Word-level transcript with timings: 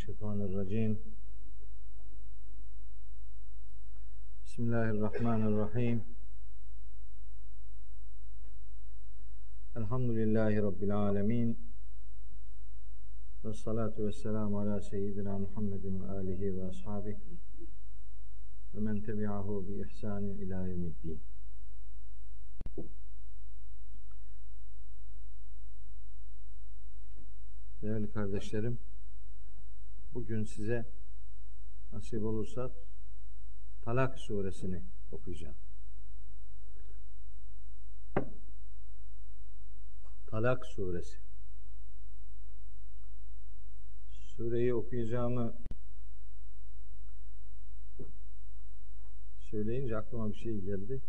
Mineşşeytanirracim. 0.00 0.98
Bismillahirrahmanirrahim. 4.44 6.04
Elhamdülillahi 9.76 10.56
Rabbil 10.56 10.96
alemin. 10.96 11.58
Ve 13.44 13.52
salatu 13.52 14.06
ve 14.06 14.12
selamu 14.12 14.60
ala 14.60 14.80
seyyidina 14.80 15.38
Muhammedin 15.38 16.02
ve 16.02 16.10
alihi 16.10 16.56
ve 16.56 16.64
ashabihi 16.64 17.38
ve 18.74 18.80
men 18.80 19.00
tebi'ahu 19.00 19.68
bi 19.68 19.80
ihsanin 19.80 20.38
ila 20.38 20.66
yevmiddin. 20.66 21.20
Değerli 27.82 28.12
kardeşlerim, 28.12 28.78
bugün 30.14 30.44
size 30.44 30.84
nasip 31.92 32.22
olursa 32.24 32.70
Talak 33.82 34.18
suresini 34.18 34.82
okuyacağım. 35.12 35.56
Talak 40.26 40.66
suresi. 40.66 41.18
Sureyi 44.10 44.74
okuyacağımı 44.74 45.54
söyleyince 49.38 49.96
aklıma 49.96 50.32
bir 50.32 50.38
şey 50.38 50.60
geldi. 50.60 51.00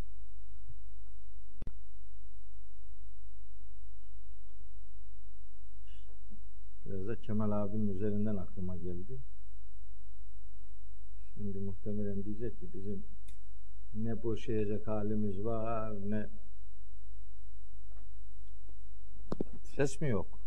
Da 7.08 7.16
Kemal 7.16 7.52
abinin 7.52 7.96
üzerinden 7.96 8.36
aklıma 8.36 8.78
geldi. 8.78 9.20
Şimdi 11.34 11.60
muhtemelen 11.60 12.24
diyecek 12.24 12.60
ki 12.60 12.68
bizim 12.74 13.04
ne 13.94 14.24
boşayacak 14.24 14.88
halimiz 14.88 15.44
var 15.44 15.94
ne 16.10 16.30
ses 19.64 20.02
mi 20.02 20.10
yok? 20.10 20.40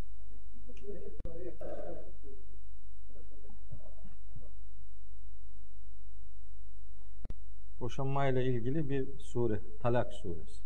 Boşanmayla 7.80 8.42
ilgili 8.42 8.89
bir 8.91 9.18
sure, 9.18 9.61
Talak 9.80 10.12
suresi. 10.12 10.62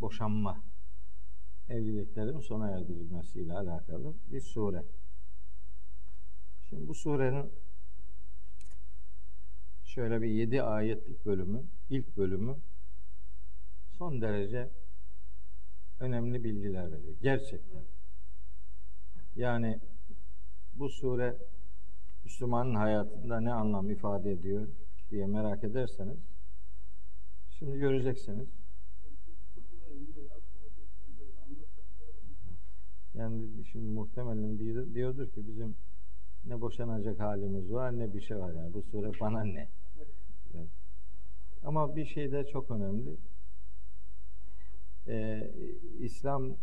Boşanma 0.00 0.71
evliliklerin 1.68 2.40
sona 2.40 2.70
erdirilmesiyle 2.70 3.52
alakalı 3.52 4.14
bir 4.32 4.40
sure. 4.40 4.84
Şimdi 6.68 6.88
bu 6.88 6.94
surenin 6.94 7.52
şöyle 9.84 10.22
bir 10.22 10.28
yedi 10.28 10.62
ayetlik 10.62 11.26
bölümü, 11.26 11.62
ilk 11.90 12.16
bölümü 12.16 12.56
son 13.98 14.20
derece 14.20 14.70
önemli 16.00 16.44
bilgiler 16.44 16.92
veriyor. 16.92 17.14
Gerçekten. 17.22 17.82
Yani 19.36 19.80
bu 20.74 20.88
sure 20.88 21.36
Müslümanın 22.24 22.74
hayatında 22.74 23.40
ne 23.40 23.52
anlam 23.52 23.90
ifade 23.90 24.32
ediyor 24.32 24.68
diye 25.10 25.26
merak 25.26 25.64
ederseniz 25.64 26.18
şimdi 27.58 27.78
göreceksiniz. 27.78 28.61
Yani 33.14 33.64
şimdi 33.72 33.90
muhtemelen 33.92 34.58
diyordur 34.94 35.28
ki 35.30 35.46
bizim 35.48 35.76
ne 36.44 36.60
boşanacak 36.60 37.20
halimiz 37.20 37.72
var 37.72 37.98
ne 37.98 38.14
bir 38.14 38.20
şey 38.20 38.38
var 38.38 38.54
yani 38.54 38.74
bu 38.74 38.82
sure 38.82 39.20
bana 39.20 39.44
ne? 39.44 39.68
Evet. 40.54 40.68
Ama 41.64 41.96
bir 41.96 42.04
şey 42.04 42.32
de 42.32 42.46
çok 42.46 42.70
önemli. 42.70 43.16
Ee, 45.08 45.50
İslam 45.98 46.56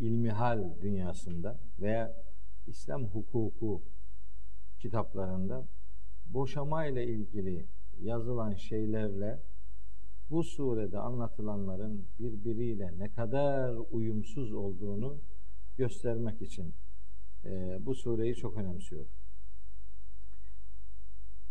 ilmihal 0.00 0.80
dünyasında 0.82 1.58
veya 1.80 2.14
İslam 2.66 3.04
hukuku 3.04 3.82
kitaplarında 4.78 5.66
boşama 6.26 6.86
ile 6.86 7.06
ilgili 7.06 7.66
yazılan 8.00 8.54
şeylerle 8.54 9.40
bu 10.30 10.44
surede 10.44 10.98
anlatılanların 10.98 12.04
birbiriyle 12.18 12.98
ne 12.98 13.08
kadar 13.08 13.74
uyumsuz 13.90 14.52
olduğunu 14.52 15.18
göstermek 15.78 16.42
için 16.42 16.74
e, 17.44 17.78
bu 17.86 17.94
sureyi 17.94 18.36
çok 18.36 18.56
önemsiyor. 18.56 19.06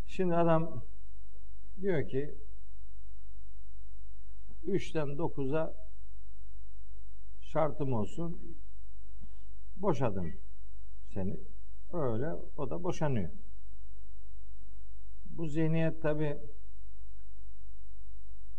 Şimdi 0.07 0.35
adam 0.35 0.83
diyor 1.81 2.07
ki 2.07 2.35
3'ten 4.67 5.07
9'a 5.07 5.73
şartım 7.41 7.93
olsun 7.93 8.57
boşadım 9.75 10.33
seni. 11.13 11.39
Öyle 11.93 12.33
o 12.57 12.69
da 12.69 12.83
boşanıyor. 12.83 13.29
Bu 15.25 15.47
zihniyet 15.47 16.01
tabi 16.01 16.37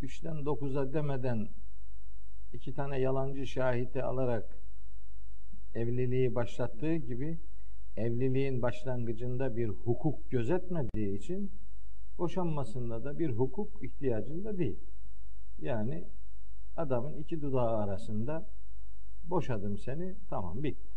3'ten 0.02 0.36
9'a 0.36 0.92
demeden 0.92 1.48
iki 2.52 2.74
tane 2.74 3.00
yalancı 3.00 3.46
şahiti 3.46 4.02
alarak 4.02 4.57
evliliği 5.74 6.34
başlattığı 6.34 6.96
gibi 6.96 7.38
evliliğin 7.96 8.62
başlangıcında 8.62 9.56
bir 9.56 9.68
hukuk 9.68 10.30
gözetmediği 10.30 11.18
için 11.18 11.52
boşanmasında 12.18 13.04
da 13.04 13.18
bir 13.18 13.30
hukuk 13.30 13.84
ihtiyacında 13.84 14.58
değil. 14.58 14.78
Yani 15.58 16.04
adamın 16.76 17.16
iki 17.16 17.40
dudağı 17.40 17.76
arasında 17.76 18.46
boşadım 19.24 19.78
seni 19.78 20.14
tamam 20.30 20.62
bitti. 20.62 20.88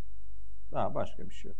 Daha 0.71 0.95
başka 0.95 1.29
bir 1.29 1.33
şey 1.33 1.49
yok. 1.49 1.57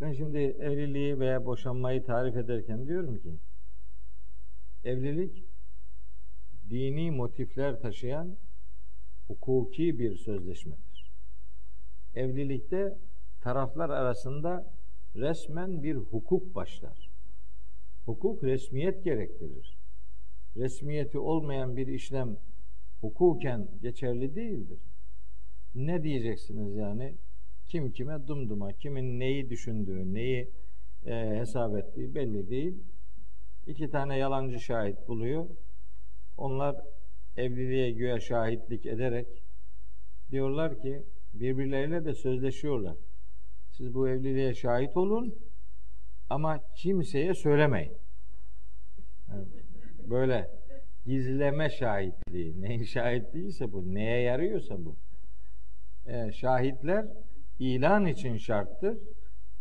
Ben 0.00 0.12
şimdi 0.12 0.38
evliliği 0.38 1.18
veya 1.18 1.46
boşanmayı 1.46 2.04
tarif 2.04 2.36
ederken 2.36 2.86
diyorum 2.86 3.18
ki 3.18 3.38
evlilik 4.84 5.44
dini 6.70 7.10
motifler 7.10 7.80
taşıyan 7.80 8.36
hukuki 9.28 9.98
bir 9.98 10.16
sözleşmedir. 10.16 11.12
Evlilikte 12.14 12.98
taraflar 13.40 13.90
arasında 13.90 14.72
resmen 15.16 15.82
bir 15.82 15.96
hukuk 15.96 16.54
başlar. 16.54 17.10
Hukuk 18.04 18.44
resmiyet 18.44 19.04
gerektirir. 19.04 19.76
Resmiyeti 20.56 21.18
olmayan 21.18 21.76
bir 21.76 21.86
işlem 21.86 22.36
hukuken 23.00 23.68
geçerli 23.82 24.34
değildir. 24.34 24.78
Ne 25.74 26.02
diyeceksiniz 26.02 26.76
yani? 26.76 27.14
Kim 27.66 27.92
kime 27.92 28.26
dumduma, 28.26 28.72
kimin 28.72 29.20
neyi 29.20 29.50
düşündüğü, 29.50 30.14
neyi 30.14 30.50
e, 31.06 31.38
hesap 31.38 31.76
ettiği 31.76 32.14
belli 32.14 32.50
değil. 32.50 32.74
İki 33.66 33.90
tane 33.90 34.18
yalancı 34.18 34.60
şahit 34.60 35.08
buluyor. 35.08 35.46
Onlar 36.36 36.76
evliliğe 37.36 37.90
güya 37.90 38.20
şahitlik 38.20 38.86
ederek 38.86 39.26
diyorlar 40.30 40.80
ki 40.80 41.02
birbirleriyle 41.34 42.04
de 42.04 42.14
sözleşiyorlar. 42.14 42.96
Siz 43.70 43.94
bu 43.94 44.08
evliliğe 44.08 44.54
şahit 44.54 44.96
olun 44.96 45.34
ama 46.30 46.60
kimseye 46.76 47.34
söylemeyin. 47.34 47.92
böyle 50.10 50.50
gizleme 51.06 51.70
şahitliği. 51.70 52.60
Neyin 52.62 52.84
şahitliğiyse 52.84 53.72
bu. 53.72 53.94
Neye 53.94 54.20
yarıyorsa 54.20 54.84
bu. 54.84 54.96
Ee, 56.06 56.32
şahitler 56.32 57.06
ilan 57.58 58.06
için 58.06 58.36
şarttır. 58.36 58.98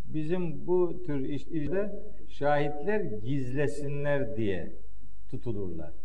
Bizim 0.06 0.68
bu 0.68 1.04
tür 1.06 1.20
işte 1.30 1.92
şahitler 2.30 3.02
gizlesinler 3.02 4.38
diye 4.38 4.74
tutulurlar. 5.30 6.05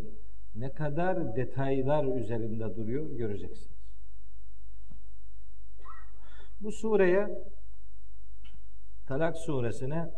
ne 0.56 0.74
kadar 0.74 1.36
detaylar 1.36 2.20
üzerinde 2.20 2.76
duruyor 2.76 3.10
göreceksiniz. 3.10 3.82
Bu 6.62 6.72
sureye 6.72 7.30
Talak 9.12 9.38
suresine 9.38 10.10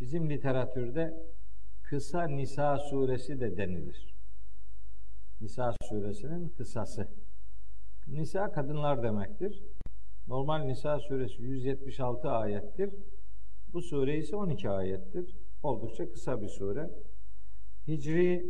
bizim 0.00 0.30
literatürde 0.30 1.14
kısa 1.82 2.26
Nisa 2.26 2.78
suresi 2.78 3.40
de 3.40 3.56
denilir. 3.56 4.14
Nisa 5.40 5.74
suresinin 5.82 6.48
kısası. 6.48 7.08
Nisa 8.06 8.52
kadınlar 8.52 9.02
demektir. 9.02 9.62
Normal 10.28 10.58
Nisa 10.58 11.00
suresi 11.00 11.42
176 11.42 12.30
ayettir. 12.30 12.90
Bu 13.72 13.82
sure 13.82 14.18
ise 14.18 14.36
12 14.36 14.70
ayettir. 14.70 15.36
Oldukça 15.62 16.12
kısa 16.12 16.42
bir 16.42 16.48
sure. 16.48 16.90
Hicri 17.88 18.46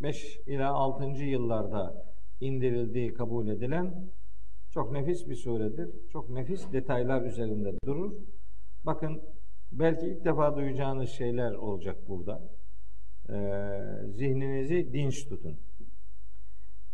5 0.00 0.40
ila 0.46 0.72
6. 0.72 1.04
yıllarda 1.04 2.04
indirildiği 2.40 3.14
kabul 3.14 3.48
edilen 3.48 4.10
çok 4.70 4.92
nefis 4.92 5.28
bir 5.28 5.36
suredir. 5.36 5.90
Çok 6.12 6.30
nefis 6.30 6.72
detaylar 6.72 7.22
üzerinde 7.22 7.72
durur. 7.86 8.12
Bakın 8.86 9.22
belki 9.72 10.06
ilk 10.06 10.24
defa 10.24 10.56
duyacağınız 10.56 11.08
şeyler 11.08 11.52
olacak 11.52 11.96
burada. 12.08 12.42
Ee, 13.30 13.80
zihninizi 14.08 14.92
dinç 14.92 15.28
tutun. 15.28 15.58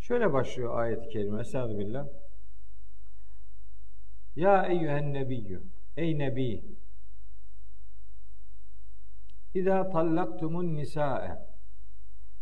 Şöyle 0.01 0.33
başlıyor 0.33 0.79
ayet-i 0.79 1.09
kerime. 1.09 1.41
Estağfirullah. 1.41 2.07
Ya 4.37 4.67
eyyühen 4.67 5.13
nebiyyü. 5.13 5.63
Ey 5.97 6.19
nebi. 6.19 6.65
İza 9.55 9.91
tallaktumun 9.91 10.77
nisa'e. 10.77 11.39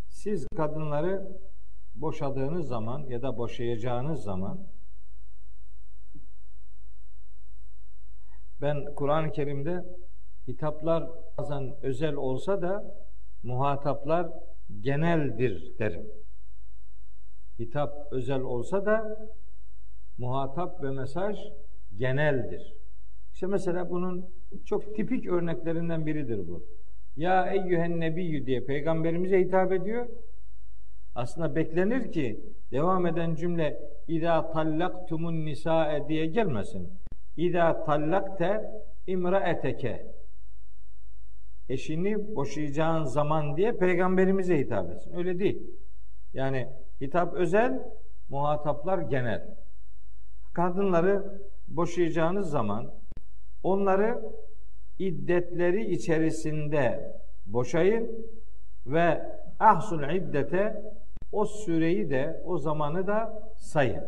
Siz 0.09 0.47
kadınları 0.57 1.39
boşadığınız 1.95 2.69
zaman 2.69 3.01
ya 3.01 3.23
da 3.23 3.39
boşayacağınız 3.39 4.23
zaman 4.23 4.67
ben 8.61 8.95
Kur'an-ı 8.95 9.33
Kerim'de 9.33 9.85
hitaplar 10.49 11.09
bazen 11.39 11.75
özel 11.83 12.15
olsa 12.15 12.63
da 12.63 12.95
muhataplar 13.43 14.29
geneldir 14.81 15.79
derim. 15.79 16.07
Hitap 17.59 17.93
özel 18.11 18.41
olsa 18.41 18.87
da 18.87 19.19
muhatap 20.19 20.83
ve 20.83 20.91
mesaj 20.91 21.37
geneldir. 21.97 22.75
İşte 23.35 23.47
mesela 23.47 23.91
bunun 23.91 24.27
çok 24.65 24.97
tipik 24.97 25.27
örneklerinden 25.27 26.07
biridir 26.07 26.49
bu. 26.49 26.65
Ya 27.17 27.47
eyyühen 27.47 28.01
nebiyyü 28.01 28.47
diye 28.47 28.65
peygamberimize 28.65 29.41
hitap 29.41 29.73
ediyor. 29.73 30.09
Aslında 31.15 31.55
beklenir 31.55 32.13
ki 32.13 32.41
devam 32.73 33.07
eden 33.07 33.35
cümle 33.35 33.79
İza 34.09 34.51
tallaktumun 34.51 35.45
nisae 35.45 36.09
diye 36.09 36.27
gelmesin. 36.27 36.91
İza 37.37 37.85
tallakte 37.85 38.71
imraeteke 39.07 40.07
eşini 41.69 42.37
boşayacağın 42.37 43.05
zaman 43.05 43.57
diye 43.57 43.73
peygamberimize 43.73 44.59
hitap 44.59 44.91
etsin. 44.91 45.17
Öyle 45.17 45.39
değil. 45.39 45.63
Yani 46.33 46.69
hitap 47.01 47.35
özel, 47.35 47.83
muhataplar 48.29 48.99
genel. 48.99 49.57
Kadınları 50.53 51.41
boşayacağınız 51.69 52.51
zaman 52.51 52.91
onları 53.63 54.23
iddetleri 54.99 55.91
içerisinde 55.91 57.13
boşayın 57.47 58.27
ve 58.87 59.23
ahsul 59.61 60.11
iddete 60.15 60.83
o 61.33 61.45
süreyi 61.45 62.11
de 62.11 62.43
o 62.45 62.59
zamanı 62.59 63.07
da 63.07 63.43
sayın. 63.57 64.05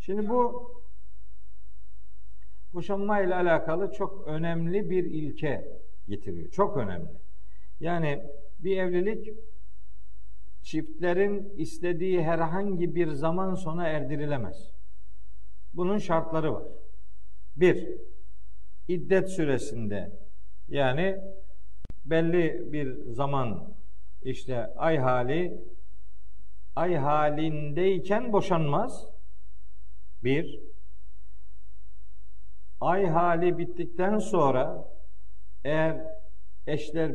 Şimdi 0.00 0.28
bu 0.28 0.70
boşanma 2.74 3.20
ile 3.20 3.34
alakalı 3.34 3.92
çok 3.92 4.26
önemli 4.26 4.90
bir 4.90 5.04
ilke 5.04 5.80
getiriyor. 6.08 6.50
Çok 6.50 6.76
önemli. 6.76 7.10
Yani 7.80 8.22
bir 8.58 8.76
evlilik 8.76 9.28
çiftlerin 10.62 11.52
istediği 11.56 12.22
herhangi 12.22 12.94
bir 12.94 13.08
zaman 13.08 13.54
sona 13.54 13.86
erdirilemez. 13.86 14.70
Bunun 15.74 15.98
şartları 15.98 16.54
var. 16.54 16.64
Bir, 17.56 17.88
iddet 18.88 19.30
süresinde 19.30 20.12
yani 20.68 21.16
belli 22.04 22.72
bir 22.72 23.12
zaman 23.12 23.74
işte 24.22 24.56
ay 24.76 24.98
hali 24.98 25.64
ay 26.76 26.94
halindeyken 26.94 28.32
boşanmaz. 28.32 29.06
Bir, 30.24 30.60
ay 32.86 33.06
hali 33.06 33.58
bittikten 33.58 34.18
sonra 34.18 34.84
eğer 35.64 36.00
eşler 36.66 37.12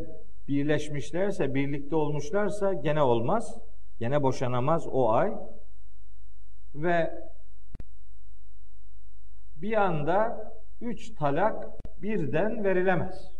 birleşmişlerse, 0.48 1.54
birlikte 1.54 1.96
olmuşlarsa 1.96 2.74
gene 2.74 3.02
olmaz. 3.02 3.58
Gene 4.00 4.24
boşanamaz 4.24 4.88
o 4.92 5.12
ay. 5.12 5.34
Ve 6.76 7.12
bir 9.56 9.74
anda 9.74 10.52
üç 10.82 11.16
talak 11.16 11.68
birden 12.02 12.64
verilemez. 12.64 13.32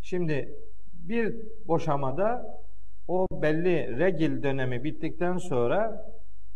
Şimdi 0.00 0.54
bir 0.92 1.36
boşamada 1.68 2.60
o 3.08 3.26
belli 3.32 3.98
regil 3.98 4.42
dönemi 4.42 4.84
bittikten 4.84 5.36
sonra 5.36 6.06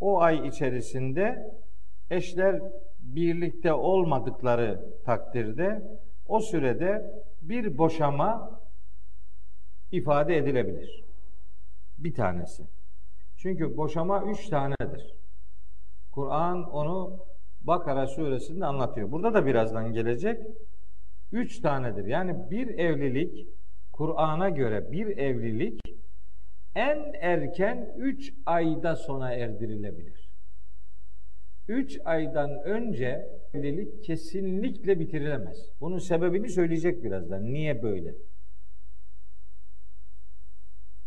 o 0.01 0.21
ay 0.21 0.49
içerisinde 0.49 1.53
eşler 2.11 2.61
birlikte 3.05 3.73
olmadıkları 3.73 4.81
takdirde 5.05 5.83
o 6.27 6.41
sürede 6.41 7.23
bir 7.43 7.79
boşama 7.79 8.61
ifade 9.93 10.37
edilebilir. 10.37 11.05
Bir 11.99 12.15
tanesi. 12.15 12.65
Çünkü 13.37 13.77
boşama 13.77 14.23
üç 14.25 14.49
tanedir. 14.49 15.15
Kur'an 16.13 16.71
onu 16.71 17.19
Bakara 17.61 18.07
suresinde 18.07 18.67
anlatıyor. 18.67 19.13
Burada 19.13 19.35
da 19.35 19.47
birazdan 19.47 19.93
gelecek. 19.93 20.41
Üç 21.33 21.61
tanedir. 21.61 22.05
Yani 22.05 22.51
bir 22.51 22.79
evlilik 22.79 23.49
Kur'an'a 23.93 24.49
göre 24.49 24.93
bir 24.93 25.17
evlilik 25.17 25.81
en 26.75 27.13
erken 27.21 27.95
üç 27.97 28.35
ayda 28.47 28.97
sona 28.97 29.33
erdirilebilir. 29.33 30.24
Üç 31.69 32.01
aydan 32.05 32.51
önce 32.65 33.29
evlilik 33.55 34.05
kesinlikle 34.05 35.01
bitirilemez. 35.01 35.71
Bunun 35.81 35.99
sebebini 35.99 36.49
söyleyecek 36.49 37.05
birazdan. 37.05 37.45
Niye 37.45 37.83
böyle? 37.83 38.15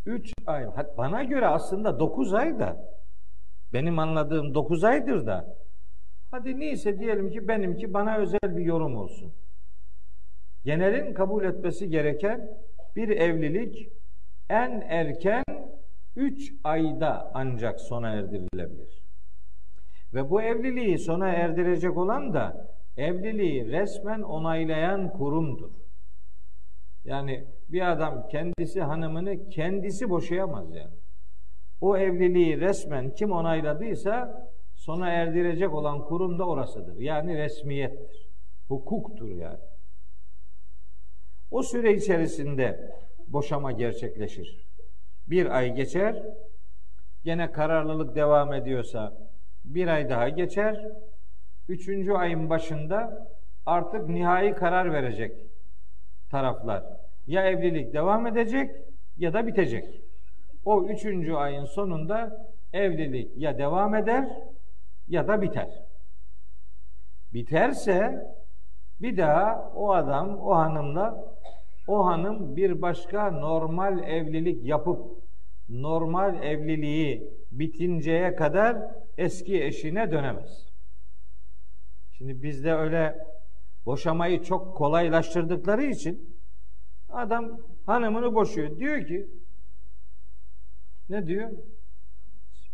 Üç 0.05 0.33
ay, 0.45 0.65
bana 0.97 1.23
göre 1.23 1.47
aslında 1.47 1.99
dokuz 1.99 2.33
ay 2.33 2.59
da, 2.59 2.97
benim 3.73 3.99
anladığım 3.99 4.53
dokuz 4.53 4.83
aydır 4.83 5.25
da, 5.25 5.57
hadi 6.31 6.59
neyse 6.59 6.99
diyelim 6.99 7.29
ki 7.29 7.47
benimki 7.47 7.93
bana 7.93 8.17
özel 8.17 8.57
bir 8.57 8.65
yorum 8.65 8.95
olsun. 8.95 9.33
Genelin 10.65 11.13
kabul 11.13 11.43
etmesi 11.43 11.89
gereken 11.89 12.49
bir 12.95 13.09
evlilik 13.09 13.89
en 14.49 14.81
erken 14.81 15.43
üç 16.15 16.53
ayda 16.63 17.31
ancak 17.33 17.79
sona 17.79 18.09
erdirilebilir. 18.09 19.06
Ve 20.13 20.29
bu 20.29 20.41
evliliği 20.41 20.99
sona 20.99 21.27
erdirecek 21.27 21.97
olan 21.97 22.33
da 22.33 22.67
evliliği 22.97 23.71
resmen 23.71 24.21
onaylayan 24.21 25.11
kurumdur. 25.11 25.71
Yani 27.05 27.45
bir 27.69 27.91
adam 27.91 28.27
kendisi 28.27 28.81
hanımını 28.81 29.49
kendisi 29.49 30.09
boşayamaz 30.09 30.75
yani. 30.75 30.93
O 31.81 31.97
evliliği 31.97 32.59
resmen 32.59 33.13
kim 33.13 33.31
onayladıysa 33.31 34.47
sona 34.75 35.09
erdirecek 35.09 35.73
olan 35.73 36.05
kurum 36.05 36.39
da 36.39 36.47
orasıdır. 36.47 36.97
Yani 36.97 37.37
resmiyettir. 37.37 38.27
Hukuktur 38.67 39.29
yani. 39.29 39.59
O 41.51 41.63
süre 41.63 41.93
içerisinde 41.93 42.91
boşama 43.27 43.71
gerçekleşir. 43.71 44.67
Bir 45.27 45.57
ay 45.57 45.75
geçer, 45.75 46.23
gene 47.23 47.51
kararlılık 47.51 48.15
devam 48.15 48.53
ediyorsa 48.53 49.26
bir 49.75 49.87
ay 49.87 50.09
daha 50.09 50.29
geçer. 50.29 50.87
Üçüncü 51.69 52.13
ayın 52.13 52.49
başında 52.49 53.27
artık 53.65 54.09
nihai 54.09 54.55
karar 54.55 54.93
verecek 54.93 55.31
taraflar. 56.31 56.83
Ya 57.27 57.49
evlilik 57.49 57.93
devam 57.93 58.27
edecek 58.27 58.71
ya 59.17 59.33
da 59.33 59.47
bitecek. 59.47 60.01
O 60.65 60.83
üçüncü 60.83 61.33
ayın 61.33 61.65
sonunda 61.65 62.47
evlilik 62.73 63.37
ya 63.37 63.57
devam 63.57 63.95
eder 63.95 64.29
ya 65.07 65.27
da 65.27 65.41
biter. 65.41 65.83
Biterse 67.33 68.27
bir 69.01 69.17
daha 69.17 69.71
o 69.75 69.93
adam, 69.93 70.39
o 70.39 70.55
hanımla 70.55 71.25
o 71.87 72.05
hanım 72.05 72.55
bir 72.55 72.81
başka 72.81 73.31
normal 73.31 74.03
evlilik 74.03 74.65
yapıp 74.65 74.99
normal 75.69 76.43
evliliği 76.43 77.33
bitinceye 77.51 78.35
kadar 78.35 78.77
eski 79.17 79.63
eşine 79.63 80.11
dönemez. 80.11 80.67
Şimdi 82.17 82.43
bizde 82.43 82.73
öyle 82.73 83.17
boşamayı 83.85 84.43
çok 84.43 84.77
kolaylaştırdıkları 84.77 85.83
için 85.83 86.37
adam 87.09 87.59
hanımını 87.85 88.35
boşuyor. 88.35 88.77
Diyor 88.79 89.07
ki 89.07 89.27
ne 91.09 91.27
diyor? 91.27 91.51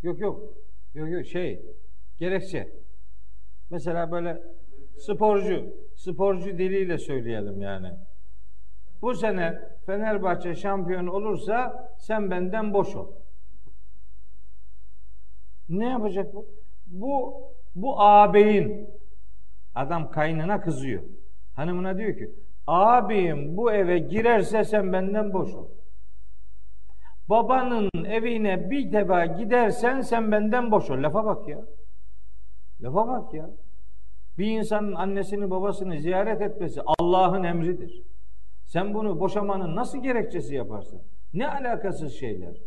Yok 0.03 0.19
yok. 0.19 0.53
Yok 0.93 1.09
yok 1.09 1.25
şey 1.25 1.65
gerekçe. 2.17 2.69
Mesela 3.69 4.11
böyle 4.11 4.41
sporcu, 4.97 5.75
sporcu 5.95 6.57
diliyle 6.57 6.97
söyleyelim 6.97 7.61
yani. 7.61 7.91
Bu 9.01 9.15
sene 9.15 9.59
Fenerbahçe 9.85 10.55
şampiyon 10.55 11.07
olursa 11.07 11.89
sen 11.99 12.31
benden 12.31 12.73
boş 12.73 12.95
ol. 12.95 13.11
Ne 15.69 15.85
yapacak 15.85 16.33
bu? 16.33 16.45
Bu 16.87 17.33
bu 17.75 18.01
ağabeyin 18.01 18.89
adam 19.75 20.11
kaynına 20.11 20.61
kızıyor. 20.61 21.03
Hanımına 21.55 21.97
diyor 21.97 22.17
ki 22.17 22.31
ağabeyim 22.67 23.57
bu 23.57 23.71
eve 23.71 23.99
girerse 23.99 24.63
sen 24.63 24.93
benden 24.93 25.33
boş 25.33 25.53
ol. 25.53 25.67
Babanın 27.29 27.89
evine 28.05 28.69
bir 28.69 28.91
defa 28.91 29.25
gidersen 29.25 30.01
sen 30.01 30.31
benden 30.31 30.71
boş 30.71 30.89
ol. 30.89 31.03
Lafa 31.03 31.25
bak 31.25 31.47
ya. 31.47 31.59
Lafa 32.81 33.07
bak 33.07 33.33
ya. 33.33 33.49
Bir 34.37 34.45
insanın 34.45 34.93
annesini 34.95 35.51
babasını 35.51 35.99
ziyaret 35.99 36.41
etmesi 36.41 36.81
Allah'ın 36.99 37.43
emridir. 37.43 38.03
Sen 38.65 38.93
bunu 38.93 39.19
boşamanın 39.19 39.75
nasıl 39.75 40.03
gerekçesi 40.03 40.55
yaparsın? 40.55 41.01
Ne 41.33 41.47
alakasız 41.47 42.13
şeyler. 42.13 42.57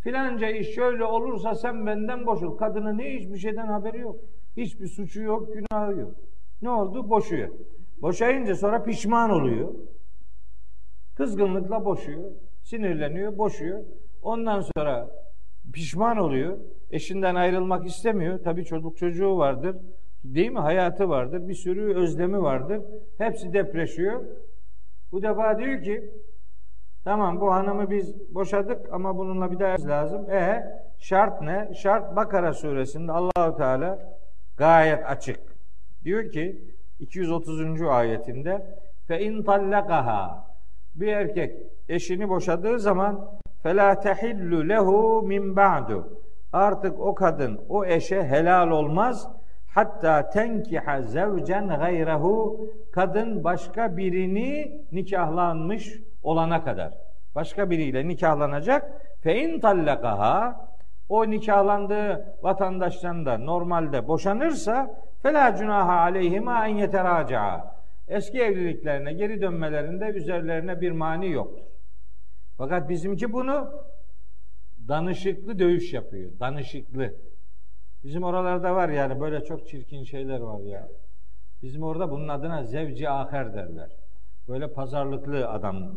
Filanca 0.00 0.50
iş 0.50 0.74
şöyle 0.74 1.04
olursa 1.04 1.54
sen 1.54 1.86
benden 1.86 2.26
boşul. 2.26 2.56
Kadının 2.56 2.98
ne 2.98 3.14
hiçbir 3.14 3.38
şeyden 3.38 3.66
haberi 3.66 3.98
yok. 3.98 4.16
Hiçbir 4.56 4.86
suçu 4.86 5.22
yok, 5.22 5.48
günahı 5.54 6.00
yok. 6.00 6.14
Ne 6.62 6.70
oldu? 6.70 7.10
Boşuyor. 7.10 7.48
Boşayınca 8.02 8.54
sonra 8.54 8.82
pişman 8.82 9.30
oluyor. 9.30 9.74
Kızgınlıkla 11.16 11.84
boşuyor. 11.84 12.24
Sinirleniyor, 12.62 13.38
boşuyor. 13.38 13.84
Ondan 14.22 14.60
sonra 14.60 15.10
pişman 15.72 16.16
oluyor. 16.16 16.58
Eşinden 16.90 17.34
ayrılmak 17.34 17.86
istemiyor. 17.86 18.40
Tabii 18.44 18.64
çocuk 18.64 18.96
çocuğu 18.96 19.36
vardır. 19.36 19.76
Değil 20.24 20.50
mi? 20.50 20.58
Hayatı 20.58 21.08
vardır. 21.08 21.48
Bir 21.48 21.54
sürü 21.54 21.94
özlemi 21.94 22.42
vardır. 22.42 22.80
Hepsi 23.18 23.52
depreşiyor. 23.52 24.24
Bu 25.12 25.22
defa 25.22 25.58
diyor 25.58 25.82
ki 25.82 26.10
tamam 27.04 27.40
bu 27.40 27.52
hanımı 27.52 27.90
biz 27.90 28.34
boşadık 28.34 28.92
ama 28.92 29.18
bununla 29.18 29.50
bir 29.50 29.58
daha 29.58 29.88
lazım. 29.88 30.30
E 30.30 30.64
şart 30.98 31.42
ne? 31.42 31.74
Şart 31.74 32.16
Bakara 32.16 32.52
suresinde 32.52 33.12
Allahu 33.12 33.56
Teala 33.56 33.98
gayet 34.56 35.06
açık. 35.06 35.40
Diyor 36.04 36.30
ki 36.32 36.64
230. 37.00 37.82
ayetinde 37.82 38.66
fe 39.08 39.20
in 39.20 39.42
tallaqaha 39.42 40.50
bir 40.94 41.12
erkek 41.12 41.56
eşini 41.88 42.28
boşadığı 42.28 42.78
zaman 42.78 43.30
fela 43.62 44.00
tehillu 44.00 44.68
lehu 44.68 45.22
min 45.22 45.56
ba'du 45.56 46.20
artık 46.52 47.00
o 47.00 47.14
kadın 47.14 47.60
o 47.68 47.84
eşe 47.84 48.22
helal 48.24 48.70
olmaz 48.70 49.28
hatta 49.74 50.30
tenkiha 50.30 51.02
zevcen 51.02 51.68
gayrehu 51.68 52.66
kadın 52.92 53.44
başka 53.44 53.96
birini 53.96 54.80
nikahlanmış 54.92 56.00
olana 56.22 56.64
kadar 56.64 56.94
başka 57.34 57.70
biriyle 57.70 58.08
nikahlanacak 58.08 59.02
fe 59.20 59.42
in 59.42 59.60
tallaqaha 59.60 60.68
o 61.08 61.30
nikahlandığı 61.30 62.36
vatandaştan 62.42 63.26
da 63.26 63.38
normalde 63.38 64.08
boşanırsa 64.08 64.90
fela 65.22 65.56
cunaha 65.56 66.00
aleyhima 66.00 66.66
en 66.66 66.74
yeteraca'a 66.76 67.80
eski 68.08 68.38
evliliklerine 68.38 69.12
geri 69.12 69.40
dönmelerinde 69.40 70.04
üzerlerine 70.04 70.80
bir 70.80 70.90
mani 70.90 71.30
yoktur. 71.30 71.66
Fakat 72.58 72.88
bizimki 72.88 73.32
bunu 73.32 73.84
danışıklı 74.88 75.58
dövüş 75.58 75.92
yapıyor. 75.92 76.32
Danışıklı. 76.40 77.14
Bizim 78.04 78.22
oralarda 78.22 78.74
var 78.74 78.88
yani 78.88 79.20
böyle 79.20 79.44
çok 79.44 79.68
çirkin 79.68 80.04
şeyler 80.04 80.40
var 80.40 80.60
ya. 80.60 80.88
Bizim 81.62 81.82
orada 81.82 82.10
bunun 82.10 82.28
adına 82.28 82.64
zevci 82.64 83.08
aher 83.08 83.54
derler. 83.54 83.90
Böyle 84.50 84.72
pazarlıklı 84.72 85.48
adam 85.48 85.92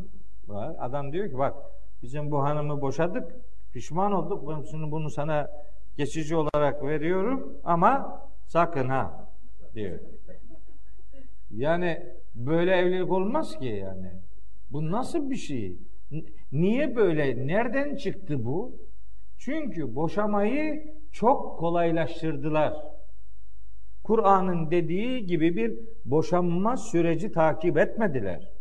var. 0.47 0.75
Adam 0.79 1.13
diyor 1.13 1.29
ki 1.29 1.37
bak 1.37 1.55
bizim 2.01 2.31
bu 2.31 2.43
hanımı 2.43 2.81
boşadık. 2.81 3.35
Pişman 3.71 4.11
olduk. 4.11 4.49
Ben 4.49 4.63
bunu, 4.73 4.91
bunu 4.91 5.09
sana 5.09 5.51
geçici 5.97 6.35
olarak 6.35 6.83
veriyorum 6.83 7.57
ama 7.63 8.21
sakın 8.45 8.89
ha 8.89 9.29
diyor. 9.75 9.99
Yani 11.51 12.03
böyle 12.35 12.71
evlilik 12.71 13.11
olmaz 13.11 13.59
ki 13.59 13.65
yani. 13.65 14.11
Bu 14.71 14.91
nasıl 14.91 15.29
bir 15.29 15.35
şey? 15.35 15.77
Niye 16.51 16.95
böyle? 16.95 17.47
Nereden 17.47 17.95
çıktı 17.95 18.45
bu? 18.45 18.75
Çünkü 19.37 19.95
boşamayı 19.95 20.93
çok 21.11 21.59
kolaylaştırdılar. 21.59 22.73
Kur'an'ın 24.03 24.71
dediği 24.71 25.25
gibi 25.25 25.55
bir 25.55 25.73
boşanma 26.05 26.77
süreci 26.77 27.31
takip 27.31 27.77
etmediler. 27.77 28.51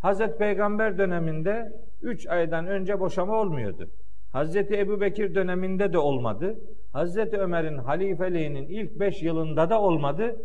Hazreti 0.00 0.38
Peygamber 0.38 0.98
döneminde 0.98 1.72
3 2.02 2.26
aydan 2.26 2.66
önce 2.66 3.00
boşama 3.00 3.40
olmuyordu. 3.40 3.88
Hazreti 4.32 4.78
Ebu 4.78 5.00
Bekir 5.00 5.34
döneminde 5.34 5.92
de 5.92 5.98
olmadı. 5.98 6.58
Hazreti 6.92 7.36
Ömer'in 7.36 7.78
halifeliğinin 7.78 8.66
ilk 8.66 9.00
5 9.00 9.22
yılında 9.22 9.70
da 9.70 9.80
olmadı. 9.80 10.36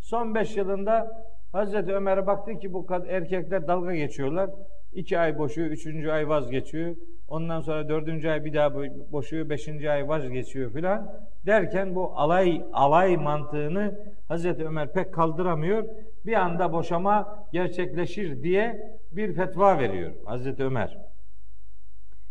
Son 0.00 0.34
5 0.34 0.56
yılında 0.56 1.24
Hazreti 1.52 1.92
Ömer'e 1.92 2.26
baktı 2.26 2.58
ki 2.58 2.72
bu 2.72 2.86
erkekler 3.08 3.68
dalga 3.68 3.94
geçiyorlar. 3.94 4.50
2 4.92 5.18
ay 5.18 5.38
boşuyor, 5.38 5.70
3. 5.70 6.06
ay 6.06 6.28
vazgeçiyor. 6.28 6.96
Ondan 7.32 7.60
sonra 7.60 7.88
dördüncü 7.88 8.28
ay 8.28 8.44
bir 8.44 8.54
daha 8.54 8.74
boşuyor, 9.12 9.48
beşinci 9.48 9.90
ay 9.90 10.08
vazgeçiyor 10.08 10.72
filan. 10.72 11.12
Derken 11.46 11.94
bu 11.94 12.12
alay 12.16 12.64
alay 12.72 13.16
mantığını 13.16 13.98
Hazreti 14.28 14.64
Ömer 14.64 14.92
pek 14.92 15.14
kaldıramıyor. 15.14 15.84
Bir 16.26 16.32
anda 16.32 16.72
boşama 16.72 17.46
gerçekleşir 17.52 18.42
diye 18.42 18.98
bir 19.12 19.34
fetva 19.34 19.78
veriyor 19.78 20.12
Hazreti 20.24 20.64
Ömer. 20.64 20.98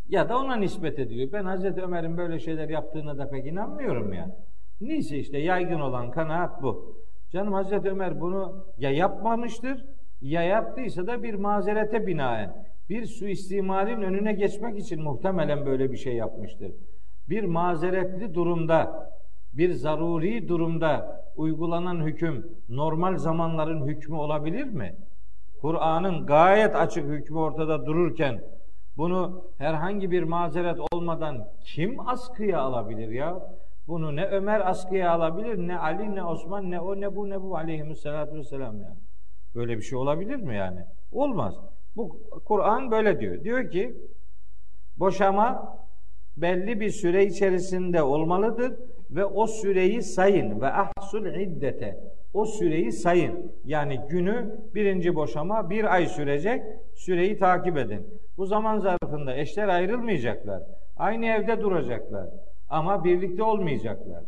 Ya 0.09 0.29
da 0.29 0.37
ona 0.37 0.55
nispet 0.55 0.99
ediyor. 0.99 1.29
Ben 1.31 1.45
Hazreti 1.45 1.81
Ömer'in 1.81 2.17
böyle 2.17 2.39
şeyler 2.39 2.69
yaptığına 2.69 3.17
da 3.17 3.29
pek 3.29 3.45
inanmıyorum 3.45 4.13
ya. 4.13 4.29
Neyse 4.81 5.17
işte 5.17 5.37
yaygın 5.37 5.79
olan 5.79 6.11
kanaat 6.11 6.63
bu. 6.63 6.97
Canım 7.31 7.53
Hazreti 7.53 7.89
Ömer 7.89 8.21
bunu 8.21 8.65
ya 8.77 8.91
yapmamıştır 8.91 9.85
ya 10.21 10.43
yaptıysa 10.43 11.07
da 11.07 11.23
bir 11.23 11.33
mazerete 11.33 12.07
binaen 12.07 12.70
bir 12.91 13.05
suistimalin 13.05 14.01
önüne 14.01 14.33
geçmek 14.33 14.79
için 14.79 15.03
muhtemelen 15.03 15.65
böyle 15.65 15.91
bir 15.91 15.97
şey 15.97 16.15
yapmıştır. 16.15 16.71
Bir 17.29 17.43
mazeretli 17.43 18.33
durumda, 18.33 19.09
bir 19.53 19.73
zaruri 19.73 20.47
durumda 20.47 21.23
uygulanan 21.35 22.05
hüküm 22.05 22.57
normal 22.69 23.17
zamanların 23.17 23.87
hükmü 23.87 24.15
olabilir 24.15 24.63
mi? 24.63 24.95
Kur'an'ın 25.61 26.25
gayet 26.25 26.75
açık 26.75 27.05
hükmü 27.05 27.37
ortada 27.37 27.85
dururken 27.85 28.43
bunu 28.97 29.45
herhangi 29.57 30.11
bir 30.11 30.23
mazeret 30.23 30.77
olmadan 30.91 31.47
kim 31.65 32.07
askıya 32.09 32.59
alabilir 32.59 33.09
ya? 33.09 33.39
Bunu 33.87 34.15
ne 34.15 34.25
Ömer 34.25 34.69
askıya 34.69 35.11
alabilir, 35.11 35.57
ne 35.57 35.79
Ali, 35.79 36.15
ne 36.15 36.23
Osman, 36.23 36.71
ne 36.71 36.79
o, 36.79 37.01
ne 37.01 37.15
bu, 37.15 37.29
ne 37.29 37.41
bu 37.41 37.57
aleyhissalatu 37.57 38.35
vesselam 38.35 38.81
yani. 38.81 38.99
Böyle 39.55 39.77
bir 39.77 39.81
şey 39.81 39.97
olabilir 39.97 40.35
mi 40.35 40.55
yani? 40.55 40.79
Olmaz. 41.11 41.70
Bu 41.95 42.19
Kur'an 42.45 42.91
böyle 42.91 43.19
diyor. 43.19 43.43
Diyor 43.43 43.71
ki 43.71 43.95
boşama 44.97 45.77
belli 46.37 46.79
bir 46.79 46.89
süre 46.89 47.25
içerisinde 47.25 48.03
olmalıdır 48.03 48.73
ve 49.11 49.25
o 49.25 49.47
süreyi 49.47 50.01
sayın 50.01 50.61
ve 50.61 50.67
ahsul 50.67 51.25
iddete 51.25 51.99
o 52.33 52.45
süreyi 52.45 52.91
sayın. 52.91 53.51
Yani 53.65 53.99
günü 54.09 54.59
birinci 54.75 55.15
boşama 55.15 55.69
bir 55.69 55.93
ay 55.93 56.05
sürecek 56.05 56.63
süreyi 56.95 57.37
takip 57.37 57.77
edin. 57.77 58.21
Bu 58.37 58.45
zaman 58.45 58.79
zarfında 58.79 59.35
eşler 59.35 59.67
ayrılmayacaklar. 59.67 60.63
Aynı 60.97 61.25
evde 61.25 61.61
duracaklar. 61.61 62.29
Ama 62.69 63.03
birlikte 63.03 63.43
olmayacaklar. 63.43 64.23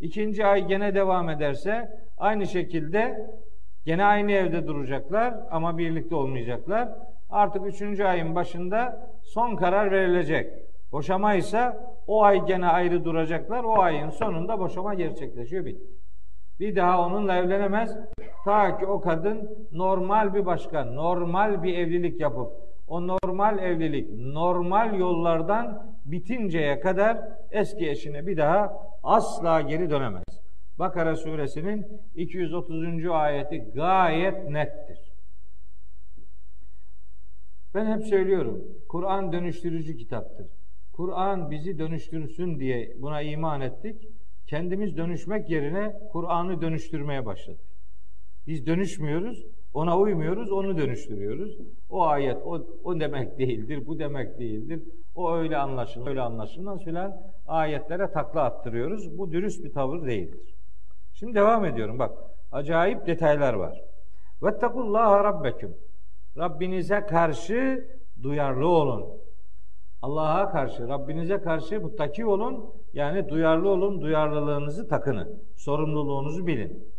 İkinci 0.00 0.46
ay 0.46 0.66
gene 0.66 0.94
devam 0.94 1.28
ederse 1.28 1.88
aynı 2.18 2.46
şekilde 2.46 3.26
gene 3.86 4.04
aynı 4.04 4.32
evde 4.32 4.66
duracaklar 4.66 5.34
ama 5.50 5.78
birlikte 5.78 6.14
olmayacaklar. 6.14 6.88
Artık 7.30 7.66
üçüncü 7.66 8.04
ayın 8.04 8.34
başında 8.34 9.10
son 9.22 9.56
karar 9.56 9.90
verilecek. 9.90 10.52
Boşama 10.92 11.34
ise 11.34 11.76
o 12.06 12.22
ay 12.22 12.46
gene 12.46 12.66
ayrı 12.66 13.04
duracaklar. 13.04 13.64
O 13.64 13.80
ayın 13.80 14.10
sonunda 14.10 14.58
boşama 14.58 14.94
gerçekleşiyor 14.94 15.64
bitti. 15.64 15.86
Bir 16.60 16.76
daha 16.76 17.06
onunla 17.06 17.36
evlenemez. 17.36 17.96
Ta 18.44 18.78
ki 18.78 18.86
o 18.86 19.00
kadın 19.00 19.66
normal 19.72 20.34
bir 20.34 20.46
başka, 20.46 20.84
normal 20.84 21.62
bir 21.62 21.78
evlilik 21.78 22.20
yapıp 22.20 22.52
o 22.92 23.06
normal 23.06 23.58
evlilik 23.58 24.10
normal 24.18 24.94
yollardan 24.98 25.86
bitinceye 26.04 26.80
kadar 26.80 27.18
eski 27.50 27.90
eşine 27.90 28.26
bir 28.26 28.36
daha 28.36 28.72
asla 29.02 29.60
geri 29.60 29.90
dönemez. 29.90 30.24
Bakara 30.78 31.16
suresinin 31.16 31.86
230. 32.14 33.06
ayeti 33.06 33.58
gayet 33.74 34.50
nettir. 34.50 35.12
Ben 37.74 37.86
hep 37.86 38.06
söylüyorum. 38.06 38.64
Kur'an 38.88 39.32
dönüştürücü 39.32 39.96
kitaptır. 39.96 40.46
Kur'an 40.92 41.50
bizi 41.50 41.78
dönüştürsün 41.78 42.60
diye 42.60 42.96
buna 42.98 43.22
iman 43.22 43.60
ettik. 43.60 44.08
Kendimiz 44.46 44.96
dönüşmek 44.96 45.50
yerine 45.50 45.94
Kur'an'ı 46.12 46.60
dönüştürmeye 46.60 47.26
başladık. 47.26 47.66
Biz 48.46 48.66
dönüşmüyoruz, 48.66 49.46
ona 49.74 49.98
uymuyoruz, 49.98 50.52
onu 50.52 50.78
dönüştürüyoruz. 50.78 51.58
O 51.90 52.02
ayet 52.02 52.36
o, 52.44 52.66
o 52.84 53.00
demek 53.00 53.38
değildir, 53.38 53.86
bu 53.86 53.98
demek 53.98 54.38
değildir. 54.38 54.82
O 55.14 55.34
öyle 55.34 55.56
anlaşılır, 55.56 56.06
öyle 56.06 56.20
anlaşılmaz 56.20 56.84
filan 56.84 57.16
ayetlere 57.46 58.10
takla 58.10 58.42
attırıyoruz. 58.42 59.18
Bu 59.18 59.32
dürüst 59.32 59.64
bir 59.64 59.72
tavır 59.72 60.06
değildir. 60.06 60.54
Şimdi 61.22 61.34
devam 61.34 61.64
ediyorum 61.64 61.98
bak. 61.98 62.18
Acayip 62.52 63.06
detaylar 63.06 63.54
var. 63.54 63.80
Vettekullaha 64.42 65.24
rabbeküm. 65.24 65.76
Rabbinize 66.38 67.00
karşı 67.00 67.88
duyarlı 68.22 68.68
olun. 68.68 69.04
Allah'a 70.02 70.50
karşı, 70.50 70.88
Rabbinize 70.88 71.40
karşı 71.40 71.80
muttaki 71.80 72.26
olun. 72.26 72.74
Yani 72.92 73.28
duyarlı 73.28 73.68
olun, 73.68 74.00
duyarlılığınızı 74.00 74.88
takının. 74.88 75.42
Sorumluluğunuzu 75.56 76.46
bilin. 76.46 76.92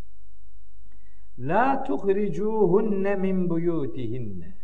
La 1.40 1.84
tuhricuhunne 1.84 3.16
min 3.16 3.50
buyutihinne. 3.50 4.56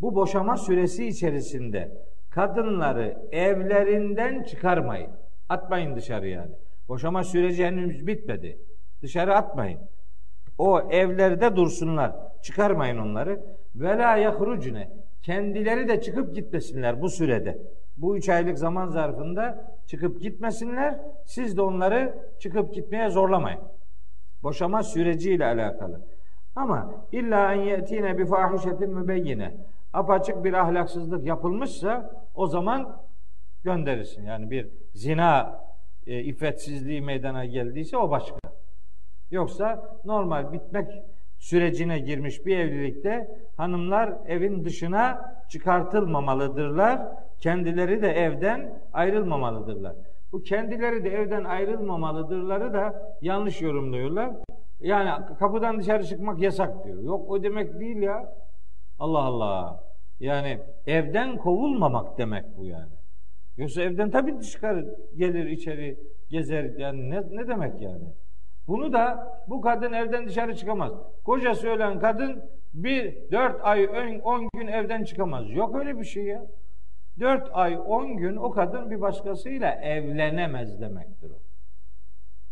Bu 0.00 0.14
boşama 0.14 0.56
süresi 0.56 1.06
içerisinde 1.06 2.06
kadınları 2.30 3.28
evlerinden 3.32 4.42
çıkarmayın. 4.42 5.10
Atmayın 5.48 5.96
dışarı 5.96 6.28
yani. 6.28 6.54
Boşama 6.88 7.24
süreci 7.24 7.66
henüz 7.66 8.06
bitmedi. 8.06 8.58
Dışarı 9.02 9.36
atmayın. 9.36 9.80
O 10.58 10.80
evlerde 10.90 11.56
dursunlar. 11.56 12.12
Çıkarmayın 12.42 12.98
onları. 12.98 13.40
Ve 13.74 13.98
la 13.98 14.16
yahrucne. 14.16 14.90
Kendileri 15.22 15.88
de 15.88 16.00
çıkıp 16.00 16.34
gitmesinler 16.34 17.02
bu 17.02 17.08
sürede. 17.08 17.58
Bu 17.96 18.16
üç 18.16 18.28
aylık 18.28 18.58
zaman 18.58 18.88
zarfında 18.88 19.74
çıkıp 19.86 20.20
gitmesinler. 20.20 21.00
Siz 21.26 21.56
de 21.56 21.62
onları 21.62 22.14
çıkıp 22.38 22.74
gitmeye 22.74 23.10
zorlamayın. 23.10 23.60
Boşama 24.42 24.82
süreciyle 24.82 25.44
alakalı. 25.44 26.06
Ama 26.56 27.04
illa 27.12 27.54
en 27.54 27.60
yetine 27.60 28.18
bi 28.18 28.26
fahişetin 28.26 28.94
mübeyyine. 28.94 29.56
Apaçık 29.92 30.44
bir 30.44 30.52
ahlaksızlık 30.52 31.26
yapılmışsa 31.26 32.10
o 32.34 32.46
zaman 32.46 33.02
gönderirsin. 33.64 34.22
Yani 34.22 34.50
bir 34.50 34.68
zina 34.94 35.60
e, 36.08 36.20
iffetsizliği 36.20 37.02
meydana 37.02 37.44
geldiyse 37.44 37.96
o 37.96 38.10
başka. 38.10 38.36
Yoksa 39.30 39.98
normal 40.04 40.52
bitmek 40.52 40.88
sürecine 41.38 41.98
girmiş 41.98 42.46
bir 42.46 42.58
evlilikte 42.58 43.28
hanımlar 43.56 44.12
evin 44.26 44.64
dışına 44.64 45.32
çıkartılmamalıdırlar. 45.48 47.02
Kendileri 47.40 48.02
de 48.02 48.08
evden 48.08 48.80
ayrılmamalıdırlar. 48.92 49.94
Bu 50.32 50.42
kendileri 50.42 51.04
de 51.04 51.10
evden 51.10 51.44
ayrılmamalıdırları 51.44 52.72
da 52.72 53.16
yanlış 53.22 53.62
yorumluyorlar. 53.62 54.30
Yani 54.80 55.10
kapıdan 55.38 55.78
dışarı 55.78 56.04
çıkmak 56.04 56.40
yasak 56.40 56.84
diyor. 56.84 57.02
Yok 57.02 57.30
o 57.30 57.42
demek 57.42 57.80
değil 57.80 58.02
ya. 58.02 58.34
Allah 58.98 59.22
Allah. 59.22 59.84
Yani 60.20 60.58
evden 60.86 61.36
kovulmamak 61.36 62.18
demek 62.18 62.44
bu 62.58 62.64
yani. 62.64 62.97
Yoksa 63.58 63.82
evden 63.82 64.10
tabii 64.10 64.40
çıkar, 64.40 64.84
gelir 65.16 65.46
içeri, 65.46 65.98
gezer. 66.28 66.64
Yani 66.64 67.10
ne, 67.10 67.22
ne 67.30 67.48
demek 67.48 67.80
yani? 67.80 68.04
Bunu 68.68 68.92
da 68.92 69.36
bu 69.48 69.60
kadın 69.60 69.92
evden 69.92 70.26
dışarı 70.26 70.54
çıkamaz. 70.54 70.92
Kocası 71.24 71.68
ölen 71.68 71.98
kadın 71.98 72.44
bir 72.74 73.30
dört 73.32 73.56
ay 73.62 73.88
on 74.24 74.48
gün 74.54 74.66
evden 74.66 75.04
çıkamaz. 75.04 75.50
Yok 75.50 75.76
öyle 75.76 75.98
bir 75.98 76.04
şey 76.04 76.24
ya. 76.24 76.46
Dört 77.20 77.48
ay 77.52 77.78
on 77.86 78.16
gün 78.16 78.36
o 78.36 78.50
kadın 78.50 78.90
bir 78.90 79.00
başkasıyla 79.00 79.70
evlenemez 79.70 80.80
demektir 80.80 81.30
o. 81.30 81.38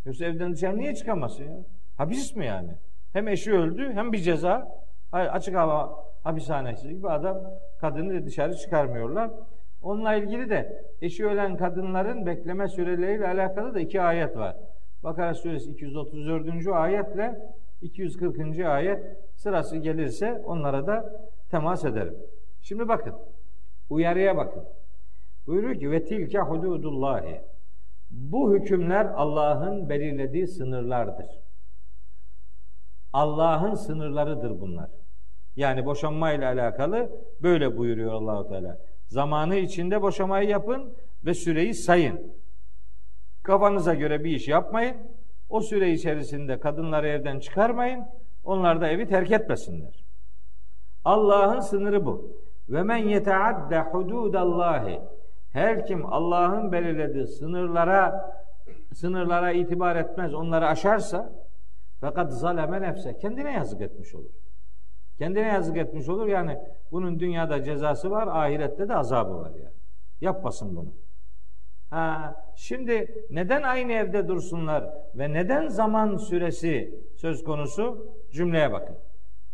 Yoksa 0.05 0.25
evden 0.25 0.53
dışarı 0.53 0.79
niye 0.79 0.95
çıkamasın 0.95 1.45
ya? 1.45 1.57
Hapis 1.97 2.37
mi 2.37 2.47
yani? 2.47 2.71
Hem 3.12 3.29
eşi 3.29 3.53
öldü 3.53 3.92
hem 3.95 4.12
bir 4.12 4.19
ceza. 4.19 4.69
Açık 5.12 5.55
hava 5.57 6.05
hapishanesi 6.25 6.88
gibi 6.88 7.09
adam 7.09 7.37
kadını 7.81 8.27
dışarı 8.27 8.57
çıkarmıyorlar. 8.57 9.31
Onunla 9.83 10.15
ilgili 10.15 10.51
de 10.51 10.85
eşi 11.03 11.27
ölen 11.27 11.57
kadınların 11.57 12.27
bekleme 12.27 12.69
süreleriyle 12.69 13.29
alakalı 13.29 13.75
da 13.75 13.81
iki 13.81 14.03
ayet 14.03 14.37
var. 14.37 14.57
Bakara 15.05 15.35
suresi 15.35 15.71
234. 15.71 16.67
ayetle 16.67 17.41
240. 17.83 18.59
ayet 18.59 19.19
sırası 19.37 19.77
gelirse 19.77 20.43
onlara 20.45 20.87
da 20.87 21.12
temas 21.51 21.85
ederim. 21.85 22.15
Şimdi 22.62 22.89
bakın. 22.89 23.15
Uyarıya 23.91 24.37
bakın. 24.37 24.65
Buyuruyor 25.47 25.75
ki 25.75 25.91
ve 25.91 26.05
tilke 26.05 26.39
hududullahi. 26.39 27.41
Bu 28.11 28.55
hükümler 28.55 29.07
Allah'ın 29.07 29.89
belirlediği 29.89 30.47
sınırlardır. 30.47 31.27
Allah'ın 33.12 33.75
sınırlarıdır 33.75 34.61
bunlar. 34.61 34.91
Yani 35.57 35.87
boşanma 35.87 36.33
ile 36.33 36.47
alakalı 36.47 37.11
böyle 37.43 37.77
buyuruyor 37.77 38.12
Allahu 38.12 38.49
Teala. 38.49 38.79
Zamanı 39.09 39.57
içinde 39.57 40.03
boşamayı 40.03 40.49
yapın 40.49 40.95
ve 41.25 41.35
süreyi 41.35 41.75
sayın. 41.75 42.33
Kafanıza 43.42 43.95
göre 43.95 44.25
bir 44.25 44.31
iş 44.31 44.49
yapmayın. 44.49 44.97
O 45.49 45.61
süre 45.61 45.92
içerisinde 45.92 46.61
kadınları 46.61 47.09
evden 47.09 47.38
çıkarmayın. 47.38 48.05
Onlar 48.45 48.81
da 48.81 48.88
evi 48.88 49.09
terk 49.09 49.31
etmesinler. 49.31 50.05
Allah'ın 51.05 51.61
sınırı 51.61 52.05
bu. 52.05 52.42
Ve 52.69 52.83
men 52.83 52.97
yeteadde 52.97 53.81
hududallahi. 53.81 55.01
Her 55.53 55.87
kim 55.87 56.07
Allah'ın 56.07 56.73
belirlediği 56.73 57.27
sınırlara 57.27 58.33
sınırlara 58.95 59.53
itibar 59.53 59.97
etmez, 59.97 60.35
onları 60.35 60.66
aşarsa 60.66 61.33
fakat 62.01 62.33
zaleme 62.33 62.83
nefse 62.83 63.19
kendine 63.19 63.53
yazık 63.53 63.81
etmiş 63.81 64.14
olur. 64.14 64.31
Kendine 65.19 65.47
yazık 65.47 65.77
etmiş 65.77 66.09
olur. 66.09 66.27
Yani 66.27 66.59
bunun 66.93 67.21
dünyada 67.21 67.63
cezası 67.63 68.11
var, 68.11 68.27
ahirette 68.27 68.89
de 68.89 68.95
azabı 68.95 69.37
var 69.39 69.51
yani. 69.51 69.77
Yapmasın 70.21 70.77
bunu. 70.77 70.93
Ha, 71.91 72.35
şimdi 72.57 73.25
neden 73.31 73.63
aynı 73.63 73.93
evde 73.93 74.29
dursunlar 74.29 74.85
ve 75.15 75.33
neden 75.33 75.69
zaman 75.69 76.17
süresi 76.17 77.01
söz 77.17 77.45
konusu? 77.45 78.13
Cümleye 78.33 78.73
bakın. 78.73 78.97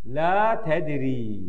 La 0.06 0.62
tedri. 0.64 1.40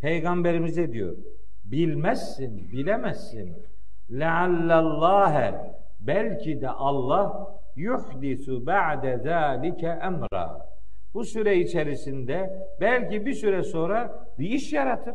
Peygamberimize 0.00 0.92
diyor. 0.92 1.16
Bilmezsin, 1.64 2.72
bilemezsin. 2.72 3.56
Leallallâhe. 4.10 5.54
Belki 6.00 6.60
de 6.60 6.68
Allah 6.68 7.56
yuhdisu 7.76 8.66
ba'de 8.66 9.18
zâlike 9.18 9.86
emra. 9.86 10.75
Bu 11.16 11.24
süre 11.24 11.56
içerisinde 11.56 12.66
belki 12.80 13.26
bir 13.26 13.32
süre 13.32 13.62
sonra 13.62 14.28
bir 14.38 14.50
iş 14.50 14.72
yaratır. 14.72 15.14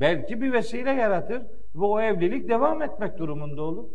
Belki 0.00 0.40
bir 0.40 0.52
vesile 0.52 0.90
yaratır 0.90 1.42
ve 1.74 1.84
o 1.84 2.00
evlilik 2.00 2.48
devam 2.48 2.82
etmek 2.82 3.18
durumunda 3.18 3.62
olur. 3.62 3.88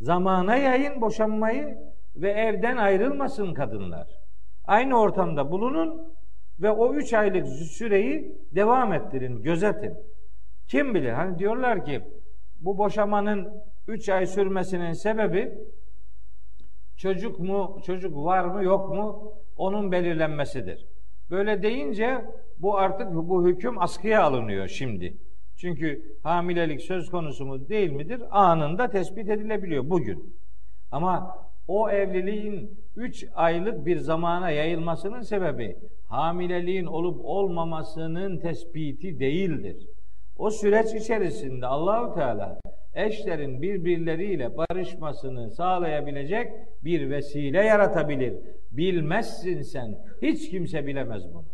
Zamana 0.00 0.56
yayın 0.56 1.00
boşanmayı 1.00 1.78
ve 2.16 2.30
evden 2.30 2.76
ayrılmasın 2.76 3.54
kadınlar. 3.54 4.08
Aynı 4.64 5.00
ortamda 5.00 5.50
bulunun 5.50 6.14
Ve 6.60 6.70
o 6.70 6.94
üç 6.94 7.12
aylık 7.12 7.46
süreyi 7.48 8.38
devam 8.54 8.92
ettirin, 8.92 9.42
gözetin. 9.42 9.94
Kim 10.68 10.94
bilir? 10.94 11.12
Hani 11.12 11.38
diyorlar 11.38 11.84
ki 11.84 12.02
bu 12.60 12.78
boşamanın 12.78 13.62
üç 13.88 14.08
ay 14.08 14.26
sürmesinin 14.26 14.92
sebebi 14.92 15.52
çocuk 16.96 17.40
mu, 17.40 17.80
çocuk 17.86 18.16
var 18.16 18.44
mı 18.44 18.64
yok 18.64 18.94
mu 18.94 19.32
onun 19.56 19.92
belirlenmesidir. 19.92 20.86
Böyle 21.30 21.62
deyince 21.62 22.24
bu 22.58 22.78
artık 22.78 23.14
bu 23.14 23.46
hüküm 23.46 23.82
askıya 23.82 24.22
alınıyor 24.22 24.68
şimdi. 24.68 25.16
Çünkü 25.56 26.16
hamilelik 26.22 26.80
söz 26.80 27.10
konusu 27.10 27.46
mu 27.46 27.68
değil 27.68 27.90
midir? 27.90 28.22
Anında 28.30 28.90
tespit 28.90 29.28
edilebiliyor 29.28 29.90
bugün. 29.90 30.36
Ama 30.90 31.38
o 31.68 31.90
evliliğin 31.90 32.78
3 32.96 33.26
aylık 33.34 33.86
bir 33.86 33.96
zamana 33.96 34.50
yayılmasının 34.50 35.20
sebebi 35.20 35.76
hamileliğin 36.08 36.86
olup 36.86 37.24
olmamasının 37.24 38.38
tespiti 38.38 39.20
değildir. 39.20 39.88
O 40.38 40.50
süreç 40.50 40.94
içerisinde 40.94 41.66
Allahu 41.66 42.14
Teala 42.14 42.60
eşlerin 42.94 43.62
birbirleriyle 43.62 44.56
barışmasını 44.56 45.50
sağlayabilecek 45.50 46.52
bir 46.84 47.10
vesile 47.10 47.64
yaratabilir. 47.64 48.34
Bilmezsin 48.70 49.62
sen. 49.62 49.98
Hiç 50.22 50.50
kimse 50.50 50.86
bilemez 50.86 51.34
bunu. 51.34 51.44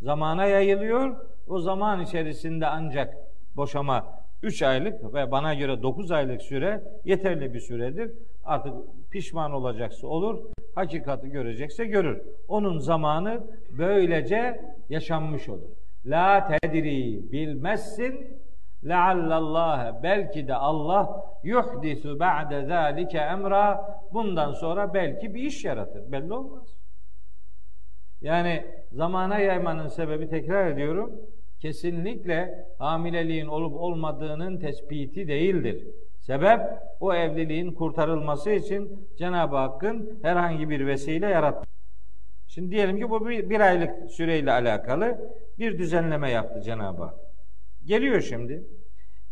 Zamana 0.00 0.46
yayılıyor. 0.46 1.16
O 1.48 1.60
zaman 1.60 2.00
içerisinde 2.00 2.66
ancak 2.66 3.14
boşama 3.56 4.22
3 4.42 4.62
aylık 4.62 5.14
ve 5.14 5.30
bana 5.30 5.54
göre 5.54 5.82
9 5.82 6.10
aylık 6.10 6.42
süre 6.42 6.82
yeterli 7.04 7.54
bir 7.54 7.60
süredir. 7.60 8.12
Artık 8.44 8.74
pişman 9.10 9.52
olacaksa 9.52 10.06
olur, 10.06 10.38
hakikati 10.74 11.28
görecekse 11.28 11.84
görür. 11.84 12.22
Onun 12.48 12.78
zamanı 12.78 13.40
böylece 13.78 14.60
yaşanmış 14.88 15.48
olur. 15.48 15.81
La 16.06 16.46
tedri 16.46 17.32
bilmezsin 17.32 18.42
leallallâhe 18.84 20.02
belki 20.02 20.48
de 20.48 20.54
Allah 20.54 21.24
yuhdisu 21.44 22.20
ba'de 22.20 22.64
zâlike 22.64 23.18
emra 23.18 23.98
bundan 24.12 24.52
sonra 24.52 24.94
belki 24.94 25.34
bir 25.34 25.42
iş 25.42 25.64
yaratır. 25.64 26.12
Belli 26.12 26.32
olmaz. 26.32 26.78
Yani 28.20 28.64
zamana 28.92 29.38
yaymanın 29.38 29.88
sebebi 29.88 30.28
tekrar 30.28 30.66
ediyorum 30.66 31.12
kesinlikle 31.60 32.66
hamileliğin 32.78 33.46
olup 33.46 33.74
olmadığının 33.76 34.58
tespiti 34.58 35.28
değildir. 35.28 35.86
Sebep 36.20 36.60
o 37.00 37.14
evliliğin 37.14 37.72
kurtarılması 37.72 38.50
için 38.50 39.08
Cenab-ı 39.18 39.56
Hakk'ın 39.56 40.18
herhangi 40.22 40.70
bir 40.70 40.86
vesile 40.86 41.26
yaratması. 41.26 41.81
Şimdi 42.51 42.71
diyelim 42.71 42.97
ki 42.97 43.09
bu 43.09 43.29
bir, 43.29 43.49
bir 43.49 43.59
aylık 43.59 44.11
süreyle 44.11 44.51
alakalı 44.51 45.31
bir 45.59 45.77
düzenleme 45.77 46.31
yaptı 46.31 46.61
Cenab-ı 46.61 47.03
Hak. 47.03 47.15
Geliyor 47.85 48.21
şimdi. 48.21 48.63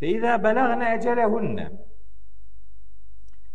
فَاِذَا 0.01 0.41
بَلَغْنَ 0.41 0.99
اَجَلَهُنَّ 0.99 1.69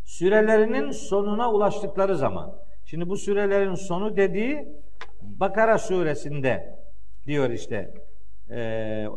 Sürelerinin 0.04 0.90
sonuna 0.90 1.52
ulaştıkları 1.52 2.16
zaman. 2.16 2.56
Şimdi 2.84 3.08
bu 3.08 3.16
sürelerin 3.16 3.74
sonu 3.74 4.16
dediği 4.16 4.68
Bakara 5.22 5.78
suresinde 5.78 6.78
diyor 7.26 7.50
işte 7.50 7.94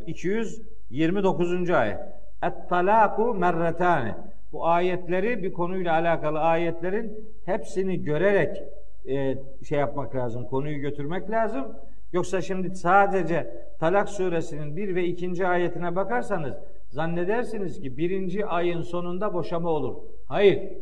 229. 0.08 1.70
ayet. 1.70 2.00
Et-talaku 2.44 3.34
merretane. 3.34 4.16
Bu 4.52 4.68
ayetleri 4.68 5.44
bir 5.44 5.54
konuyla 5.54 5.94
alakalı 5.94 6.40
ayetlerin 6.40 7.30
hepsini 7.46 8.04
görerek 8.04 8.64
e, 9.09 9.39
şey 9.69 9.79
yapmak 9.79 10.15
lazım, 10.15 10.45
konuyu 10.45 10.79
götürmek 10.79 11.31
lazım. 11.31 11.65
Yoksa 12.13 12.41
şimdi 12.41 12.77
sadece 12.77 13.69
Talak 13.79 14.09
suresinin 14.09 14.77
bir 14.77 14.95
ve 14.95 15.05
ikinci 15.05 15.47
ayetine 15.47 15.97
bakarsanız 15.97 16.55
zannedersiniz 16.89 17.81
ki 17.81 17.99
birinci 17.99 18.47
ayın 18.47 18.83
sonunda 18.83 19.35
boşama 19.35 19.71
olur. 19.71 19.97
Hayır. 20.27 20.73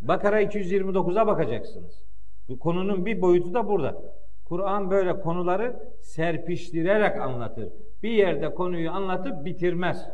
Bakara 0.00 0.42
229'a 0.42 1.26
bakacaksınız. 1.26 2.04
Bu 2.48 2.58
konunun 2.58 3.06
bir 3.06 3.22
boyutu 3.22 3.54
da 3.54 3.68
burada. 3.68 4.02
Kur'an 4.44 4.90
böyle 4.90 5.20
konuları 5.20 5.76
serpiştirerek 6.00 7.20
anlatır. 7.20 7.68
Bir 8.02 8.10
yerde 8.10 8.54
konuyu 8.54 8.90
anlatıp 8.90 9.44
bitirmez. 9.44 10.08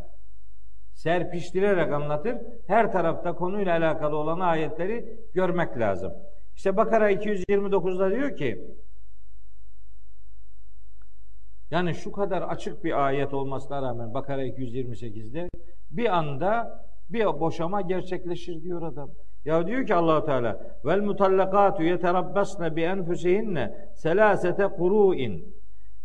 Serpiştirerek 0.93 1.93
anlatır. 1.93 2.37
Her 2.67 2.93
tarafta 2.93 3.35
konuyla 3.35 3.79
alakalı 3.79 4.17
olan 4.17 4.41
ayetleri 4.41 5.19
görmek 5.35 5.79
lazım. 5.79 6.13
İşte 6.59 6.77
Bakara 6.77 7.13
229'da 7.13 8.11
diyor 8.11 8.37
ki 8.37 8.77
yani 11.71 11.95
şu 11.95 12.13
kadar 12.13 12.43
açık 12.43 12.85
bir 12.85 13.07
ayet 13.07 13.35
olmasına 13.35 13.83
rağmen 13.83 14.15
Bakara 14.15 14.47
228'de 14.47 15.49
bir 15.91 16.17
anda 16.17 16.85
bir 17.11 17.25
boşama 17.25 17.81
gerçekleşir 17.81 18.63
diyor 18.63 18.83
adam. 18.83 19.11
Ya 19.45 19.67
diyor 19.67 19.87
ki 19.87 19.95
Allahu 19.95 20.27
Teala 20.27 20.79
vel 20.85 21.01
mutallakatu 21.01 21.83
yeterabbasne 21.83 22.77
bi 22.77 22.83
enfusihinne 22.83 23.91
selasete 23.95 24.67
kuru'in. 24.67 25.58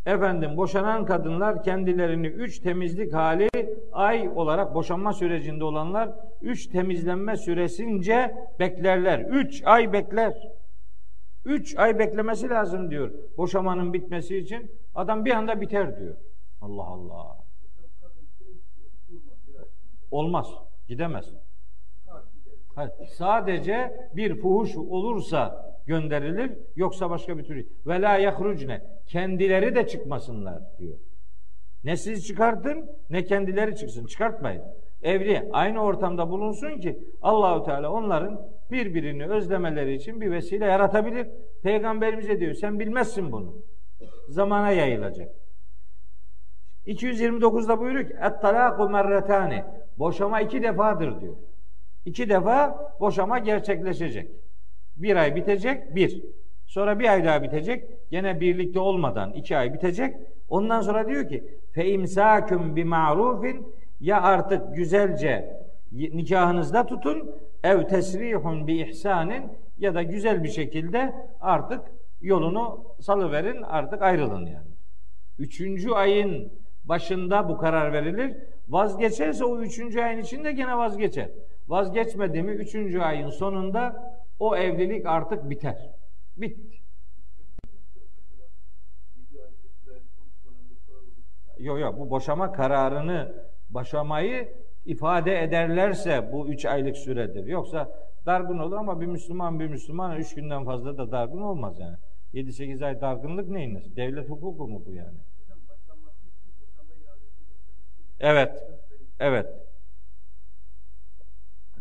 Efendim 0.05 0.57
boşanan 0.57 1.05
kadınlar 1.05 1.63
kendilerini 1.63 2.27
üç 2.27 2.59
temizlik 2.59 3.13
hali 3.13 3.49
ay 3.91 4.29
olarak 4.35 4.75
boşanma 4.75 5.13
sürecinde 5.13 5.63
olanlar 5.63 6.09
üç 6.41 6.67
temizlenme 6.67 7.37
süresince 7.37 8.35
beklerler. 8.59 9.19
Üç 9.19 9.63
ay 9.65 9.93
bekler. 9.93 10.33
Üç 11.45 11.77
ay 11.77 11.99
beklemesi 11.99 12.49
lazım 12.49 12.91
diyor 12.91 13.11
boşamanın 13.37 13.93
bitmesi 13.93 14.37
için. 14.37 14.71
Adam 14.95 15.25
bir 15.25 15.31
anda 15.31 15.61
biter 15.61 15.99
diyor. 15.99 16.15
Allah 16.61 16.83
Allah. 16.83 17.37
Olmaz. 20.11 20.47
Gidemez. 20.87 21.33
Hayır, 22.75 22.91
sadece 23.17 24.07
bir 24.15 24.41
fuhuş 24.41 24.77
olursa 24.77 25.72
gönderilir 25.85 26.51
yoksa 26.75 27.09
başka 27.09 27.37
bir 27.37 27.43
türlü. 27.43 27.67
Ve 27.87 28.01
la 28.01 28.17
yahrucne 28.17 28.81
kendileri 29.07 29.75
de 29.75 29.87
çıkmasınlar 29.87 30.61
diyor. 30.79 30.97
Ne 31.83 31.97
siz 31.97 32.27
çıkartın 32.27 32.89
ne 33.09 33.23
kendileri 33.23 33.75
çıksın. 33.75 34.05
Çıkartmayın. 34.05 34.63
Evli 35.03 35.49
aynı 35.51 35.83
ortamda 35.83 36.29
bulunsun 36.29 36.79
ki 36.79 36.99
Allahu 37.21 37.63
Teala 37.63 37.91
onların 37.91 38.41
birbirini 38.71 39.25
özlemeleri 39.27 39.95
için 39.95 40.21
bir 40.21 40.31
vesile 40.31 40.65
yaratabilir. 40.65 41.27
Peygamberimize 41.63 42.39
diyor 42.39 42.53
sen 42.53 42.79
bilmezsin 42.79 43.31
bunu. 43.31 43.55
Zamana 44.29 44.71
yayılacak. 44.71 45.31
229'da 46.85 47.79
buyuruyor 47.79 48.07
ki 48.07 48.13
et-talaku 48.21 48.89
merretani. 48.89 49.63
Boşama 49.99 50.41
iki 50.41 50.63
defadır 50.63 51.21
diyor. 51.21 51.35
İki 52.05 52.29
defa 52.29 52.91
boşama 52.99 53.39
gerçekleşecek. 53.39 54.31
Bir 54.97 55.15
ay 55.15 55.35
bitecek, 55.35 55.95
bir. 55.95 56.23
Sonra 56.65 56.99
bir 56.99 57.09
ay 57.09 57.25
daha 57.25 57.43
bitecek. 57.43 57.83
Gene 58.11 58.39
birlikte 58.39 58.79
olmadan 58.79 59.33
iki 59.33 59.57
ay 59.57 59.73
bitecek. 59.73 60.15
Ondan 60.49 60.81
sonra 60.81 61.07
diyor 61.07 61.29
ki 61.29 61.43
fe 61.71 61.91
imsaküm 61.91 62.75
bi 62.75 62.85
ma'rufin 62.85 63.67
ya 63.99 64.21
artık 64.21 64.75
güzelce 64.75 65.63
nikahınızda 65.91 66.85
tutun 66.85 67.31
ev 67.63 67.87
tesrihun 67.87 68.67
bi 68.67 68.81
ihsanin 68.81 69.43
ya 69.77 69.95
da 69.95 70.03
güzel 70.03 70.43
bir 70.43 70.49
şekilde 70.49 71.13
artık 71.41 71.81
yolunu 72.21 72.83
salıverin 72.99 73.61
artık 73.61 74.01
ayrılın 74.01 74.45
yani. 74.45 74.71
Üçüncü 75.39 75.91
ayın 75.91 76.51
başında 76.83 77.49
bu 77.49 77.57
karar 77.57 77.93
verilir. 77.93 78.35
Vazgeçerse 78.69 79.45
o 79.45 79.61
üçüncü 79.61 80.01
ayın 80.01 80.19
içinde 80.19 80.51
gene 80.51 80.77
vazgeçer. 80.77 81.29
Vazgeçmedi 81.67 82.43
mi 82.43 82.51
üçüncü 82.51 82.99
ayın 82.99 83.29
sonunda 83.29 84.12
o 84.43 84.55
evlilik 84.55 85.05
artık 85.05 85.49
biter. 85.49 85.91
Bitti. 86.37 86.79
Yok 91.59 91.79
yok 91.79 91.99
bu 91.99 92.09
boşama 92.09 92.51
kararını 92.51 93.35
boşamayı 93.69 94.53
ifade 94.85 95.43
ederlerse 95.43 96.29
bu 96.31 96.47
üç 96.47 96.65
aylık 96.65 96.97
süredir. 96.97 97.45
Yoksa 97.45 97.91
dargın 98.25 98.59
olur 98.59 98.77
ama 98.77 99.01
bir 99.01 99.05
Müslüman 99.05 99.59
bir 99.59 99.67
Müslüman 99.67 100.17
üç 100.17 100.35
günden 100.35 100.65
fazla 100.65 100.97
da 100.97 101.11
dargın 101.11 101.41
olmaz 101.41 101.79
yani. 101.79 101.97
7-8 102.33 102.85
ay 102.85 103.01
dargınlık 103.01 103.49
neyin 103.49 103.75
nesi? 103.75 103.95
Devlet 103.95 104.29
hukuku 104.29 104.67
mu 104.67 104.83
bu 104.85 104.93
yani? 104.93 105.17
Evet. 108.19 108.63
Evet. 109.19 109.62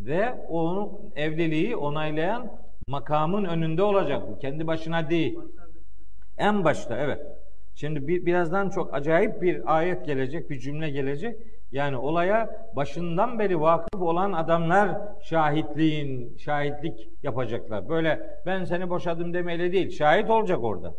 Ve 0.07 0.35
onu 0.49 1.01
evliliği 1.17 1.77
onaylayan 1.77 2.59
makamın 2.89 3.45
önünde 3.45 3.83
olacak 3.83 4.23
bu. 4.31 4.39
Kendi 4.39 4.67
başına 4.67 5.11
değil. 5.11 5.39
En 6.39 6.65
başta 6.65 6.97
evet. 6.97 7.21
Şimdi 7.75 8.09
bir, 8.09 8.27
birazdan 8.27 8.71
çok 8.71 8.95
acayip 8.95 9.43
bir 9.43 9.77
ayet 9.77 10.07
gelecek, 10.07 10.51
bir 10.51 10.59
cümle 10.59 10.91
gelecek. 10.91 11.37
Yani 11.73 11.97
olaya 11.97 12.69
başından 12.77 13.39
beri 13.39 13.61
vakıf 13.61 14.03
olan 14.03 14.33
adamlar 14.33 14.99
şahitliğin, 15.23 16.37
şahitlik 16.37 17.09
yapacaklar. 17.23 17.89
Böyle 17.89 18.21
ben 18.47 18.65
seni 18.65 18.91
boşadım 18.91 19.35
demeyle 19.35 19.73
değil, 19.73 19.91
şahit 19.91 20.31
olacak 20.31 20.65
orada. 20.65 20.95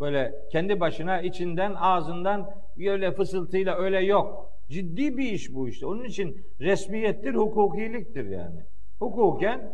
Böyle 0.00 0.34
kendi 0.52 0.80
başına 0.80 1.20
içinden 1.20 1.74
ağzından 1.74 2.50
böyle 2.78 3.12
fısıltıyla 3.12 3.76
öyle 3.76 4.00
yok. 4.00 4.55
Ciddi 4.68 5.16
bir 5.16 5.32
iş 5.32 5.54
bu 5.54 5.68
işte. 5.68 5.86
Onun 5.86 6.04
için 6.04 6.46
resmiyettir, 6.60 7.34
hukukiliktir 7.34 8.24
yani. 8.24 8.60
Hukuken 8.98 9.72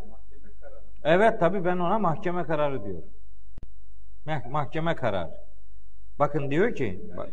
Evet 1.05 1.41
tabi 1.41 1.65
ben 1.65 1.79
ona 1.79 1.99
mahkeme 1.99 2.45
kararı 2.45 2.85
diyorum. 2.85 3.05
Mahkeme 4.51 4.95
kararı. 4.95 5.31
Bakın 6.19 6.51
diyor 6.51 6.75
ki 6.75 7.01
bak, 7.17 7.29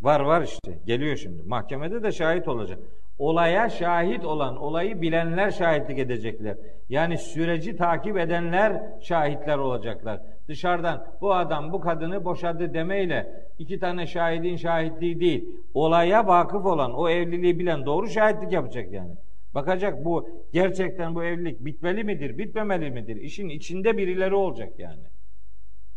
var 0.00 0.20
var 0.20 0.42
işte 0.42 0.78
geliyor 0.86 1.16
şimdi. 1.16 1.42
Mahkemede 1.42 2.02
de 2.02 2.12
şahit 2.12 2.48
olacak. 2.48 2.78
Olaya 3.18 3.70
şahit 3.70 4.24
olan, 4.24 4.56
olayı 4.56 5.02
bilenler 5.02 5.50
şahitlik 5.50 5.98
edecekler. 5.98 6.56
Yani 6.88 7.18
süreci 7.18 7.76
takip 7.76 8.18
edenler 8.18 8.82
şahitler 9.00 9.58
olacaklar. 9.58 10.20
Dışarıdan 10.48 11.06
bu 11.20 11.34
adam 11.34 11.72
bu 11.72 11.80
kadını 11.80 12.24
boşadı 12.24 12.74
demeyle 12.74 13.47
iki 13.58 13.78
tane 13.78 14.06
şahidin 14.06 14.56
şahitliği 14.56 15.20
değil. 15.20 15.48
Olaya 15.74 16.26
vakıf 16.26 16.66
olan, 16.66 16.94
o 16.94 17.08
evliliği 17.08 17.58
bilen 17.58 17.86
doğru 17.86 18.08
şahitlik 18.08 18.52
yapacak 18.52 18.92
yani. 18.92 19.14
Bakacak 19.54 20.04
bu 20.04 20.28
gerçekten 20.52 21.14
bu 21.14 21.24
evlilik 21.24 21.64
bitmeli 21.64 22.04
midir, 22.04 22.38
bitmemeli 22.38 22.90
midir? 22.90 23.16
İşin 23.16 23.48
içinde 23.48 23.96
birileri 23.96 24.34
olacak 24.34 24.78
yani. 24.78 25.02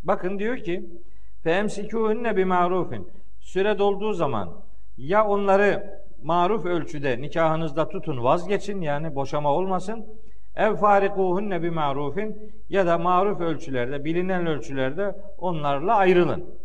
Bakın 0.03 0.39
diyor 0.39 0.57
ki 0.57 0.85
bi 2.35 2.45
marufin. 2.45 3.07
Süre 3.39 3.79
dolduğu 3.79 4.13
zaman 4.13 4.61
ya 4.97 5.27
onları 5.27 6.01
maruf 6.23 6.65
ölçüde 6.65 7.21
nikahınızda 7.21 7.89
tutun 7.89 8.23
vazgeçin 8.23 8.81
yani 8.81 9.15
boşama 9.15 9.53
olmasın. 9.53 10.05
Ev 10.55 10.75
farikuhunne 10.75 11.63
bi 11.63 11.71
marufin 11.71 12.53
ya 12.69 12.85
da 12.85 12.97
maruf 12.97 13.41
ölçülerde 13.41 14.05
bilinen 14.05 14.47
ölçülerde 14.47 15.15
onlarla 15.37 15.95
ayrılın. 15.95 16.60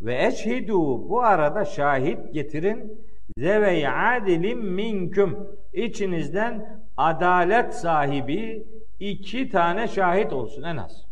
Ve 0.00 0.26
eşhidu 0.26 1.08
bu 1.08 1.22
arada 1.22 1.64
şahit 1.64 2.34
getirin 2.34 3.06
Zeve 3.38 3.88
adilim 3.88 4.58
minküm 4.58 5.36
içinizden 5.72 6.82
adalet 6.96 7.74
sahibi 7.74 8.66
iki 9.00 9.48
tane 9.48 9.88
şahit 9.88 10.32
olsun 10.32 10.62
en 10.62 10.76
az. 10.76 11.06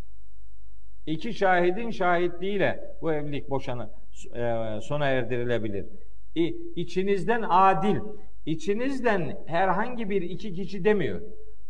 İki 1.07 1.35
şahidin 1.35 1.91
şahitliğiyle 1.91 2.97
bu 3.03 3.13
evlilik 3.13 3.51
boşanı 3.51 3.91
e, 4.35 4.81
sona 4.81 5.07
erdirilebilir. 5.07 5.87
İçinizden 6.77 7.45
adil, 7.49 7.97
içinizden 8.47 9.39
herhangi 9.47 10.11
bir 10.11 10.23
iki 10.23 10.53
kişi 10.53 10.85
demiyor. 10.85 11.21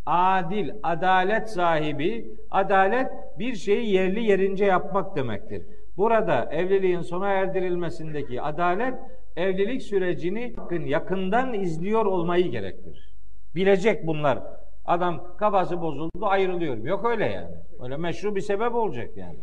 Adil, 0.06 0.70
adalet 0.82 1.50
sahibi, 1.50 2.36
adalet 2.50 3.10
bir 3.38 3.54
şeyi 3.54 3.92
yerli 3.92 4.24
yerince 4.24 4.64
yapmak 4.64 5.16
demektir. 5.16 5.62
Burada 5.96 6.48
evliliğin 6.52 7.00
sona 7.00 7.28
erdirilmesindeki 7.28 8.42
adalet 8.42 8.94
evlilik 9.36 9.82
sürecini 9.82 10.54
yakından 10.84 11.54
izliyor 11.54 12.06
olmayı 12.06 12.50
gerektirir. 12.50 13.14
Bilecek 13.54 14.06
bunlar. 14.06 14.42
Adam 14.84 15.36
kafası 15.36 15.80
bozuldu 15.80 16.26
ayrılıyor. 16.26 16.76
Yok 16.76 17.04
öyle 17.04 17.26
yani. 17.26 17.54
Öyle 17.82 17.96
meşru 17.96 18.36
bir 18.36 18.40
sebep 18.40 18.74
olacak 18.74 19.16
yani. 19.16 19.38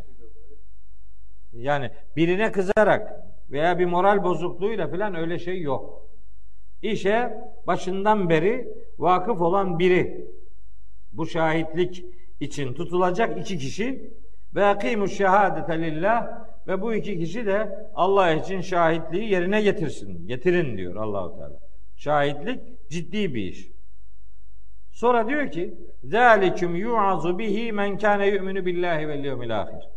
Yani 1.53 1.91
birine 2.15 2.51
kızarak 2.51 3.23
veya 3.51 3.79
bir 3.79 3.85
moral 3.85 4.23
bozukluğuyla 4.23 4.87
falan 4.87 5.15
öyle 5.15 5.39
şey 5.39 5.61
yok. 5.61 6.07
İşe 6.81 7.37
başından 7.67 8.29
beri 8.29 8.67
vakıf 8.99 9.41
olan 9.41 9.79
biri 9.79 10.27
bu 11.13 11.25
şahitlik 11.25 12.05
için 12.39 12.73
tutulacak 12.73 13.39
iki 13.39 13.57
kişi 13.57 14.13
ve 14.55 14.65
akimu 14.65 15.07
şehadete 15.07 15.81
lillah 15.81 16.27
ve 16.67 16.81
bu 16.81 16.93
iki 16.93 17.19
kişi 17.19 17.45
de 17.45 17.87
Allah 17.95 18.31
için 18.31 18.61
şahitliği 18.61 19.31
yerine 19.31 19.61
getirsin. 19.61 20.27
Getirin 20.27 20.77
diyor 20.77 20.95
Allahu 20.95 21.37
Teala. 21.37 21.59
Şahitlik 21.95 22.89
ciddi 22.89 23.33
bir 23.33 23.43
iş. 23.43 23.71
Sonra 24.91 25.27
diyor 25.27 25.51
ki: 25.51 25.73
"Zalikum 26.03 26.75
yu'azu 26.75 27.39
bihi 27.39 27.71
men 27.71 27.97
kana 27.97 28.25
yu'minu 28.25 28.65
billahi 28.65 29.07
vel 29.07 29.25
yevmil 29.25 29.61
ahir." 29.61 29.89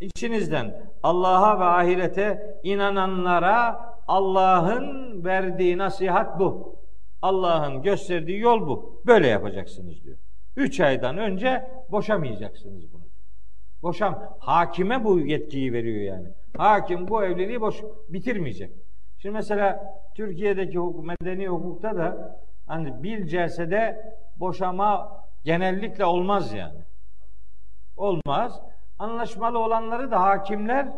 İçinizden 0.00 0.90
Allah'a 1.02 1.60
ve 1.60 1.64
ahirete 1.64 2.56
inananlara 2.62 3.90
Allah'ın 4.08 5.24
verdiği 5.24 5.78
nasihat 5.78 6.38
bu. 6.38 6.76
Allah'ın 7.22 7.82
gösterdiği 7.82 8.38
yol 8.38 8.66
bu. 8.66 9.02
Böyle 9.06 9.26
yapacaksınız 9.26 10.04
diyor. 10.04 10.18
Üç 10.56 10.80
aydan 10.80 11.18
önce 11.18 11.70
boşamayacaksınız 11.90 12.92
bunu. 12.92 13.09
Boşam. 13.82 14.36
Hakime 14.38 15.04
bu 15.04 15.20
yetkiyi 15.20 15.72
veriyor 15.72 16.16
yani. 16.16 16.28
Hakim 16.56 17.08
bu 17.08 17.24
evliliği 17.24 17.60
boş 17.60 17.82
bitirmeyecek. 18.08 18.72
Şimdi 19.18 19.32
mesela 19.32 19.94
Türkiye'deki 20.14 20.78
hukuk, 20.78 21.04
medeni 21.04 21.48
hukukta 21.48 21.96
da 21.96 22.38
hani 22.66 23.02
bir 23.02 23.26
celsede 23.26 24.14
boşama 24.36 25.20
genellikle 25.44 26.04
olmaz 26.04 26.52
yani. 26.52 26.80
Olmaz. 27.96 28.60
Anlaşmalı 28.98 29.58
olanları 29.58 30.10
da 30.10 30.20
hakimler 30.20 30.88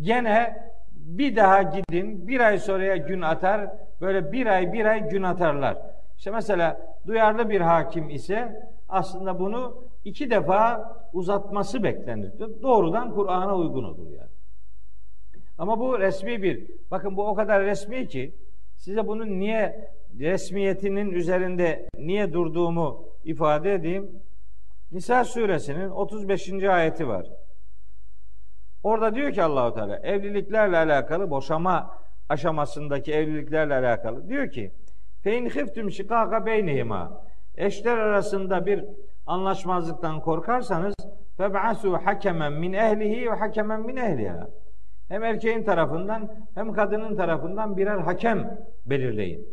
gene 0.00 0.68
bir 0.92 1.36
daha 1.36 1.62
gidin, 1.62 2.28
bir 2.28 2.40
ay 2.40 2.58
sonraya 2.58 2.96
gün 2.96 3.22
atar, 3.22 3.70
böyle 4.00 4.32
bir 4.32 4.46
ay 4.46 4.72
bir 4.72 4.84
ay 4.84 5.08
gün 5.08 5.22
atarlar. 5.22 5.76
İşte 6.18 6.30
mesela 6.30 6.80
duyarlı 7.06 7.50
bir 7.50 7.60
hakim 7.60 8.10
ise 8.10 8.62
aslında 8.88 9.38
bunu 9.38 9.84
iki 10.04 10.30
defa 10.30 10.92
uzatması 11.12 11.82
beklenir. 11.82 12.32
Doğrudan 12.62 13.14
Kur'an'a 13.14 13.56
uygun 13.56 13.84
olur 13.84 14.10
yani. 14.10 14.30
Ama 15.58 15.80
bu 15.80 15.98
resmi 15.98 16.42
bir, 16.42 16.70
bakın 16.90 17.16
bu 17.16 17.28
o 17.28 17.34
kadar 17.34 17.64
resmi 17.64 18.08
ki 18.08 18.34
size 18.76 19.06
bunun 19.06 19.40
niye 19.40 19.90
resmiyetinin 20.18 21.12
üzerinde 21.12 21.88
niye 21.98 22.32
durduğumu 22.32 23.04
ifade 23.24 23.74
edeyim. 23.74 24.10
Nisa 24.92 25.24
suresinin 25.24 25.90
35. 25.90 26.52
ayeti 26.52 27.08
var. 27.08 27.26
Orada 28.82 29.14
diyor 29.14 29.32
ki 29.32 29.42
Allahu 29.42 29.74
Teala 29.74 29.98
evliliklerle 29.98 30.76
alakalı 30.76 31.30
boşama 31.30 31.98
aşamasındaki 32.28 33.12
evliliklerle 33.12 33.74
alakalı 33.74 34.28
diyor 34.28 34.50
ki 34.50 34.72
fe 35.22 35.38
in 35.38 35.48
khiftum 35.48 35.90
şikaka 35.90 36.46
beynihima 36.46 37.24
eşler 37.56 37.98
arasında 37.98 38.66
bir 38.66 38.84
anlaşmazlıktan 39.28 40.20
korkarsanız 40.20 40.94
feb'asu 41.36 41.92
hakemen 42.04 42.52
min 42.52 42.72
ehlihi 42.72 43.30
ve 43.30 43.34
hakemen 43.34 43.80
min 43.80 43.96
ehliha. 43.96 44.48
Hem 45.08 45.24
erkeğin 45.24 45.64
tarafından 45.64 46.30
hem 46.54 46.72
kadının 46.72 47.16
tarafından 47.16 47.76
birer 47.76 47.98
hakem 47.98 48.58
belirleyin. 48.86 49.48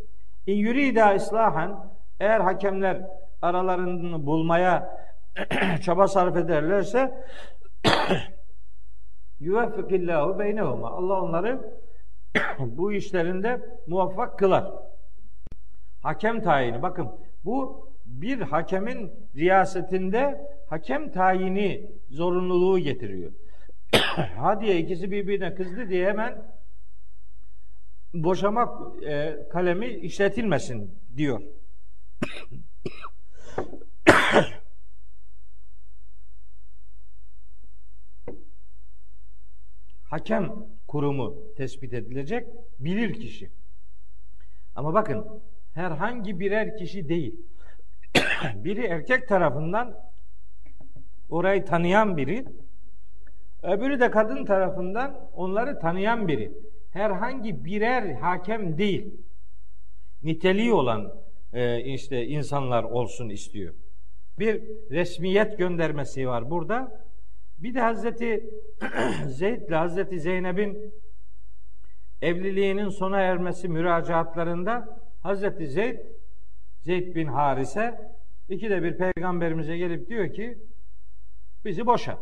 İn 0.46 0.56
yurida 0.56 1.14
islahan 1.14 1.90
eğer 2.20 2.40
hakemler 2.40 3.02
aralarını 3.42 4.26
bulmaya 4.26 4.98
çaba 5.82 6.08
sarf 6.08 6.36
ederlerse 6.36 7.24
yuveffikillahu 9.40 10.38
beynehuma. 10.38 10.90
Allah 10.90 11.22
onları 11.22 11.60
bu 12.58 12.92
işlerinde 12.92 13.60
muvaffak 13.86 14.38
kılar. 14.38 14.72
Hakem 16.02 16.42
tayini 16.42 16.82
bakın 16.82 17.08
bu 17.44 17.85
bir 18.06 18.40
hakemin 18.40 19.12
riyasetinde 19.36 20.48
hakem 20.68 21.12
tayini 21.12 21.90
zorunluluğu 22.10 22.78
getiriyor. 22.78 23.32
Hadiye 24.36 24.78
ikisi 24.78 25.10
birbirine 25.10 25.54
kızdı 25.54 25.88
diye 25.88 26.08
hemen 26.08 26.42
boşamak 28.14 29.02
e, 29.04 29.36
kalemi 29.52 29.86
işletilmesin 29.86 30.98
diyor. 31.16 31.42
hakem 40.10 40.52
kurumu 40.88 41.54
tespit 41.56 41.94
edilecek 41.94 42.46
bilir 42.78 43.20
kişi. 43.20 43.50
Ama 44.74 44.94
bakın 44.94 45.42
herhangi 45.74 46.40
birer 46.40 46.76
kişi 46.76 47.08
değil. 47.08 47.40
biri 48.54 48.84
erkek 48.84 49.28
tarafından 49.28 49.94
orayı 51.28 51.64
tanıyan 51.64 52.16
biri, 52.16 52.44
öbürü 53.62 54.00
de 54.00 54.10
kadın 54.10 54.44
tarafından 54.44 55.30
onları 55.34 55.78
tanıyan 55.78 56.28
biri. 56.28 56.52
Herhangi 56.92 57.64
birer 57.64 58.14
hakem 58.14 58.78
değil. 58.78 59.14
Niteliği 60.22 60.72
olan 60.72 61.12
e, 61.52 61.80
işte 61.80 62.26
insanlar 62.26 62.84
olsun 62.84 63.28
istiyor. 63.28 63.74
Bir 64.38 64.62
resmiyet 64.90 65.58
göndermesi 65.58 66.28
var 66.28 66.50
burada. 66.50 67.06
Bir 67.58 67.74
de 67.74 67.80
Hazreti 67.80 68.50
Zeyd 69.26 69.68
ile 69.68 69.76
Hazreti 69.76 70.20
Zeynep'in 70.20 70.94
evliliğinin 72.22 72.88
sona 72.88 73.20
ermesi 73.20 73.68
müracaatlarında 73.68 75.00
Hazreti 75.22 75.66
Zeyd 75.66 75.98
Zeyd 76.86 77.14
bin 77.14 77.26
Harise 77.26 77.94
iki 78.48 78.70
de 78.70 78.82
bir 78.82 78.96
peygamberimize 78.96 79.76
gelip 79.76 80.08
diyor 80.08 80.32
ki 80.32 80.58
bizi 81.64 81.86
boşa. 81.86 82.18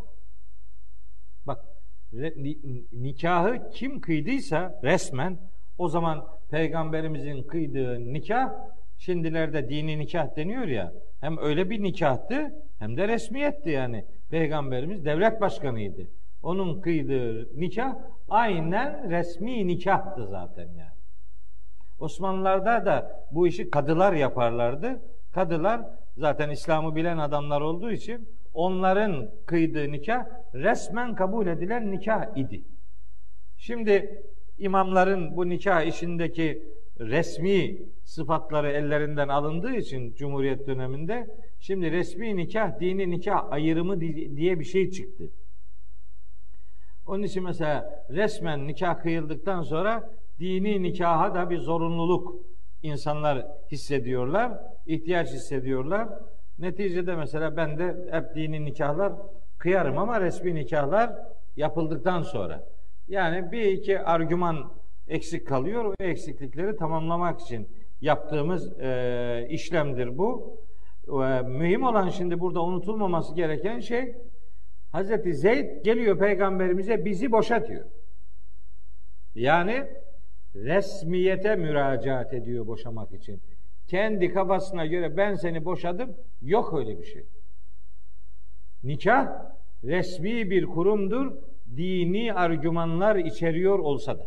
Bak 1.46 1.64
nikahı 2.92 3.70
kim 3.70 4.00
kıydıysa 4.00 4.80
resmen 4.84 5.38
o 5.78 5.88
zaman 5.88 6.26
peygamberimizin 6.50 7.42
kıydığı 7.42 8.12
nikah 8.12 8.52
şimdilerde 8.98 9.68
dini 9.68 9.98
nikah 9.98 10.36
deniyor 10.36 10.66
ya 10.66 10.92
hem 11.20 11.38
öyle 11.38 11.70
bir 11.70 11.82
nikahtı 11.82 12.54
hem 12.78 12.96
de 12.96 13.08
resmiyetti 13.08 13.70
yani. 13.70 14.04
Peygamberimiz 14.30 15.04
devlet 15.04 15.40
başkanıydı. 15.40 16.08
Onun 16.42 16.80
kıydığı 16.80 17.60
nikah 17.60 17.96
aynen 18.28 19.10
resmi 19.10 19.66
nikahtı 19.66 20.26
zaten 20.26 20.68
yani. 20.68 20.93
Osmanlılarda 21.98 22.86
da 22.86 23.26
bu 23.30 23.46
işi 23.46 23.70
kadılar 23.70 24.12
yaparlardı. 24.12 25.02
Kadılar 25.32 25.80
zaten 26.16 26.50
İslam'ı 26.50 26.96
bilen 26.96 27.18
adamlar 27.18 27.60
olduğu 27.60 27.92
için 27.92 28.28
onların 28.54 29.30
kıydığı 29.46 29.92
nikah 29.92 30.24
resmen 30.54 31.14
kabul 31.14 31.46
edilen 31.46 31.92
nikah 31.92 32.36
idi. 32.36 32.64
Şimdi 33.56 34.22
imamların 34.58 35.36
bu 35.36 35.48
nikah 35.48 35.82
işindeki 35.82 36.62
resmi 37.00 37.76
sıfatları 38.04 38.70
ellerinden 38.70 39.28
alındığı 39.28 39.74
için 39.74 40.14
Cumhuriyet 40.14 40.66
döneminde 40.66 41.36
şimdi 41.60 41.92
resmi 41.92 42.36
nikah, 42.36 42.80
dini 42.80 43.10
nikah 43.10 43.52
ayrımı 43.52 44.00
diye 44.00 44.60
bir 44.60 44.64
şey 44.64 44.90
çıktı. 44.90 45.30
Onun 47.06 47.22
için 47.22 47.44
mesela 47.44 48.04
resmen 48.10 48.66
nikah 48.66 49.02
kıyıldıktan 49.02 49.62
sonra 49.62 50.10
dini 50.38 50.82
nikaha 50.82 51.34
da 51.34 51.50
bir 51.50 51.58
zorunluluk 51.58 52.34
insanlar 52.82 53.46
hissediyorlar, 53.72 54.52
ihtiyaç 54.86 55.32
hissediyorlar. 55.32 56.08
Neticede 56.58 57.16
mesela 57.16 57.56
ben 57.56 57.78
de 57.78 57.96
hep 58.10 58.34
dini 58.34 58.64
nikahlar 58.64 59.12
kıyarım 59.58 59.98
ama 59.98 60.20
resmi 60.20 60.54
nikahlar 60.54 61.12
yapıldıktan 61.56 62.22
sonra. 62.22 62.68
Yani 63.08 63.52
bir 63.52 63.62
iki 63.62 64.00
argüman 64.00 64.72
eksik 65.08 65.46
kalıyor. 65.46 65.84
O 65.84 65.94
eksiklikleri 66.00 66.76
tamamlamak 66.76 67.40
için 67.40 67.68
yaptığımız 68.00 68.78
e, 68.80 69.46
işlemdir 69.50 70.18
bu. 70.18 70.58
E, 71.08 71.42
mühim 71.42 71.82
olan 71.82 72.08
şimdi 72.08 72.40
burada 72.40 72.62
unutulmaması 72.62 73.34
gereken 73.34 73.80
şey 73.80 74.14
Hazreti 74.92 75.34
Zeyd 75.34 75.84
geliyor 75.84 76.18
peygamberimize 76.18 77.04
bizi 77.04 77.32
boşatıyor. 77.32 77.84
Yani 79.34 79.86
resmiyete 80.54 81.56
müracaat 81.56 82.34
ediyor 82.34 82.66
boşamak 82.66 83.12
için. 83.12 83.40
Kendi 83.86 84.32
kafasına 84.32 84.86
göre 84.86 85.16
ben 85.16 85.34
seni 85.34 85.64
boşadım. 85.64 86.16
Yok 86.42 86.74
öyle 86.78 86.98
bir 86.98 87.04
şey. 87.04 87.24
Nikah 88.84 89.28
resmi 89.84 90.50
bir 90.50 90.66
kurumdur. 90.66 91.32
Dini 91.76 92.32
argümanlar 92.32 93.16
içeriyor 93.16 93.78
olsa 93.78 94.18
da. 94.18 94.24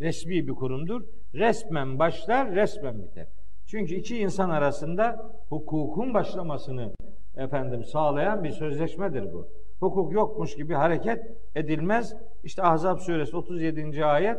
Resmi 0.00 0.46
bir 0.48 0.52
kurumdur. 0.52 1.02
Resmen 1.34 1.98
başlar, 1.98 2.54
resmen 2.54 3.02
biter. 3.02 3.26
Çünkü 3.66 3.94
iki 3.94 4.18
insan 4.18 4.50
arasında 4.50 5.32
hukukun 5.48 6.14
başlamasını 6.14 6.92
efendim 7.36 7.84
sağlayan 7.84 8.44
bir 8.44 8.50
sözleşmedir 8.50 9.32
bu. 9.32 9.48
Hukuk 9.80 10.12
yokmuş 10.12 10.56
gibi 10.56 10.74
hareket 10.74 11.18
edilmez. 11.54 12.14
İşte 12.44 12.62
Ahzab 12.62 12.98
suresi 12.98 13.36
37. 13.36 14.04
ayet 14.04 14.38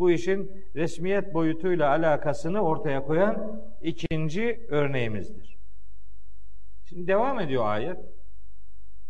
bu 0.00 0.10
işin 0.10 0.64
resmiyet 0.74 1.34
boyutuyla 1.34 1.88
alakasını 1.88 2.60
ortaya 2.60 3.04
koyan 3.04 3.62
ikinci 3.82 4.66
örneğimizdir. 4.68 5.56
Şimdi 6.84 7.06
devam 7.06 7.40
ediyor 7.40 7.64
ayet. 7.66 7.98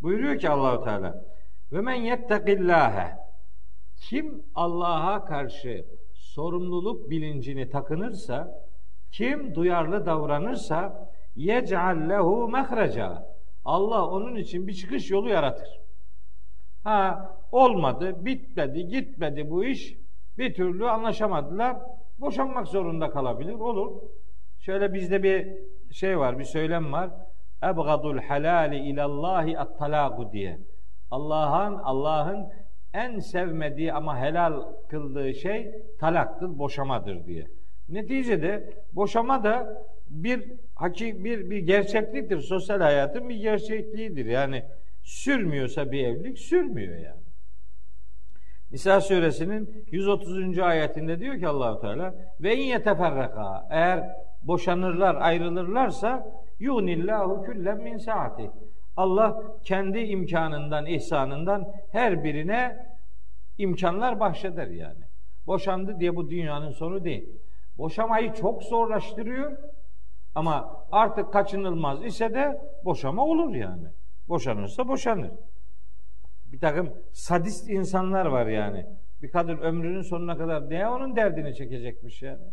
Buyuruyor 0.03 0.39
ki 0.39 0.51
Allahu 0.51 0.85
Teala 0.85 1.25
ve 1.73 1.81
men 1.81 1.95
yettekillâhe 1.95 3.17
kim 3.97 4.43
Allah'a 4.55 5.25
karşı 5.25 5.85
sorumluluk 6.15 7.11
bilincini 7.11 7.71
takınırsa, 7.71 8.67
kim 9.13 9.55
duyarlı 9.55 10.07
davranırsa 10.07 11.11
yec'al 11.37 12.09
lehu 12.09 12.49
mehreca. 12.49 13.27
Allah 13.65 14.07
onun 14.07 14.37
için 14.37 14.67
bir 14.67 14.73
çıkış 14.73 15.11
yolu 15.11 15.29
yaratır. 15.29 15.81
Ha 16.85 17.31
olmadı, 17.53 18.25
bitmedi, 18.25 18.87
gitmedi 18.87 19.51
bu 19.51 19.65
iş. 19.65 20.00
Bir 20.41 20.55
türlü 20.55 20.89
anlaşamadılar. 20.89 21.77
Boşanmak 22.19 22.69
zorunda 22.69 23.11
kalabilir. 23.11 23.53
Olur. 23.53 24.03
Şöyle 24.61 24.93
bizde 24.95 25.23
bir 25.23 25.49
şey 25.93 26.19
var, 26.19 26.39
bir 26.39 26.45
söylem 26.45 26.93
var. 26.93 27.11
Ebgadul 27.63 28.19
halali 28.19 28.77
ilallahi 28.77 29.59
at-talagu 29.59 30.33
diye. 30.33 30.59
Allah'ın 31.11 31.75
Allah'ın 31.75 32.47
en 32.95 33.19
sevmediği 33.19 33.93
ama 33.93 34.19
helal 34.19 34.63
kıldığı 34.89 35.35
şey 35.35 35.73
talaktır, 35.99 36.59
boşamadır 36.59 37.27
diye. 37.27 37.47
Neticede 37.89 38.75
boşama 38.93 39.45
da 39.45 39.85
bir 40.11 40.53
haki 40.75 41.25
bir 41.25 41.51
bir 41.51 41.59
gerçekliktir. 41.59 42.41
Sosyal 42.41 42.81
hayatın 42.81 43.29
bir 43.29 43.37
gerçekliğidir. 43.37 44.27
Yani 44.27 44.65
sürmüyorsa 45.03 45.93
bir 45.93 46.05
evlilik 46.07 46.39
sürmüyor 46.39 46.99
yani. 46.99 47.20
Nisa 48.73 49.01
suresinin 49.01 49.85
130. 49.91 50.59
ayetinde 50.59 51.21
diyor 51.21 51.39
ki 51.39 51.49
Allahu 51.49 51.81
Teala 51.81 52.15
ve 52.41 52.57
in 52.57 52.63
yeteferraka 52.63 53.67
eğer 53.71 54.17
boşanırlar, 54.43 55.15
ayrılırlarsa 55.15 56.27
yunillahu 56.59 57.43
küllen 57.43 57.79
min 57.79 57.99
saati. 57.99 58.51
Allah 58.97 59.43
kendi 59.65 59.99
imkanından, 59.99 60.87
ihsanından 60.87 61.73
her 61.93 62.25
birine 62.25 62.87
imkanlar 63.59 64.21
bahşeder 64.21 64.67
yani. 64.67 65.05
Boşandı 65.47 66.01
diye 66.01 66.17
bu 66.17 66.31
dünyanın 66.31 66.71
sonu 66.71 67.05
değil. 67.05 67.29
Boşamayı 67.79 68.33
çok 68.33 68.63
zorlaştırıyor 68.63 69.53
ama 70.35 70.85
artık 70.93 71.33
kaçınılmaz 71.33 72.05
ise 72.05 72.35
de 72.35 72.61
boşama 72.85 73.25
olur 73.25 73.55
yani. 73.55 73.89
Boşanırsa 74.29 74.89
boşanır. 74.89 75.31
Bir 76.53 76.61
takım 76.61 76.93
sadist 77.13 77.71
insanlar 77.71 78.27
var 78.27 78.47
yani. 78.47 78.87
Bir 79.23 79.31
kadın 79.31 79.59
ömrünün 79.59 80.03
sonuna 80.03 80.39
kadar 80.39 80.71
ne 80.71 80.89
onun 80.89 81.17
derdini 81.17 81.55
çekecekmiş 81.55 82.23
yani. 82.23 82.45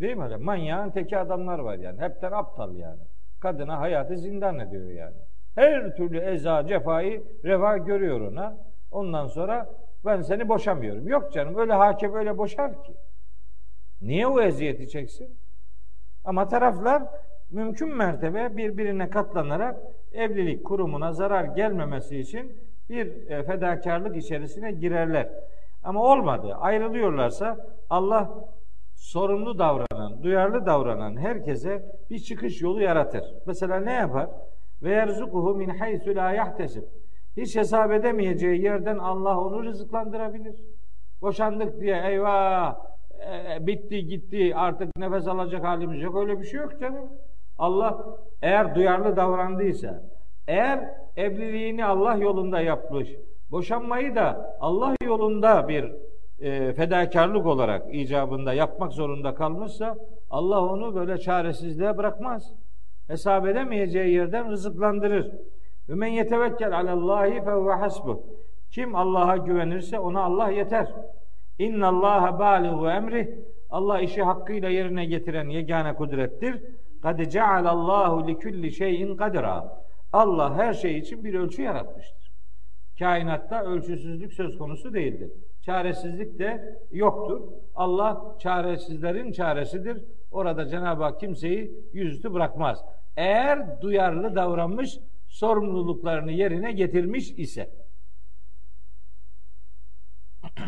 Değil 0.00 0.16
mi 0.16 0.24
öyle? 0.24 0.36
Manyağın 0.36 0.90
teki 0.90 1.18
adamlar 1.18 1.58
var 1.58 1.78
yani. 1.78 2.00
Hepten 2.00 2.32
aptal 2.32 2.74
yani. 2.74 3.00
Kadına 3.40 3.80
hayatı 3.80 4.16
zindan 4.16 4.58
ediyor 4.58 4.90
yani. 4.90 5.16
Her 5.54 5.96
türlü 5.96 6.18
eza, 6.18 6.66
cefayı 6.66 7.22
reva 7.44 7.76
görüyor 7.76 8.20
ona. 8.20 8.56
Ondan 8.90 9.26
sonra 9.26 9.68
ben 10.04 10.22
seni 10.22 10.48
boşamıyorum. 10.48 11.08
Yok 11.08 11.32
canım 11.32 11.58
öyle 11.58 11.72
hakem 11.72 12.14
öyle 12.14 12.38
boşar 12.38 12.84
ki. 12.84 12.92
Niye 14.02 14.26
o 14.26 14.40
eziyeti 14.40 14.88
çeksin? 14.88 15.36
Ama 16.24 16.48
taraflar 16.48 17.02
mümkün 17.50 17.96
mertebe 17.96 18.56
birbirine 18.56 19.10
katlanarak 19.10 19.76
evlilik 20.12 20.64
kurumuna 20.64 21.12
zarar 21.12 21.44
gelmemesi 21.44 22.18
için 22.18 22.52
bir 22.88 23.30
e, 23.30 23.42
fedakarlık 23.42 24.16
içerisine 24.16 24.72
girerler. 24.72 25.28
Ama 25.82 26.02
olmadı. 26.02 26.54
Ayrılıyorlarsa 26.60 27.56
Allah 27.90 28.48
sorumlu 28.94 29.58
davranan, 29.58 30.22
duyarlı 30.22 30.66
davranan 30.66 31.16
herkese 31.16 31.82
bir 32.10 32.18
çıkış 32.18 32.62
yolu 32.62 32.82
yaratır. 32.82 33.24
Mesela 33.46 33.80
ne 33.80 33.92
yapar? 33.92 34.28
Ve 34.82 34.90
yerzukuhu 34.90 35.54
min 35.54 35.68
haythu 35.68 36.14
la 36.16 36.32
yahtesib. 36.32 36.82
Hiç 37.36 37.56
hesap 37.56 37.92
edemeyeceği 37.92 38.62
yerden 38.62 38.98
Allah 38.98 39.40
onu 39.40 39.64
rızıklandırabilir. 39.64 40.56
Boşandık 41.22 41.80
diye 41.80 42.02
eyvah 42.06 42.76
e, 43.20 43.66
bitti 43.66 44.06
gitti 44.06 44.52
artık 44.56 44.96
nefes 44.96 45.28
alacak 45.28 45.64
halimiz 45.64 46.02
yok. 46.02 46.16
Öyle 46.16 46.40
bir 46.40 46.44
şey 46.44 46.60
yok 46.60 46.80
canım. 46.80 47.10
Allah 47.60 48.16
eğer 48.42 48.74
duyarlı 48.74 49.16
davrandıysa, 49.16 50.02
eğer 50.48 50.80
evliliğini 51.16 51.84
Allah 51.84 52.14
yolunda 52.14 52.60
yapmış, 52.60 53.08
boşanmayı 53.50 54.14
da 54.14 54.56
Allah 54.60 54.94
yolunda 55.04 55.68
bir 55.68 55.92
e, 56.40 56.72
fedakarlık 56.72 57.46
olarak 57.46 57.94
icabında 57.94 58.52
yapmak 58.52 58.92
zorunda 58.92 59.34
kalmışsa 59.34 59.96
Allah 60.30 60.64
onu 60.64 60.94
böyle 60.94 61.18
çaresizliğe 61.18 61.98
bırakmaz. 61.98 62.52
Hesap 63.06 63.46
edemeyeceği 63.46 64.14
yerden 64.14 64.50
rızıklandırır. 64.50 65.32
Ve 65.88 65.94
men 65.94 66.06
yetevekkel 66.08 66.76
alallahi 66.76 67.44
fe 67.44 67.50
hasbuh. 67.80 68.18
Kim 68.70 68.94
Allah'a 68.94 69.36
güvenirse 69.36 69.98
ona 69.98 70.22
Allah 70.22 70.50
yeter. 70.50 70.88
İnna 71.58 71.88
Allaha 71.88 72.38
baligu 72.38 72.88
emri. 72.88 73.44
Allah 73.70 74.00
işi 74.00 74.22
hakkıyla 74.22 74.68
yerine 74.68 75.04
getiren 75.04 75.48
yegane 75.48 75.94
kudrettir. 75.94 76.62
Kad 77.02 77.30
cealallahu 77.30 78.28
li 78.28 78.38
kulli 78.38 78.72
şeyin 78.72 79.16
kadira. 79.16 79.82
Allah 80.12 80.56
her 80.56 80.74
şey 80.74 80.98
için 80.98 81.24
bir 81.24 81.34
ölçü 81.34 81.62
yaratmıştır. 81.62 82.30
Kainatta 82.98 83.64
ölçüsüzlük 83.64 84.32
söz 84.32 84.58
konusu 84.58 84.94
değildir. 84.94 85.30
Çaresizlik 85.62 86.38
de 86.38 86.78
yoktur. 86.92 87.40
Allah 87.74 88.36
çaresizlerin 88.38 89.32
çaresidir. 89.32 90.04
Orada 90.30 90.68
Cenab-ı 90.68 91.02
Hak 91.02 91.20
kimseyi 91.20 91.88
yüzüstü 91.92 92.34
bırakmaz. 92.34 92.84
Eğer 93.16 93.80
duyarlı 93.80 94.34
davranmış, 94.34 94.98
sorumluluklarını 95.28 96.32
yerine 96.32 96.72
getirmiş 96.72 97.30
ise. 97.30 97.70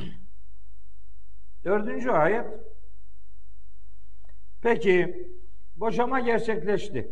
Dördüncü 1.65 2.11
ayet. 2.11 2.47
Peki 4.63 5.29
boşama 5.83 6.21
gerçekleşti 6.21 7.11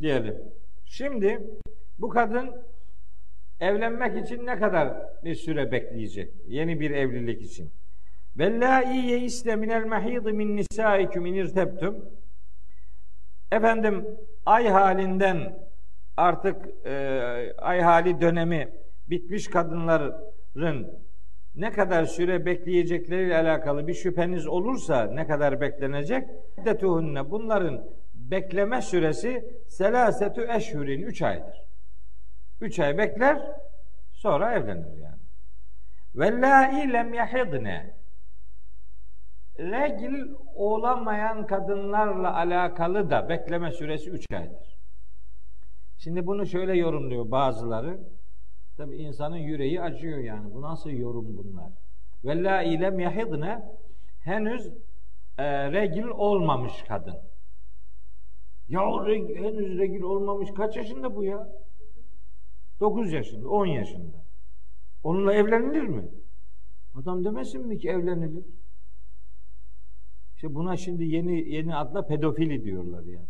diyelim. 0.00 0.36
Şimdi 0.84 1.40
bu 1.98 2.08
kadın 2.08 2.50
evlenmek 3.60 4.26
için 4.26 4.46
ne 4.46 4.58
kadar 4.58 4.96
bir 5.24 5.34
süre 5.34 5.72
bekleyecek? 5.72 6.32
Yeni 6.46 6.80
bir 6.80 6.90
evlilik 6.90 7.42
için. 7.42 7.70
Vellâi 8.36 9.06
yeiste 9.06 9.56
minel 9.56 9.84
mehîdı 9.84 10.34
min 10.34 10.56
nisâiküm 10.56 11.26
in 11.26 11.34
irtebtüm. 11.34 12.04
Efendim 13.52 14.06
ay 14.46 14.68
halinden 14.68 15.58
artık 16.16 16.86
e, 16.86 16.94
ay 17.58 17.80
hali 17.80 18.20
dönemi 18.20 18.68
bitmiş 19.10 19.48
kadınların 19.48 21.00
ne 21.54 21.72
kadar 21.72 22.04
süre 22.04 22.46
bekleyecekleriyle 22.46 23.36
alakalı 23.36 23.86
bir 23.86 23.94
şüpheniz 23.94 24.46
olursa 24.46 25.04
ne 25.04 25.26
kadar 25.26 25.60
beklenecek? 25.60 26.28
Detuhunne 26.64 27.30
bunların 27.30 27.84
bekleme 28.30 28.82
süresi 28.82 29.54
selasetü 29.68 30.48
eşhurin 30.50 31.02
3 31.02 31.22
aydır. 31.22 31.66
3 32.60 32.78
ay 32.78 32.98
bekler 32.98 33.42
sonra 34.12 34.52
evlenir 34.52 34.96
yani. 34.96 35.20
Vellâi 36.14 36.92
lem 36.92 37.14
yahidne 37.14 37.94
regil 39.58 40.34
olamayan 40.54 41.46
kadınlarla 41.46 42.36
alakalı 42.36 43.10
da 43.10 43.28
bekleme 43.28 43.72
süresi 43.72 44.10
3 44.10 44.26
aydır. 44.32 44.78
Şimdi 45.98 46.26
bunu 46.26 46.46
şöyle 46.46 46.76
yorumluyor 46.76 47.30
bazıları. 47.30 48.00
Tabi 48.76 48.96
insanın 48.96 49.36
yüreği 49.36 49.82
acıyor 49.82 50.18
yani. 50.18 50.54
Bu 50.54 50.62
nasıl 50.62 50.90
yorum 50.90 51.36
bunlar? 51.36 51.70
Vella 52.24 52.62
ilem 52.62 53.00
yahidne 53.00 53.62
henüz 54.20 54.66
e, 55.38 55.72
regil 55.72 56.06
olmamış 56.06 56.82
kadın. 56.88 57.29
Ya 58.70 58.80
reg, 59.06 59.36
henüz 59.36 59.78
regil 59.78 60.02
olmamış 60.02 60.48
kaç 60.56 60.76
yaşında 60.76 61.16
bu 61.16 61.24
ya? 61.24 61.48
9 62.80 63.12
yaşında, 63.12 63.48
10 63.48 63.66
yaşında. 63.66 64.16
Onunla 65.04 65.34
evlenilir 65.34 65.82
mi? 65.82 66.08
Adam 66.94 67.24
demesin 67.24 67.66
mi 67.66 67.78
ki 67.78 67.88
evlenilir? 67.88 68.44
İşte 70.34 70.54
buna 70.54 70.76
şimdi 70.76 71.04
yeni 71.04 71.48
yeni 71.48 71.76
adla 71.76 72.06
pedofili 72.06 72.64
diyorlar 72.64 73.02
yani. 73.02 73.28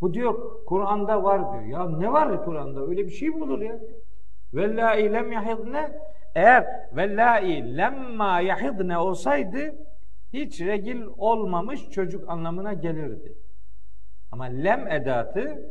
Bu 0.00 0.14
diyor 0.14 0.64
Kur'an'da 0.66 1.22
var 1.22 1.52
diyor. 1.52 1.64
Ya 1.64 1.98
ne 1.98 2.12
var 2.12 2.44
Kur'an'da? 2.44 2.86
Öyle 2.86 3.06
bir 3.06 3.10
şey 3.10 3.28
mi 3.28 3.44
olur 3.44 3.60
ya? 3.60 3.80
Vellâi 4.54 5.12
lem 5.12 5.32
yahidne 5.32 5.92
eğer 6.34 6.66
vellâi 6.96 7.76
lemma 7.76 8.40
yahidne 8.40 8.98
olsaydı 8.98 9.74
hiç 10.32 10.60
regil 10.60 11.02
olmamış 11.16 11.90
çocuk 11.90 12.28
anlamına 12.28 12.72
gelirdi. 12.72 13.43
Ama 14.34 14.44
lem 14.44 14.88
edatı 14.88 15.70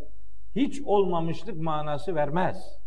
hiç 0.56 0.82
olmamışlık 0.82 1.58
manası 1.58 2.16
vermez. 2.16 2.80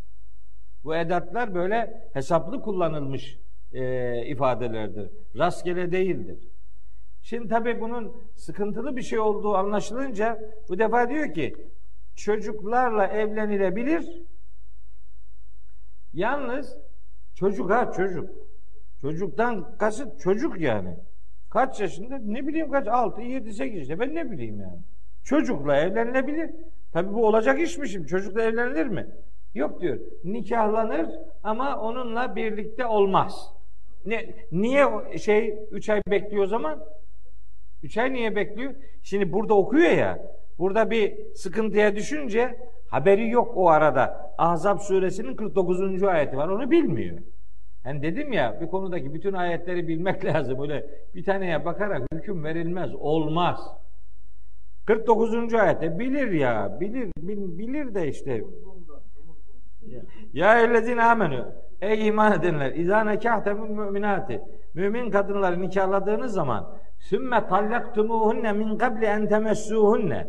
Bu 0.85 0.97
edatlar 0.97 1.55
böyle 1.55 2.09
hesaplı 2.13 2.61
kullanılmış 2.63 3.39
e, 3.73 4.27
ifadelerdir. 4.27 5.11
Rastgele 5.39 5.93
değildir. 5.93 6.49
Şimdi 7.23 7.49
tabii 7.49 7.81
bunun 7.81 8.23
sıkıntılı 8.35 8.97
bir 8.97 9.03
şey 9.03 9.19
olduğu 9.19 9.55
anlaşılınca 9.55 10.41
bu 10.69 10.79
defa 10.79 11.09
diyor 11.09 11.35
ki 11.35 11.57
çocuklarla 12.15 13.07
evlenilebilir. 13.07 14.23
Yalnız 16.15 16.79
çocuk 17.35 17.71
ha 17.71 17.93
çocuk. 17.93 18.31
Çocuktan 19.01 19.77
kasıt 19.79 20.21
çocuk 20.21 20.61
yani. 20.61 20.97
Kaç 21.51 21.81
yaşında? 21.81 22.19
Ne 22.19 22.47
bileyim 22.47 22.71
kaç? 22.71 22.89
6, 22.89 23.21
7, 23.23 23.53
8 23.53 23.83
işte. 23.83 24.01
Ben 24.01 24.15
ne 24.15 24.31
bileyim 24.31 24.61
yani. 24.61 24.81
Çocukla 25.27 25.77
evlenilebilir. 25.77 26.51
Tabii 26.93 27.15
bu 27.15 27.27
olacak 27.27 27.61
iş 27.61 27.79
mi 27.79 27.89
şimdi? 27.89 28.07
Çocukla 28.09 28.43
evlenilir 28.43 28.87
mi? 28.87 29.07
Yok 29.55 29.81
diyor. 29.81 29.99
Nikahlanır 30.25 31.07
ama 31.45 31.81
onunla 31.81 32.37
birlikte 32.37 32.87
olmaz. 32.87 33.53
Ne, 34.05 34.35
niye 34.53 34.87
şey 35.19 35.59
3 35.71 35.89
ay 35.89 36.03
bekliyor 36.11 36.45
o 36.45 36.47
zaman? 36.47 36.85
Üç 37.83 37.99
ay 37.99 38.13
niye 38.13 38.37
bekliyor? 38.37 38.75
Şimdi 39.03 39.33
burada 39.33 39.55
okuyor 39.55 39.91
ya. 39.91 40.19
Burada 40.59 40.91
bir 40.91 41.35
sıkıntıya 41.35 41.97
düşünce 41.97 42.59
haberi 42.91 43.31
yok 43.31 43.57
o 43.57 43.69
arada. 43.69 44.35
Ahzab 44.39 44.79
suresinin 44.79 45.37
49. 45.37 46.03
ayeti 46.03 46.37
var. 46.37 46.49
Onu 46.49 46.71
bilmiyor. 46.71 47.19
Yani 47.85 48.03
dedim 48.03 48.33
ya 48.33 48.61
bir 48.61 48.67
konudaki 48.67 49.15
bütün 49.15 49.33
ayetleri 49.33 49.89
bilmek 49.89 50.25
lazım. 50.35 50.63
Öyle 50.63 50.87
bir 51.15 51.25
taneye 51.25 51.65
bakarak 51.65 52.03
hüküm 52.15 52.45
verilmez. 52.45 52.95
Olmaz. 52.95 53.61
49. 54.87 55.55
ayette 55.55 55.99
bilir 55.99 56.31
ya. 56.31 56.81
Bilir, 56.81 57.11
bil, 57.19 57.59
bilir 57.59 57.95
de 57.95 58.09
işte. 58.09 58.43
Ya 60.33 60.61
ellezine 60.61 61.03
amenü. 61.03 61.45
Ey 61.81 62.07
iman 62.07 62.33
edenler. 62.33 62.73
İzâ 62.73 63.05
nekâhtemül 63.05 63.71
müminati. 63.71 64.41
Mümin 64.75 65.11
kadınları 65.11 65.63
nikahladığınız 65.63 66.33
zaman 66.33 66.79
sümme 66.99 67.47
tallaktumuhunne 67.47 68.53
min 68.53 68.79
kabli 68.79 69.05
en 69.05 69.29
temessuhunne 69.29 70.27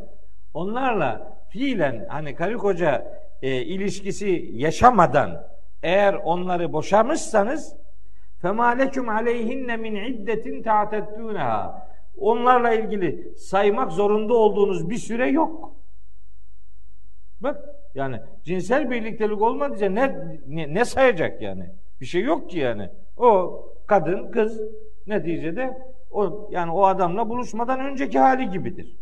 onlarla 0.53 1.37
fiilen 1.49 2.05
hani 2.09 2.35
karı 2.35 2.57
koca 2.57 3.19
e, 3.41 3.61
ilişkisi 3.61 4.49
yaşamadan 4.53 5.47
eğer 5.83 6.13
onları 6.13 6.73
boşamışsanız 6.73 7.75
femalekum 8.41 9.09
aleyhinne 9.09 9.77
min 9.77 9.95
iddetin 9.95 10.63
ta'teddûneha 10.63 11.86
onlarla 12.17 12.73
ilgili 12.73 13.37
saymak 13.37 13.91
zorunda 13.91 14.33
olduğunuz 14.33 14.89
bir 14.89 14.97
süre 14.97 15.27
yok. 15.27 15.75
Bak 17.41 17.65
yani 17.95 18.21
cinsel 18.43 18.91
birliktelik 18.91 19.41
olmadıkça 19.41 19.89
ne, 19.89 20.37
ne, 20.47 20.73
ne 20.73 20.85
sayacak 20.85 21.41
yani? 21.41 21.69
Bir 22.01 22.05
şey 22.05 22.21
yok 22.21 22.49
ki 22.49 22.59
yani. 22.59 22.89
O 23.17 23.61
kadın, 23.87 24.31
kız 24.31 24.61
neticede 25.07 25.77
o 26.11 26.49
yani 26.51 26.71
o 26.71 26.83
adamla 26.83 27.29
buluşmadan 27.29 27.79
önceki 27.79 28.19
hali 28.19 28.49
gibidir. 28.49 28.97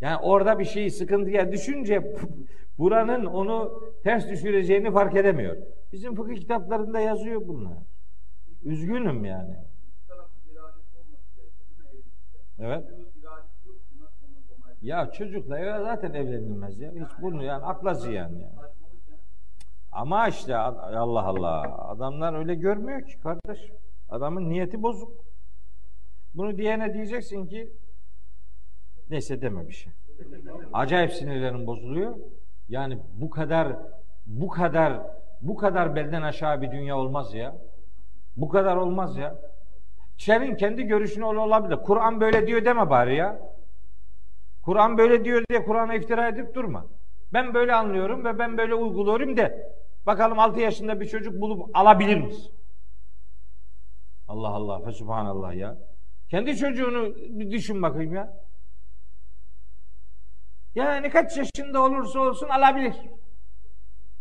Yani 0.00 0.16
orada 0.16 0.58
bir 0.58 0.64
şeyi 0.64 0.90
sıkıntıya 0.90 1.52
düşünce 1.52 2.14
buranın 2.78 3.24
onu 3.24 3.82
ters 4.02 4.28
düşüreceğini 4.28 4.92
fark 4.92 5.16
edemiyor. 5.16 5.56
Bizim 5.92 6.14
fıkıh 6.14 6.34
kitaplarında 6.34 7.00
yazıyor 7.00 7.48
bunlar. 7.48 7.78
Üzgünüm 8.64 9.24
yani. 9.24 9.56
Evet. 12.58 12.84
Ya 14.82 15.10
çocukla 15.10 15.58
ya 15.58 15.82
zaten 15.82 16.12
evlenilmez 16.12 16.80
ya. 16.80 16.90
Hiç 16.90 17.22
bunu 17.22 17.44
yani 17.44 17.64
akla 17.64 17.94
ziyan 17.94 18.28
yani. 18.28 18.48
Ama 19.92 20.28
işte 20.28 20.56
Allah 20.56 21.22
Allah 21.22 21.78
adamlar 21.88 22.38
öyle 22.38 22.54
görmüyor 22.54 23.06
ki 23.06 23.20
kardeş. 23.20 23.70
Adamın 24.08 24.50
niyeti 24.50 24.82
bozuk. 24.82 25.24
Bunu 26.34 26.56
diyene 26.58 26.94
diyeceksin 26.94 27.46
ki 27.46 27.72
neyse 29.10 29.42
deme 29.42 29.68
bir 29.68 29.72
şey. 29.72 29.92
Acayip 30.72 31.12
sinirlerim 31.12 31.66
bozuluyor. 31.66 32.16
Yani 32.68 32.98
bu 33.14 33.30
kadar 33.30 33.76
bu 34.26 34.48
kadar 34.48 35.00
bu 35.40 35.56
kadar 35.56 35.94
belden 35.94 36.22
aşağı 36.22 36.62
bir 36.62 36.70
dünya 36.70 36.96
olmaz 36.96 37.34
ya. 37.34 37.56
Bu 38.36 38.48
kadar 38.48 38.76
olmaz 38.76 39.16
ya. 39.16 39.38
Senin 40.18 40.56
kendi 40.56 40.84
görüşünü 40.84 41.24
olabilir. 41.24 41.76
Kur'an 41.76 42.20
böyle 42.20 42.46
diyor 42.46 42.64
deme 42.64 42.90
bari 42.90 43.16
ya. 43.16 43.54
Kur'an 44.62 44.98
böyle 44.98 45.24
diyor 45.24 45.44
diye 45.50 45.64
Kur'an'a 45.64 45.94
iftira 45.94 46.28
edip 46.28 46.54
durma. 46.54 46.86
Ben 47.32 47.54
böyle 47.54 47.74
anlıyorum 47.74 48.24
ve 48.24 48.38
ben 48.38 48.58
böyle 48.58 48.74
uyguluyorum 48.74 49.36
de. 49.36 49.74
Bakalım 50.06 50.38
6 50.38 50.60
yaşında 50.60 51.00
bir 51.00 51.06
çocuk 51.06 51.40
bulup 51.40 51.76
alabilir 51.76 52.16
misin? 52.20 52.52
Allah 54.28 54.48
Allah, 54.48 54.92
Subhanallah 54.92 55.54
ya. 55.54 55.76
Kendi 56.28 56.56
çocuğunu 56.56 57.14
bir 57.16 57.50
düşün 57.50 57.82
bakayım 57.82 58.14
ya. 58.14 58.32
Yani 60.74 61.10
kaç 61.10 61.36
yaşında 61.36 61.80
olursa 61.80 62.20
olsun 62.20 62.48
alabilir. 62.48 62.94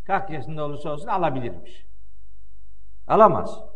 Kaç 0.05 0.29
yaşında 0.29 0.65
olursa 0.65 0.89
olsun 0.89 1.07
alabilirmiş. 1.07 1.85
Alamaz. 3.07 3.72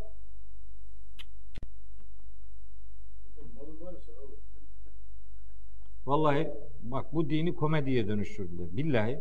Vallahi 6.08 6.51
bak 6.82 7.14
bu 7.14 7.30
dini 7.30 7.55
komediye 7.55 8.08
dönüştürdüler. 8.08 8.68
Billahi 8.72 9.20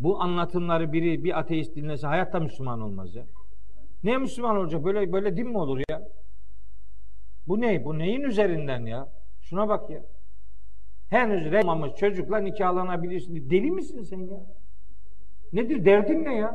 bu 0.00 0.22
anlatımları 0.22 0.92
biri 0.92 1.24
bir 1.24 1.38
ateist 1.38 1.76
dinlese 1.76 2.06
hayatta 2.06 2.40
Müslüman 2.40 2.80
olmaz 2.80 3.14
ya. 3.14 3.26
Ne 4.04 4.18
Müslüman 4.18 4.56
olacak? 4.56 4.84
Böyle 4.84 5.12
böyle 5.12 5.36
din 5.36 5.48
mi 5.48 5.58
olur 5.58 5.82
ya? 5.90 6.08
Bu 7.48 7.60
ne? 7.60 7.84
Bu 7.84 7.98
neyin 7.98 8.22
üzerinden 8.22 8.86
ya? 8.86 9.08
Şuna 9.40 9.68
bak 9.68 9.90
ya. 9.90 10.02
Henüz 11.08 11.54
olmamış 11.54 11.94
çocukla 11.94 12.38
nikahlanabilirsin. 12.38 13.50
Deli 13.50 13.70
misin 13.70 14.02
sen 14.02 14.20
ya? 14.20 14.40
Nedir? 15.52 15.84
Derdin 15.84 16.24
ne 16.24 16.34
ya? 16.36 16.54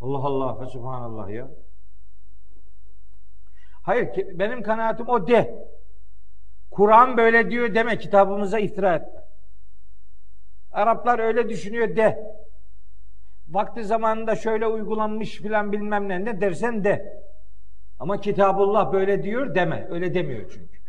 Allah 0.00 0.18
Allah 0.18 0.60
ve 0.60 0.66
subhanallah 0.66 1.30
ya. 1.30 1.50
Hayır 3.82 4.08
benim 4.38 4.62
kanaatim 4.62 5.08
o 5.08 5.28
de. 5.28 5.71
Kur'an 6.72 7.16
böyle 7.16 7.50
diyor 7.50 7.74
deme 7.74 7.98
kitabımıza 7.98 8.58
iftira 8.58 8.94
etme. 8.94 9.22
Araplar 10.72 11.18
öyle 11.18 11.48
düşünüyor 11.48 11.96
de. 11.96 12.36
Vakti 13.48 13.84
zamanında 13.84 14.36
şöyle 14.36 14.66
uygulanmış 14.66 15.36
filan 15.36 15.72
bilmem 15.72 16.08
ne 16.08 16.24
ne 16.24 16.40
dersen 16.40 16.84
de. 16.84 17.22
Ama 17.98 18.20
Kitabullah 18.20 18.92
böyle 18.92 19.22
diyor 19.22 19.54
deme. 19.54 19.86
Öyle 19.90 20.14
demiyor 20.14 20.50
çünkü. 20.54 20.82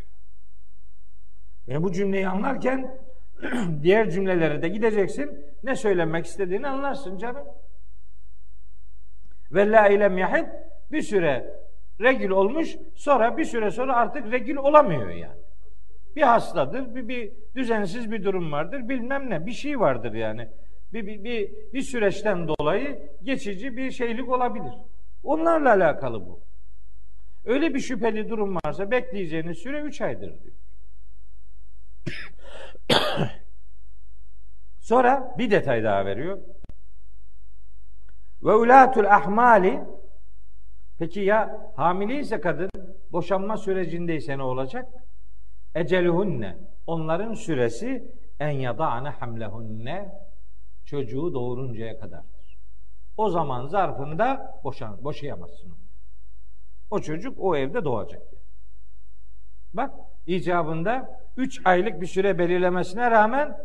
Yani 1.66 1.82
bu 1.82 1.92
cümleyi 1.92 2.28
anlarken 2.28 2.98
diğer 3.82 4.10
cümlelere 4.10 4.62
de 4.62 4.68
gideceksin. 4.68 5.44
Ne 5.62 5.76
söylemek 5.76 6.26
istediğini 6.26 6.68
anlarsın 6.68 7.18
canım. 7.18 7.44
Ve 9.52 9.70
la 9.70 9.88
ilem 9.88 10.18
yahid 10.18 10.46
bir 10.92 11.02
süre 11.02 11.54
regül 12.00 12.30
olmuş 12.30 12.76
sonra 12.94 13.36
bir 13.36 13.44
süre 13.44 13.70
sonra 13.70 13.96
artık 13.96 14.32
regül 14.32 14.56
olamıyor 14.56 15.08
yani. 15.08 15.43
Bir 16.16 16.22
hastadır, 16.22 16.94
bir, 16.94 17.08
bir 17.08 17.32
düzensiz 17.54 18.12
bir 18.12 18.24
durum 18.24 18.52
vardır, 18.52 18.88
bilmem 18.88 19.30
ne, 19.30 19.46
bir 19.46 19.52
şey 19.52 19.80
vardır 19.80 20.12
yani. 20.12 20.48
Bir, 20.92 21.06
bir, 21.06 21.24
bir, 21.24 21.52
bir 21.72 21.82
süreçten 21.82 22.48
dolayı 22.48 23.10
geçici 23.22 23.76
bir 23.76 23.90
şeylik 23.90 24.28
olabilir. 24.28 24.72
Onlarla 25.24 25.70
alakalı 25.70 26.26
bu. 26.26 26.40
Öyle 27.44 27.74
bir 27.74 27.80
şüpheli 27.80 28.28
durum 28.28 28.56
varsa 28.64 28.90
bekleyeceğiniz 28.90 29.58
süre 29.58 29.80
üç 29.80 30.00
aydır 30.00 30.32
diyor. 30.42 30.54
Sonra 34.80 35.34
bir 35.38 35.50
detay 35.50 35.84
daha 35.84 36.06
veriyor. 36.06 36.38
Ve 38.42 38.54
ulatul 38.54 39.04
ahmali 39.04 39.80
Peki 40.98 41.20
ya 41.20 41.72
hamile 41.76 42.18
ise 42.18 42.40
kadın 42.40 42.70
boşanma 43.12 43.56
sürecindeyse 43.56 44.38
ne 44.38 44.42
olacak? 44.42 44.88
Eceluhunne 45.74 46.56
onların 46.86 47.34
süresi 47.34 48.12
en 48.40 48.50
yada'ne 48.50 49.08
hamlehunne 49.08 50.12
çocuğu 50.84 51.34
doğuruncaya 51.34 51.98
kadardır. 52.00 52.58
O 53.16 53.30
zaman 53.30 53.66
zarfında 53.66 54.60
boşan, 54.64 55.04
boşayamazsın. 55.04 55.74
O 56.90 57.00
çocuk 57.00 57.38
o 57.40 57.56
evde 57.56 57.84
doğacak. 57.84 58.22
Yani. 58.32 58.42
Bak 59.74 59.94
icabında 60.26 61.20
3 61.36 61.60
aylık 61.64 62.00
bir 62.00 62.06
süre 62.06 62.38
belirlemesine 62.38 63.10
rağmen 63.10 63.56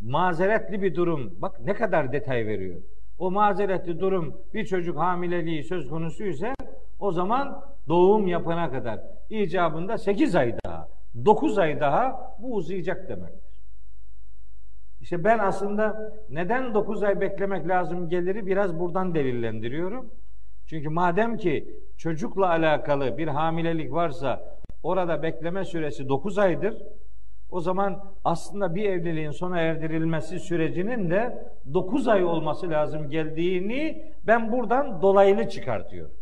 mazeretli 0.00 0.82
bir 0.82 0.94
durum. 0.94 1.34
Bak 1.42 1.60
ne 1.60 1.74
kadar 1.74 2.12
detay 2.12 2.46
veriyor. 2.46 2.82
O 3.18 3.30
mazeretli 3.30 4.00
durum 4.00 4.40
bir 4.54 4.66
çocuk 4.66 4.98
hamileliği 4.98 5.64
söz 5.64 5.88
konusu 5.88 6.24
ise 6.24 6.54
o 6.98 7.12
zaman 7.12 7.64
doğum 7.88 8.26
yapana 8.26 8.70
kadar 8.70 9.00
icabında 9.30 9.98
8 9.98 10.36
ay 10.36 10.54
daha, 10.64 10.73
9 11.24 11.58
ay 11.58 11.80
daha 11.80 12.34
bu 12.38 12.54
uzayacak 12.54 13.08
demektir. 13.08 13.60
İşte 15.00 15.24
ben 15.24 15.38
aslında 15.38 16.12
neden 16.30 16.74
9 16.74 17.02
ay 17.02 17.20
beklemek 17.20 17.68
lazım 17.68 18.08
geliri 18.08 18.46
biraz 18.46 18.78
buradan 18.78 19.14
delillendiriyorum. 19.14 20.10
Çünkü 20.66 20.88
madem 20.88 21.36
ki 21.36 21.80
çocukla 21.96 22.48
alakalı 22.48 23.18
bir 23.18 23.28
hamilelik 23.28 23.92
varsa 23.92 24.58
orada 24.82 25.22
bekleme 25.22 25.64
süresi 25.64 26.08
9 26.08 26.38
aydır. 26.38 26.82
O 27.50 27.60
zaman 27.60 28.04
aslında 28.24 28.74
bir 28.74 28.84
evliliğin 28.84 29.30
sona 29.30 29.60
erdirilmesi 29.60 30.40
sürecinin 30.40 31.10
de 31.10 31.48
9 31.74 32.08
ay 32.08 32.24
olması 32.24 32.70
lazım 32.70 33.10
geldiğini 33.10 34.12
ben 34.26 34.52
buradan 34.52 35.02
dolaylı 35.02 35.48
çıkartıyorum. 35.48 36.14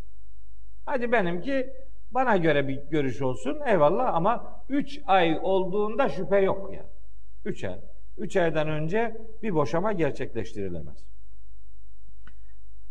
Hadi 0.85 1.11
benimki 1.11 1.73
bana 2.13 2.37
göre 2.37 2.67
bir 2.67 2.75
görüş 2.75 3.21
olsun 3.21 3.59
eyvallah 3.65 4.15
ama 4.15 4.61
3 4.69 5.01
ay 5.05 5.39
olduğunda 5.41 6.09
şüphe 6.09 6.37
yok 6.37 6.73
yani. 6.73 6.89
3 7.45 7.63
ay. 7.63 7.79
3 8.17 8.37
aydan 8.37 8.69
önce 8.69 9.17
bir 9.43 9.55
boşama 9.55 9.91
gerçekleştirilemez. 9.91 11.05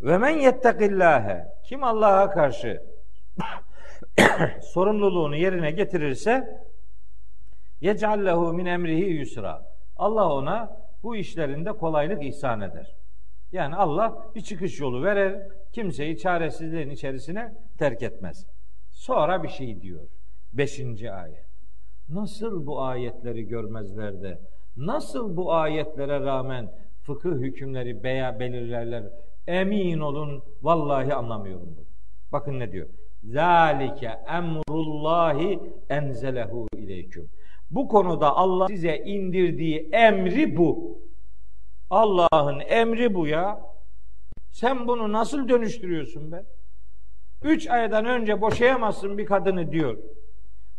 Ve 0.00 0.18
men 0.18 0.38
yettekillâhe 0.38 1.46
kim 1.64 1.84
Allah'a 1.84 2.30
karşı 2.30 2.82
sorumluluğunu 4.62 5.36
yerine 5.36 5.70
getirirse 5.70 6.62
yecallehu 7.80 8.52
min 8.52 8.66
emrihi 8.66 9.04
yusra. 9.04 9.62
Allah 9.96 10.34
ona 10.34 10.76
bu 11.02 11.16
işlerinde 11.16 11.72
kolaylık 11.72 12.24
ihsan 12.24 12.60
eder. 12.60 12.96
Yani 13.52 13.76
Allah 13.76 14.26
bir 14.34 14.40
çıkış 14.40 14.80
yolu 14.80 15.04
verir, 15.04 15.38
kimseyi 15.72 16.18
çaresizliğin 16.18 16.90
içerisine 16.90 17.54
terk 17.78 18.02
etmez. 18.02 18.46
Sonra 19.02 19.42
bir 19.42 19.48
şey 19.48 19.82
diyor. 19.82 20.00
Beşinci 20.52 21.12
ayet. 21.12 21.46
Nasıl 22.08 22.66
bu 22.66 22.82
ayetleri 22.82 23.46
görmezler 23.46 24.22
de, 24.22 24.40
nasıl 24.76 25.36
bu 25.36 25.52
ayetlere 25.52 26.20
rağmen 26.20 26.72
fıkıh 27.02 27.32
hükümleri 27.32 28.02
beya 28.02 28.40
belirlerler, 28.40 29.04
emin 29.46 30.00
olun 30.00 30.42
vallahi 30.62 31.14
anlamıyorum 31.14 31.74
bunu. 31.76 31.86
Bakın 32.32 32.58
ne 32.58 32.72
diyor. 32.72 32.88
Zalike 33.24 34.10
emrullahi 34.28 35.60
enzelehu 35.88 36.66
ileyküm. 36.76 37.30
Bu 37.70 37.88
konuda 37.88 38.36
Allah 38.36 38.68
size 38.68 38.96
indirdiği 38.96 39.88
emri 39.92 40.56
bu. 40.56 40.98
Allah'ın 41.90 42.60
emri 42.60 43.14
bu 43.14 43.26
ya. 43.26 43.60
Sen 44.50 44.88
bunu 44.88 45.12
nasıl 45.12 45.48
dönüştürüyorsun 45.48 46.32
be? 46.32 46.44
Üç 47.44 47.70
aydan 47.70 48.04
önce 48.04 48.40
boşayamazsın 48.40 49.18
bir 49.18 49.26
kadını 49.26 49.72
diyor. 49.72 49.96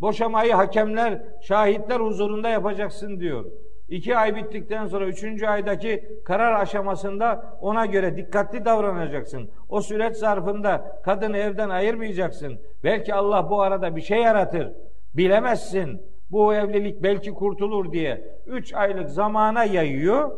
Boşamayı 0.01 0.53
hakemler, 0.53 1.22
şahitler 1.41 1.99
huzurunda 1.99 2.49
yapacaksın 2.49 3.20
diyor. 3.20 3.45
İki 3.89 4.18
ay 4.18 4.36
bittikten 4.36 4.88
sonra 4.88 5.05
üçüncü 5.05 5.45
aydaki 5.45 6.22
karar 6.26 6.61
aşamasında 6.61 7.57
ona 7.61 7.86
göre 7.86 8.18
dikkatli 8.18 8.66
davranacaksın. 8.66 9.49
O 9.70 9.82
süreç 9.82 10.16
zarfında 10.16 11.01
kadını 11.03 11.38
evden 11.38 11.70
ayırmayacaksın. 11.70 12.59
Belki 12.84 13.14
Allah 13.14 13.49
bu 13.49 13.61
arada 13.61 13.95
bir 13.95 14.01
şey 14.01 14.22
yaratır. 14.22 14.72
Bilemezsin. 15.14 16.01
Bu 16.32 16.53
evlilik 16.53 17.03
belki 17.03 17.32
kurtulur 17.32 17.91
diye. 17.91 18.38
Üç 18.45 18.74
aylık 18.74 19.09
zamana 19.09 19.64
yayıyor. 19.64 20.32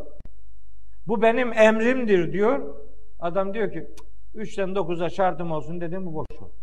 Bu 1.07 1.21
benim 1.21 1.53
emrimdir 1.53 2.33
diyor. 2.33 2.75
Adam 3.19 3.53
diyor 3.53 3.71
ki 3.71 3.87
üçten 4.35 4.75
dokuza 4.75 5.09
şartım 5.09 5.51
olsun 5.51 5.81
dedim 5.81 6.05
bu 6.05 6.13
boş 6.13 6.27
oldu. 6.41 6.53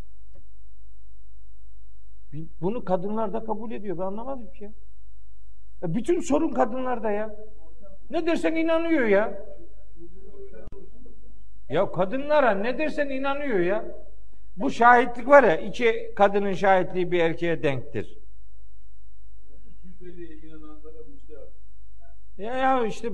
Bunu 2.60 2.84
kadınlar 2.84 3.32
da 3.32 3.44
kabul 3.44 3.70
ediyor. 3.70 3.98
Ben 3.98 4.02
anlamadım 4.02 4.52
ki 4.52 4.64
ya. 4.64 4.72
ya. 5.82 5.94
Bütün 5.94 6.20
sorun 6.20 6.50
kadınlarda 6.52 7.10
ya. 7.10 7.36
Ne 8.10 8.26
dersen 8.26 8.54
inanıyor 8.54 9.06
ya. 9.06 9.44
Ya 11.68 11.92
kadınlara 11.92 12.50
ne 12.50 12.78
dersen 12.78 13.08
inanıyor 13.08 13.58
ya. 13.58 13.84
Bu 14.56 14.70
şahitlik 14.70 15.28
var 15.28 15.42
ya 15.42 15.56
iki 15.56 16.12
kadının 16.16 16.52
şahitliği 16.52 17.12
bir 17.12 17.20
erkeğe 17.20 17.62
denktir. 17.62 18.18
Ya, 22.38 22.56
ya 22.56 22.86
işte 22.86 23.08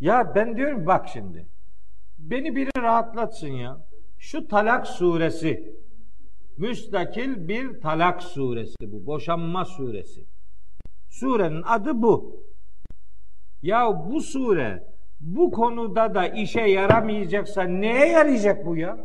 ya 0.00 0.34
ben 0.34 0.56
diyorum 0.56 0.86
bak 0.86 1.08
şimdi. 1.08 1.46
Beni 2.20 2.56
biri 2.56 2.70
rahatlatsın 2.78 3.48
ya. 3.48 3.78
Şu 4.18 4.48
Talak 4.48 4.86
suresi 4.86 5.74
müstakil 6.56 7.48
bir 7.48 7.80
Talak 7.80 8.22
suresi 8.22 8.92
bu. 8.92 9.06
Boşanma 9.06 9.64
suresi. 9.64 10.24
Surenin 11.10 11.62
adı 11.62 12.02
bu. 12.02 12.44
Ya 13.62 13.92
bu 14.10 14.20
sure 14.20 14.82
bu 15.20 15.50
konuda 15.50 16.14
da 16.14 16.26
işe 16.26 16.60
yaramayacaksa 16.60 17.62
neye 17.62 18.06
yarayacak 18.06 18.66
bu 18.66 18.76
ya? 18.76 18.98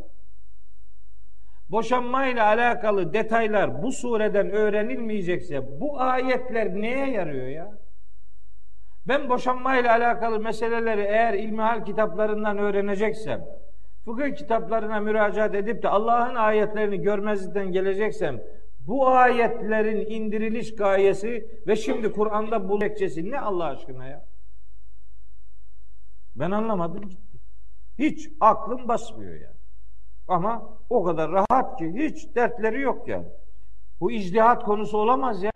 Boşanmayla 1.69 2.45
alakalı 2.45 3.13
detaylar 3.13 3.83
bu 3.83 3.91
sureden 3.91 4.49
öğrenilmeyecekse 4.49 5.79
bu 5.81 6.01
ayetler 6.01 6.75
neye 6.75 7.11
yarıyor 7.11 7.47
ya? 7.47 7.84
Ben 9.07 9.29
boşanmayla 9.29 9.91
alakalı 9.91 10.39
meseleleri 10.39 11.01
eğer 11.01 11.33
ilmihal 11.33 11.85
kitaplarından 11.85 12.57
öğreneceksem, 12.57 13.45
fıkıh 14.05 14.35
kitaplarına 14.35 14.99
müracaat 14.99 15.55
edip 15.55 15.83
de 15.83 15.89
Allah'ın 15.89 16.35
ayetlerini 16.35 17.01
görmezlikten 17.01 17.71
geleceksem, 17.71 18.41
bu 18.87 19.07
ayetlerin 19.07 20.05
indiriliş 20.05 20.75
gayesi 20.75 21.61
ve 21.67 21.75
şimdi 21.75 22.11
Kur'an'da 22.11 22.69
bu 22.69 22.81
lekçesi 22.81 23.31
ne 23.31 23.39
Allah 23.39 23.65
aşkına 23.65 24.05
ya? 24.07 24.25
Ben 26.35 26.51
anlamadım 26.51 27.09
gitti. 27.09 27.37
Hiç 27.99 28.29
aklım 28.39 28.87
basmıyor 28.87 29.33
yani. 29.33 29.55
Ama 30.27 30.77
o 30.89 31.03
kadar 31.03 31.31
rahat 31.31 31.77
ki 31.77 31.93
hiç 31.95 32.35
dertleri 32.35 32.81
yok 32.81 33.07
yani. 33.07 33.27
Bu 33.99 34.11
icdihat 34.11 34.63
konusu 34.63 34.97
olamaz 34.97 35.43
ya. 35.43 35.51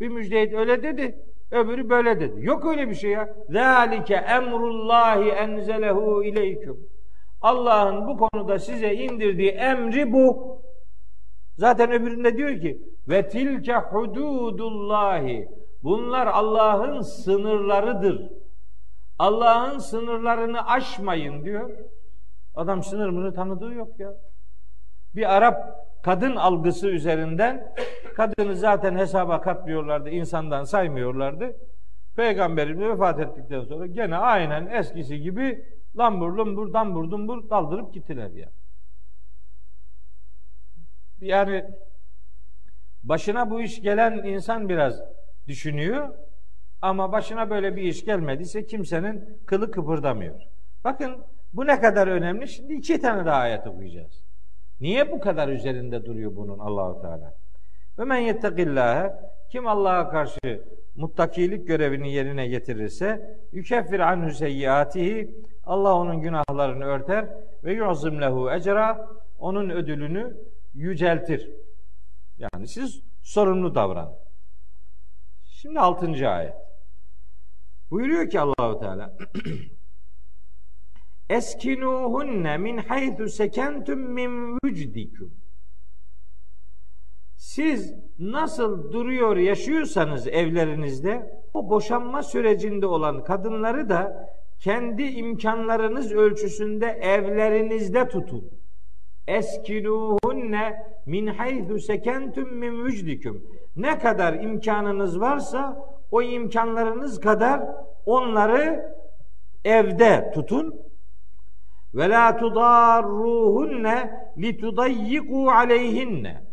Bir 0.00 0.08
müjdehit 0.08 0.54
öyle 0.54 0.82
dedi. 0.82 1.27
Öbürü 1.50 1.88
böyle 1.88 2.20
dedi. 2.20 2.46
Yok 2.46 2.66
öyle 2.66 2.88
bir 2.88 2.94
şey 2.94 3.10
ya. 3.10 3.34
Zalike 3.48 4.14
emrullahi 4.14 5.28
enzelehu 5.28 6.24
ileyküm. 6.24 6.88
Allah'ın 7.40 8.08
bu 8.08 8.16
konuda 8.16 8.58
size 8.58 8.94
indirdiği 8.94 9.50
emri 9.50 10.12
bu. 10.12 10.58
Zaten 11.56 11.92
öbüründe 11.92 12.36
diyor 12.36 12.60
ki 12.60 12.82
ve 13.08 13.28
tilke 13.28 13.74
hududullahi. 13.74 15.48
Bunlar 15.82 16.26
Allah'ın 16.26 17.00
sınırlarıdır. 17.00 18.32
Allah'ın 19.18 19.78
sınırlarını 19.78 20.66
aşmayın 20.66 21.44
diyor. 21.44 21.70
Adam 22.54 22.82
sınırını 22.82 23.34
tanıdığı 23.34 23.74
yok 23.74 24.00
ya. 24.00 24.14
Bir 25.16 25.36
Arap 25.36 25.87
kadın 26.08 26.36
algısı 26.36 26.88
üzerinden 26.88 27.74
kadını 28.16 28.56
zaten 28.56 28.96
hesaba 28.96 29.40
katmıyorlardı, 29.40 30.10
insandan 30.10 30.64
saymıyorlardı. 30.64 31.56
Peygamberimiz 32.16 32.88
vefat 32.88 33.20
ettikten 33.20 33.64
sonra 33.64 33.86
gene 33.86 34.16
aynen 34.16 34.66
eskisi 34.66 35.20
gibi 35.20 35.64
lambur 35.96 36.32
lumbur 36.32 36.72
dambur 36.72 37.10
dumbur 37.10 37.50
daldırıp 37.50 37.94
gittiler 37.94 38.30
ya. 38.30 38.48
Yani 41.20 41.64
başına 43.02 43.50
bu 43.50 43.60
iş 43.60 43.82
gelen 43.82 44.24
insan 44.24 44.68
biraz 44.68 45.02
düşünüyor 45.46 46.08
ama 46.82 47.12
başına 47.12 47.50
böyle 47.50 47.76
bir 47.76 47.82
iş 47.82 48.04
gelmediyse 48.04 48.66
kimsenin 48.66 49.38
kılı 49.46 49.70
kıpırdamıyor. 49.70 50.40
Bakın 50.84 51.16
bu 51.52 51.66
ne 51.66 51.80
kadar 51.80 52.06
önemli. 52.06 52.48
Şimdi 52.48 52.74
iki 52.74 53.00
tane 53.00 53.26
daha 53.26 53.36
ayet 53.36 53.66
okuyacağız. 53.66 54.27
Niye 54.80 55.12
bu 55.12 55.20
kadar 55.20 55.48
üzerinde 55.48 56.04
duruyor 56.04 56.36
bunun 56.36 56.58
Allahu 56.58 57.00
Teala? 57.02 57.34
Ve 57.98 58.04
men 58.04 58.18
yettekillâhe 58.18 59.12
kim 59.50 59.66
Allah'a 59.66 60.10
karşı 60.10 60.62
muttakilik 60.96 61.68
görevini 61.68 62.12
yerine 62.12 62.48
getirirse 62.48 63.38
yükeffir 63.52 64.00
anhu 64.00 64.30
seyyiatihi 64.30 65.44
Allah 65.64 65.94
onun 65.94 66.20
günahlarını 66.20 66.84
örter 66.84 67.28
ve 67.64 67.72
yu'zim 67.72 68.20
lehu 68.20 68.52
ecra 68.52 69.08
onun 69.38 69.70
ödülünü 69.70 70.36
yüceltir. 70.74 71.50
Yani 72.38 72.68
siz 72.68 73.02
sorumlu 73.22 73.74
davranın. 73.74 74.14
Şimdi 75.44 75.80
altıncı 75.80 76.28
ayet. 76.28 76.54
Buyuruyor 77.90 78.30
ki 78.30 78.40
Allahu 78.40 78.80
Teala 78.80 79.16
Eskinuhunne 81.30 82.58
min 82.58 82.76
haythu 82.76 83.28
sekentum 83.28 83.98
min 83.98 84.58
vücdikum. 84.64 85.32
Siz 87.36 87.94
nasıl 88.18 88.92
duruyor 88.92 89.36
yaşıyorsanız 89.36 90.28
evlerinizde 90.28 91.40
o 91.54 91.70
boşanma 91.70 92.22
sürecinde 92.22 92.86
olan 92.86 93.24
kadınları 93.24 93.88
da 93.88 94.28
kendi 94.58 95.02
imkanlarınız 95.02 96.12
ölçüsünde 96.12 96.86
evlerinizde 96.86 98.08
tutun. 98.08 98.50
Eskinuhunne 99.26 100.76
min 101.06 101.26
haythu 101.26 101.78
sekentum 101.78 102.54
min 102.54 102.84
vücdikum. 102.84 103.42
Ne 103.76 103.98
kadar 103.98 104.34
imkanınız 104.34 105.20
varsa 105.20 105.88
o 106.10 106.22
imkanlarınız 106.22 107.20
kadar 107.20 107.60
onları 108.06 108.94
evde 109.64 110.30
tutun 110.34 110.87
ve 111.94 112.08
la 112.08 112.36
tudarruhunne 112.36 114.10
litudayyiku 114.38 115.50
aleyhinne. 115.50 116.44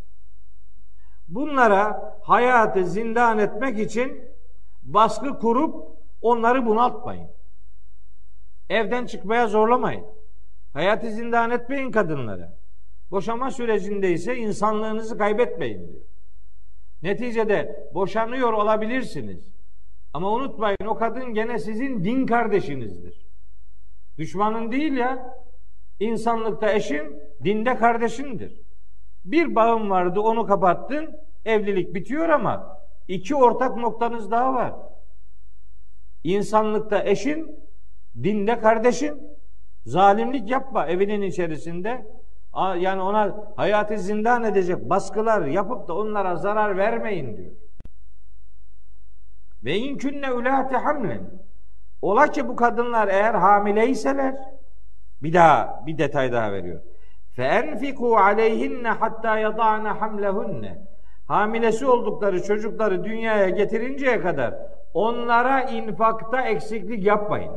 Bunlara 1.28 2.14
hayatı 2.24 2.86
zindan 2.86 3.40
etmek 3.40 3.80
için 3.80 4.22
baskı 4.84 5.40
kurup 5.40 5.76
onları 6.22 6.66
bunaltmayın. 6.66 7.28
Evden 8.70 9.06
çıkmaya 9.06 9.48
zorlamayın. 9.48 10.06
Hayatı 10.74 11.12
zindan 11.12 11.52
etmeyin 11.52 11.92
kadınlara. 11.92 12.58
Boşanma 13.12 13.52
sürecinde 13.52 14.12
ise 14.12 14.38
insanlığınızı 14.38 15.18
kaybetmeyin 15.18 15.88
diyor. 15.88 16.04
Neticede 17.04 17.90
boşanıyor 17.94 18.54
olabilirsiniz. 18.54 19.56
Ama 20.14 20.32
unutmayın 20.32 20.86
o 20.88 20.96
kadın 20.96 21.34
gene 21.34 21.60
sizin 21.60 22.04
din 22.04 22.26
kardeşinizdir. 22.26 23.25
Düşmanın 24.18 24.72
değil 24.72 24.93
ya. 24.93 25.36
İnsanlıkta 25.99 26.72
eşin, 26.72 27.22
dinde 27.43 27.76
kardeşindir. 27.76 28.61
Bir 29.26 29.55
bağım 29.55 29.89
vardı 29.89 30.20
onu 30.20 30.45
kapattın, 30.45 31.16
evlilik 31.45 31.93
bitiyor 31.95 32.30
ama 32.30 32.80
iki 33.07 33.36
ortak 33.36 33.78
noktanız 33.78 34.32
daha 34.32 34.53
var. 34.53 34.74
İnsanlıkta 36.24 37.03
eşin, 37.03 37.59
dinde 38.24 38.59
kardeşin. 38.59 39.36
Zalimlik 39.86 40.49
yapma 40.49 40.88
evinin 40.88 41.22
içerisinde. 41.22 42.05
Yani 42.78 43.01
ona 43.01 43.38
hayatı 43.55 43.97
zindan 43.97 44.43
edecek 44.43 44.89
baskılar 44.89 45.45
yapıp 45.45 45.88
da 45.88 45.93
onlara 45.93 46.36
zarar 46.36 46.78
vermeyin 46.78 47.38
diyor. 47.38 47.51
Ve 49.63 49.78
inkünne 49.78 50.32
ulâti 50.32 50.76
hamlen 50.76 51.22
Ola 52.02 52.28
ki 52.28 52.48
bu 52.48 52.56
kadınlar 52.56 53.08
eğer 53.08 53.34
hamileyseler 53.34 54.36
bir 55.24 55.34
daha 55.34 55.84
bir 55.86 55.98
detay 55.98 56.32
daha 56.32 56.52
veriyor. 56.52 56.82
Fenfiku 57.36 58.18
aleyhinne 58.18 58.89
hatta 58.89 59.39
yadana 59.39 60.02
hamlehunne. 60.02 60.88
Hamilesi 61.28 61.86
oldukları 61.86 62.43
çocukları 62.43 63.04
dünyaya 63.04 63.50
getirinceye 63.50 64.22
kadar 64.22 64.56
onlara 64.93 65.62
infakta 65.62 66.41
eksiklik 66.41 67.06
yapmayın. 67.06 67.52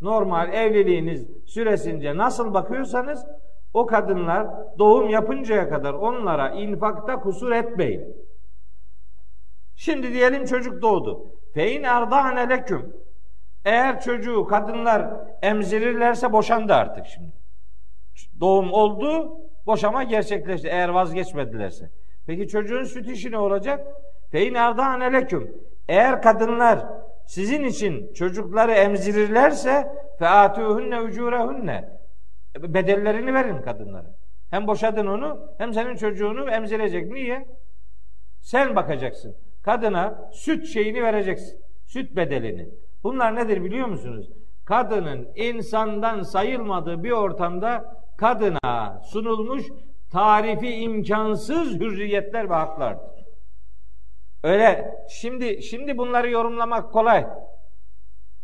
Normal 0.00 0.52
evliliğiniz 0.52 1.26
süresince 1.46 2.16
nasıl 2.16 2.54
bakıyorsanız 2.54 3.26
o 3.74 3.86
kadınlar 3.86 4.48
doğum 4.78 5.08
yapıncaya 5.08 5.68
kadar 5.68 5.94
onlara 5.94 6.50
infakta 6.50 7.20
kusur 7.20 7.52
etmeyin. 7.52 8.16
Şimdi 9.76 10.12
diyelim 10.12 10.44
çocuk 10.44 10.82
doğdu. 10.82 11.37
Fein 11.54 11.82
erdane 11.82 12.48
leküm. 12.48 12.96
Eğer 13.64 14.00
çocuğu 14.00 14.44
kadınlar 14.44 15.06
emzirirlerse 15.42 16.32
boşandı 16.32 16.74
artık 16.74 17.06
şimdi. 17.06 17.32
Doğum 18.40 18.72
oldu, 18.72 19.38
boşama 19.66 20.02
gerçekleşti 20.02 20.68
eğer 20.68 20.88
vazgeçmedilerse. 20.88 21.90
Peki 22.26 22.48
çocuğun 22.48 22.84
süt 22.84 23.08
işi 23.08 23.30
ne 23.30 23.38
olacak? 23.38 23.86
Fein 24.30 24.54
erdane 24.54 25.12
leküm. 25.12 25.56
Eğer 25.88 26.22
kadınlar 26.22 26.86
sizin 27.26 27.64
için 27.64 28.12
çocukları 28.12 28.72
emzirirlerse 28.72 29.92
featuhunne 30.18 31.00
ucurehunne 31.00 31.88
bedellerini 32.58 33.34
verin 33.34 33.62
kadınlara. 33.62 34.14
Hem 34.50 34.66
boşadın 34.66 35.06
onu 35.06 35.52
hem 35.58 35.74
senin 35.74 35.96
çocuğunu 35.96 36.50
emzirecek. 36.50 37.12
Niye? 37.12 37.46
Sen 38.40 38.76
bakacaksın 38.76 39.36
kadına 39.62 40.30
süt 40.32 40.66
şeyini 40.66 41.02
vereceksin. 41.02 41.60
Süt 41.86 42.16
bedelini. 42.16 42.68
Bunlar 43.02 43.36
nedir 43.36 43.64
biliyor 43.64 43.86
musunuz? 43.86 44.30
Kadının 44.64 45.28
insandan 45.34 46.22
sayılmadığı 46.22 47.04
bir 47.04 47.10
ortamda 47.10 48.02
kadına 48.16 49.00
sunulmuş 49.04 49.66
tarifi 50.10 50.74
imkansız 50.74 51.80
hürriyetler 51.80 52.50
ve 52.50 52.54
haklardır. 52.54 53.24
Öyle 54.42 54.94
şimdi 55.08 55.62
şimdi 55.62 55.98
bunları 55.98 56.30
yorumlamak 56.30 56.92
kolay. 56.92 57.26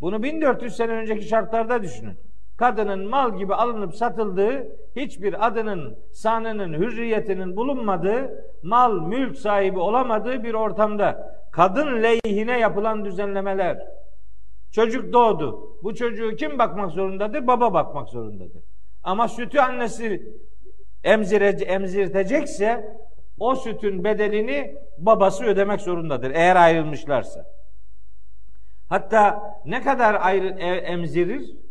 Bunu 0.00 0.22
1400 0.22 0.76
sene 0.76 0.92
önceki 0.92 1.24
şartlarda 1.24 1.82
düşünün 1.82 2.18
kadının 2.56 3.08
mal 3.08 3.38
gibi 3.38 3.54
alınıp 3.54 3.94
satıldığı, 3.94 4.66
hiçbir 4.96 5.46
adının, 5.46 5.98
sanının, 6.12 6.72
hürriyetinin 6.72 7.56
bulunmadığı, 7.56 8.44
mal, 8.62 9.00
mülk 9.00 9.38
sahibi 9.38 9.78
olamadığı 9.78 10.44
bir 10.44 10.54
ortamda 10.54 11.38
kadın 11.52 12.02
lehine 12.02 12.58
yapılan 12.58 13.04
düzenlemeler. 13.04 13.78
Çocuk 14.72 15.12
doğdu. 15.12 15.78
Bu 15.82 15.94
çocuğu 15.94 16.36
kim 16.36 16.58
bakmak 16.58 16.90
zorundadır? 16.90 17.46
Baba 17.46 17.74
bakmak 17.74 18.08
zorundadır. 18.08 18.62
Ama 19.02 19.28
sütü 19.28 19.58
annesi 19.58 20.34
emzirece, 21.04 21.64
emzirtecekse 21.64 22.96
o 23.38 23.54
sütün 23.54 24.04
bedelini 24.04 24.76
babası 24.98 25.44
ödemek 25.44 25.80
zorundadır 25.80 26.30
eğer 26.30 26.56
ayrılmışlarsa. 26.56 27.46
Hatta 28.88 29.42
ne 29.64 29.82
kadar 29.82 30.16
ayrı, 30.20 30.46
e, 30.58 30.66
emzirir? 30.66 31.63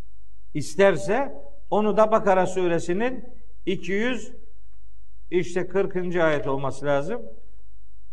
İsterse 0.53 1.33
onu 1.69 1.97
da 1.97 2.11
Bakara 2.11 2.45
suresinin 2.45 3.25
200 3.65 4.33
işte 5.31 5.67
40. 5.67 6.15
ayet 6.15 6.47
olması 6.47 6.85
lazım. 6.85 7.21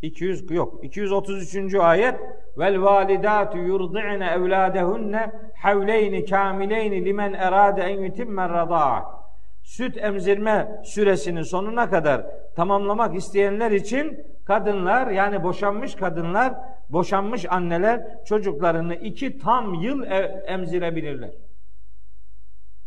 200 0.03 0.51
yok 0.51 0.85
233. 0.85 1.75
ayet 1.75 2.15
vel 2.59 2.83
validatu 2.83 3.59
yurdi'ne 3.59 4.27
evladehunne 4.27 5.33
havleyni 5.63 6.25
kamileyni 6.25 7.05
limen 7.05 7.33
erade 7.33 7.83
en 7.83 7.99
yutimme 8.01 8.49
radaa 8.49 9.21
süt 9.63 9.97
emzirme 9.97 10.81
süresinin 10.85 11.43
sonuna 11.43 11.91
kadar 11.91 12.27
tamamlamak 12.57 13.15
isteyenler 13.15 13.71
için 13.71 14.27
kadınlar 14.45 15.11
yani 15.11 15.43
boşanmış 15.43 15.95
kadınlar 15.95 16.55
boşanmış 16.89 17.47
anneler 17.49 18.25
çocuklarını 18.25 18.95
iki 18.95 19.39
tam 19.39 19.75
yıl 19.75 20.03
emzirebilirler. 20.47 21.31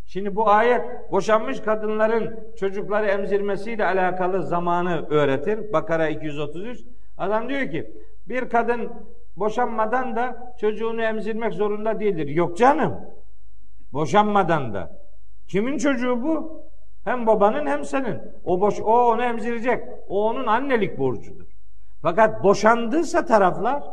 Şimdi 0.05 0.35
bu 0.35 0.49
ayet 0.49 1.11
boşanmış 1.11 1.59
kadınların 1.59 2.39
çocukları 2.59 3.05
emzirmesiyle 3.05 3.85
alakalı 3.85 4.43
zamanı 4.43 5.07
öğretir. 5.09 5.73
Bakara 5.73 6.09
233. 6.09 6.79
Adam 7.17 7.49
diyor 7.49 7.71
ki 7.71 7.91
bir 8.27 8.49
kadın 8.49 8.91
boşanmadan 9.37 10.15
da 10.15 10.53
çocuğunu 10.59 11.01
emzirmek 11.01 11.53
zorunda 11.53 11.99
değildir. 11.99 12.27
Yok 12.27 12.57
canım. 12.57 12.95
Boşanmadan 13.93 14.73
da. 14.73 14.91
Kimin 15.47 15.77
çocuğu 15.77 16.23
bu? 16.23 16.63
Hem 17.03 17.27
babanın 17.27 17.65
hem 17.65 17.85
senin. 17.85 18.19
O 18.45 18.61
boş 18.61 18.79
o 18.79 19.11
onu 19.11 19.23
emzirecek. 19.23 19.83
O 20.07 20.29
onun 20.29 20.47
annelik 20.47 20.99
borcudur. 20.99 21.45
Fakat 22.01 22.43
boşandıysa 22.43 23.25
taraflar 23.25 23.83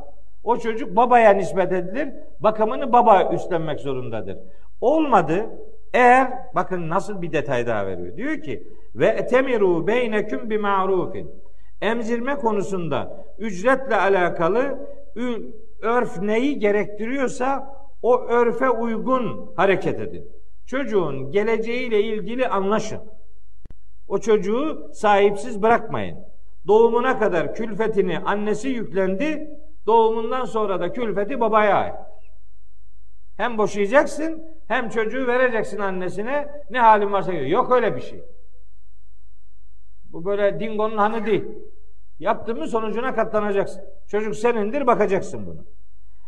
o 0.44 0.56
çocuk 0.56 0.96
babaya 0.96 1.30
nispet 1.30 1.72
edilir. 1.72 2.08
Bakımını 2.40 2.92
baba 2.92 3.30
üstlenmek 3.32 3.80
zorundadır. 3.80 4.38
Olmadı. 4.80 5.46
Eğer 5.94 6.32
bakın 6.54 6.88
nasıl 6.88 7.22
bir 7.22 7.32
detay 7.32 7.66
daha 7.66 7.86
veriyor. 7.86 8.16
Diyor 8.16 8.42
ki 8.42 8.68
ve 8.94 9.06
etemiru 9.06 9.86
beyneküm 9.86 10.50
bi 10.50 10.58
ma'rufin. 10.58 11.30
Emzirme 11.80 12.34
konusunda 12.34 13.26
ücretle 13.38 13.96
alakalı 13.96 14.78
örf 15.82 16.22
neyi 16.22 16.58
gerektiriyorsa 16.58 17.74
o 18.02 18.20
örfe 18.20 18.70
uygun 18.70 19.52
hareket 19.56 20.00
edin. 20.00 20.28
Çocuğun 20.66 21.30
geleceğiyle 21.30 22.02
ilgili 22.02 22.48
anlaşın. 22.48 23.00
O 24.08 24.18
çocuğu 24.18 24.90
sahipsiz 24.94 25.62
bırakmayın. 25.62 26.18
Doğumuna 26.66 27.18
kadar 27.18 27.54
külfetini 27.54 28.18
annesi 28.18 28.68
yüklendi. 28.68 29.50
Doğumundan 29.86 30.44
sonra 30.44 30.80
da 30.80 30.92
külfeti 30.92 31.40
babaya 31.40 31.76
ait. 31.76 31.94
Hem 33.36 33.58
boşayacaksın 33.58 34.42
hem 34.70 34.88
çocuğu 34.88 35.26
vereceksin 35.26 35.78
annesine. 35.78 36.48
Ne 36.70 36.80
halin 36.80 37.12
varsa 37.12 37.32
gör. 37.32 37.40
Yok 37.40 37.72
öyle 37.72 37.96
bir 37.96 38.00
şey. 38.00 38.24
Bu 40.04 40.24
böyle 40.24 40.60
dingonun 40.60 40.98
hanı 40.98 41.26
değil. 41.26 41.44
Yaptın 42.18 42.58
mı 42.58 42.66
sonucuna 42.68 43.14
katlanacaksın. 43.14 43.82
Çocuk 44.08 44.36
senindir 44.36 44.86
bakacaksın 44.86 45.46
bunu. 45.46 45.64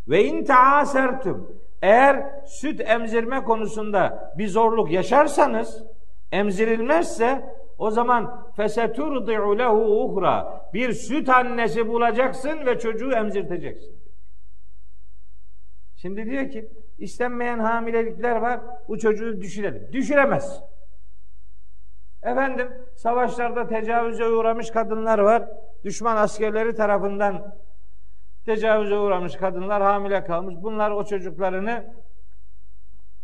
Ve 0.08 0.24
in 0.24 0.44
taasertum 0.44 1.58
eğer 1.82 2.44
süt 2.46 2.80
emzirme 2.80 3.44
konusunda 3.44 4.32
bir 4.38 4.48
zorluk 4.48 4.90
yaşarsanız 4.90 5.84
emzirilmezse 6.32 7.44
o 7.78 7.90
zaman 7.90 8.52
feseturdi'u 8.56 9.58
lehu 9.58 10.04
uhra 10.04 10.66
bir 10.74 10.92
süt 10.92 11.28
annesi 11.28 11.88
bulacaksın 11.88 12.66
ve 12.66 12.78
çocuğu 12.78 13.12
emzirteceksin. 13.12 13.96
Şimdi 15.96 16.26
diyor 16.26 16.50
ki 16.50 16.68
istenmeyen 16.98 17.58
hamilelikler 17.58 18.36
var 18.36 18.60
bu 18.88 18.98
çocuğu 18.98 19.40
düşürelim. 19.40 19.92
Düşüremez. 19.92 20.62
Efendim 22.22 22.68
savaşlarda 22.96 23.68
tecavüze 23.68 24.28
uğramış 24.28 24.70
kadınlar 24.70 25.18
var. 25.18 25.48
Düşman 25.84 26.16
askerleri 26.16 26.74
tarafından 26.74 27.56
tecavüze 28.44 28.98
uğramış 28.98 29.36
kadınlar 29.36 29.82
hamile 29.82 30.24
kalmış. 30.24 30.54
Bunlar 30.62 30.90
o 30.90 31.04
çocuklarını 31.04 31.94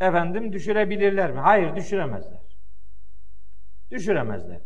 efendim 0.01 0.53
düşürebilirler 0.53 1.33
mi? 1.33 1.41
Hayır 1.41 1.77
düşüremezler. 1.77 2.41
Düşüremezler. 3.91 4.61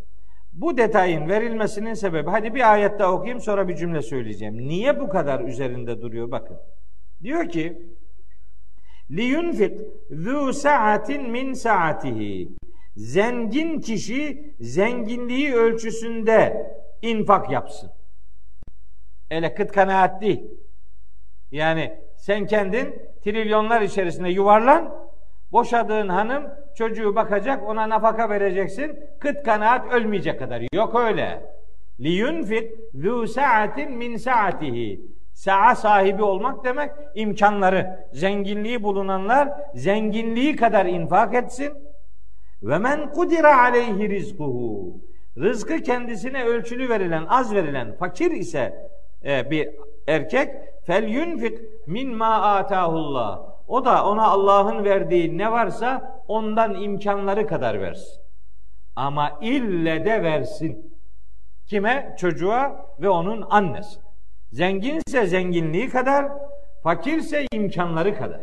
Bu 0.52 0.76
detayın 0.76 1.28
verilmesinin 1.28 1.94
sebebi, 1.94 2.30
hadi 2.30 2.54
bir 2.54 2.72
ayette 2.72 3.06
okuyayım 3.06 3.40
sonra 3.40 3.68
bir 3.68 3.76
cümle 3.76 4.02
söyleyeceğim. 4.02 4.58
Niye 4.58 5.00
bu 5.00 5.08
kadar 5.08 5.40
üzerinde 5.40 6.00
duruyor 6.02 6.30
bakın. 6.30 6.56
Diyor 7.22 7.48
ki, 7.48 7.82
liyunfik 9.12 9.80
zu 10.10 10.52
sa'atin 10.52 11.30
min 11.30 11.52
saatihi. 11.52 12.48
Zengin 12.96 13.80
kişi 13.80 14.54
zenginliği 14.60 15.54
ölçüsünde 15.54 16.72
infak 17.02 17.50
yapsın. 17.50 17.90
Ele 19.30 19.54
kıt 19.54 19.72
kanaat 19.72 20.22
değil. 20.22 20.42
Yani 21.50 21.92
sen 22.16 22.46
kendin 22.46 22.94
trilyonlar 23.24 23.82
içerisinde 23.82 24.28
yuvarlan, 24.28 24.94
boşadığın 25.52 26.08
hanım 26.08 26.44
çocuğu 26.74 27.14
bakacak, 27.14 27.68
ona 27.68 27.88
nafaka 27.88 28.30
vereceksin, 28.30 28.98
kıt 29.20 29.42
kanaat 29.42 29.92
ölmeyecek 29.92 30.38
kadar. 30.38 30.62
Yok 30.74 30.94
öyle. 31.00 31.42
Liyunfik 32.00 32.70
zu 32.94 33.26
sa'atin 33.26 33.92
min 33.92 34.16
saatihi. 34.16 35.00
Sa'a 35.32 35.74
sahibi 35.74 36.22
olmak 36.22 36.64
demek 36.64 36.90
imkanları, 37.14 38.06
zenginliği 38.12 38.82
bulunanlar 38.82 39.48
zenginliği 39.74 40.56
kadar 40.56 40.86
infak 40.86 41.34
etsin. 41.34 41.72
Ve 42.62 42.78
men 42.78 43.10
kudira 43.10 43.62
aleyhi 43.62 44.08
rizkuhu. 44.08 45.00
Rızkı 45.38 45.82
kendisine 45.82 46.44
ölçülü 46.44 46.88
verilen, 46.88 47.26
az 47.28 47.54
verilen, 47.54 47.96
fakir 47.96 48.30
ise 48.30 48.90
e, 49.24 49.50
bir 49.50 49.68
erkek 50.06 50.54
fel 50.86 51.08
yunfik 51.08 51.58
min 51.86 52.16
ma 52.16 52.42
atahullah. 52.42 53.40
O 53.68 53.84
da 53.84 54.06
ona 54.06 54.26
Allah'ın 54.26 54.84
verdiği 54.84 55.38
ne 55.38 55.52
varsa 55.52 56.22
ondan 56.28 56.74
imkanları 56.74 57.46
kadar 57.46 57.80
versin. 57.80 58.22
Ama 58.96 59.38
ille 59.40 60.04
de 60.04 60.22
versin. 60.22 60.98
Kime? 61.66 62.14
Çocuğa 62.18 62.86
ve 63.00 63.08
onun 63.08 63.46
annesi. 63.50 64.00
Zenginse 64.52 65.26
zenginliği 65.26 65.88
kadar, 65.88 66.32
fakirse 66.82 67.46
imkanları 67.52 68.18
kadar. 68.18 68.40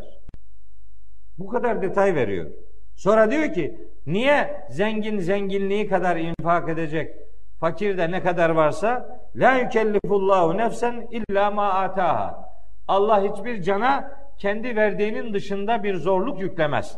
Bu 1.37 1.47
kadar 1.47 1.81
detay 1.81 2.15
veriyor. 2.15 2.51
Sonra 2.95 3.31
diyor 3.31 3.53
ki, 3.53 3.89
niye 4.05 4.65
zengin 4.69 5.19
zenginliği 5.19 5.87
kadar 5.87 6.17
infak 6.17 6.69
edecek? 6.69 7.15
Fakir 7.59 7.97
de 7.97 8.11
ne 8.11 8.23
kadar 8.23 8.49
varsa 8.49 9.19
la 9.35 9.55
yükellifullahu 9.55 10.57
nefsen 10.57 11.07
illa 11.11 11.51
ma 11.51 11.73
ataha. 11.73 12.49
Allah 12.87 13.23
hiçbir 13.23 13.61
cana 13.61 14.11
kendi 14.37 14.75
verdiğinin 14.75 15.33
dışında 15.33 15.83
bir 15.83 15.95
zorluk 15.95 16.41
yüklemez. 16.41 16.97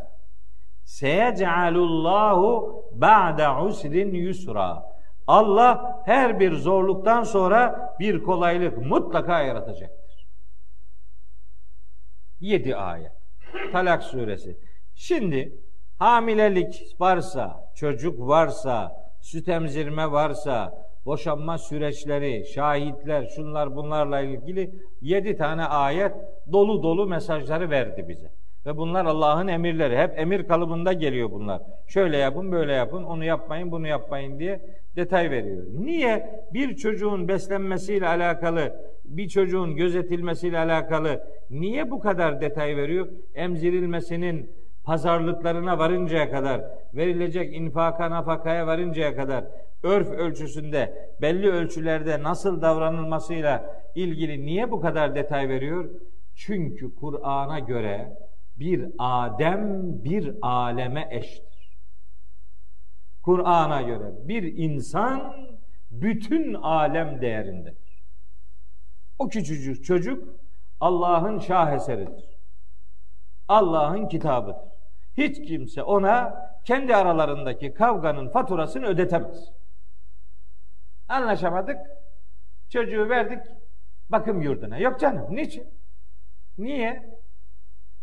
Seyecealullahu 0.84 2.82
ba'de 2.92 3.48
usrin 3.48 4.14
yusra. 4.14 4.91
Allah 5.26 6.02
her 6.04 6.40
bir 6.40 6.52
zorluktan 6.52 7.22
sonra 7.22 7.94
bir 8.00 8.22
kolaylık 8.22 8.78
mutlaka 8.78 9.42
yaratacaktır. 9.42 10.26
Yedi 12.40 12.76
ayet. 12.76 13.12
Talak 13.72 14.02
suresi. 14.02 14.58
Şimdi 14.94 15.58
hamilelik 15.98 16.96
varsa, 17.00 17.70
çocuk 17.74 18.20
varsa, 18.20 18.92
süt 19.20 19.48
emzirme 19.48 20.12
varsa, 20.12 20.74
boşanma 21.06 21.58
süreçleri, 21.58 22.46
şahitler, 22.46 23.26
şunlar 23.26 23.76
bunlarla 23.76 24.20
ilgili 24.20 24.74
yedi 25.00 25.36
tane 25.36 25.64
ayet 25.64 26.12
dolu 26.52 26.82
dolu 26.82 27.06
mesajları 27.06 27.70
verdi 27.70 28.08
bize. 28.08 28.30
Ve 28.66 28.76
bunlar 28.76 29.04
Allah'ın 29.04 29.48
emirleri. 29.48 29.98
Hep 29.98 30.18
emir 30.18 30.48
kalıbında 30.48 30.92
geliyor 30.92 31.30
bunlar. 31.30 31.62
Şöyle 31.86 32.16
yapın, 32.16 32.52
böyle 32.52 32.72
yapın, 32.72 33.04
onu 33.04 33.24
yapmayın, 33.24 33.72
bunu 33.72 33.86
yapmayın 33.86 34.38
diye 34.38 34.81
detay 34.96 35.30
veriyor. 35.30 35.66
Niye 35.74 36.42
bir 36.52 36.76
çocuğun 36.76 37.28
beslenmesiyle 37.28 38.08
alakalı, 38.08 38.76
bir 39.04 39.28
çocuğun 39.28 39.76
gözetilmesiyle 39.76 40.58
alakalı 40.58 41.22
niye 41.50 41.90
bu 41.90 42.00
kadar 42.00 42.40
detay 42.40 42.76
veriyor? 42.76 43.08
Emzirilmesinin 43.34 44.50
pazarlıklarına 44.84 45.78
varıncaya 45.78 46.30
kadar, 46.30 46.64
verilecek 46.94 47.54
infaka 47.54 48.10
nafakaya 48.10 48.66
varıncaya 48.66 49.16
kadar 49.16 49.44
örf 49.82 50.10
ölçüsünde 50.10 51.10
belli 51.20 51.50
ölçülerde 51.50 52.22
nasıl 52.22 52.62
davranılmasıyla 52.62 53.82
ilgili 53.94 54.46
niye 54.46 54.70
bu 54.70 54.80
kadar 54.80 55.14
detay 55.14 55.48
veriyor? 55.48 55.90
Çünkü 56.34 56.94
Kur'an'a 56.94 57.58
göre 57.58 58.16
bir 58.58 58.86
Adem 58.98 59.82
bir 60.04 60.34
aleme 60.42 61.08
eştir. 61.10 61.51
Kur'an'a 63.22 63.82
göre 63.82 64.12
bir 64.28 64.42
insan 64.42 65.34
bütün 65.90 66.54
alem 66.54 67.20
değerindedir. 67.20 68.02
O 69.18 69.28
küçücük 69.28 69.84
çocuk 69.84 70.28
Allah'ın 70.80 71.38
şaheseridir. 71.38 72.24
Allah'ın 73.48 74.08
kitabıdır. 74.08 74.72
Hiç 75.16 75.48
kimse 75.48 75.82
ona 75.82 76.34
kendi 76.64 76.96
aralarındaki 76.96 77.74
kavganın 77.74 78.28
faturasını 78.28 78.86
ödetemez. 78.86 79.52
Anlaşamadık. 81.08 81.76
Çocuğu 82.68 83.08
verdik 83.08 83.42
bakım 84.08 84.42
yurduna. 84.42 84.78
Yok 84.78 85.00
canım. 85.00 85.36
Niçin? 85.36 85.66
Niye? 86.58 87.20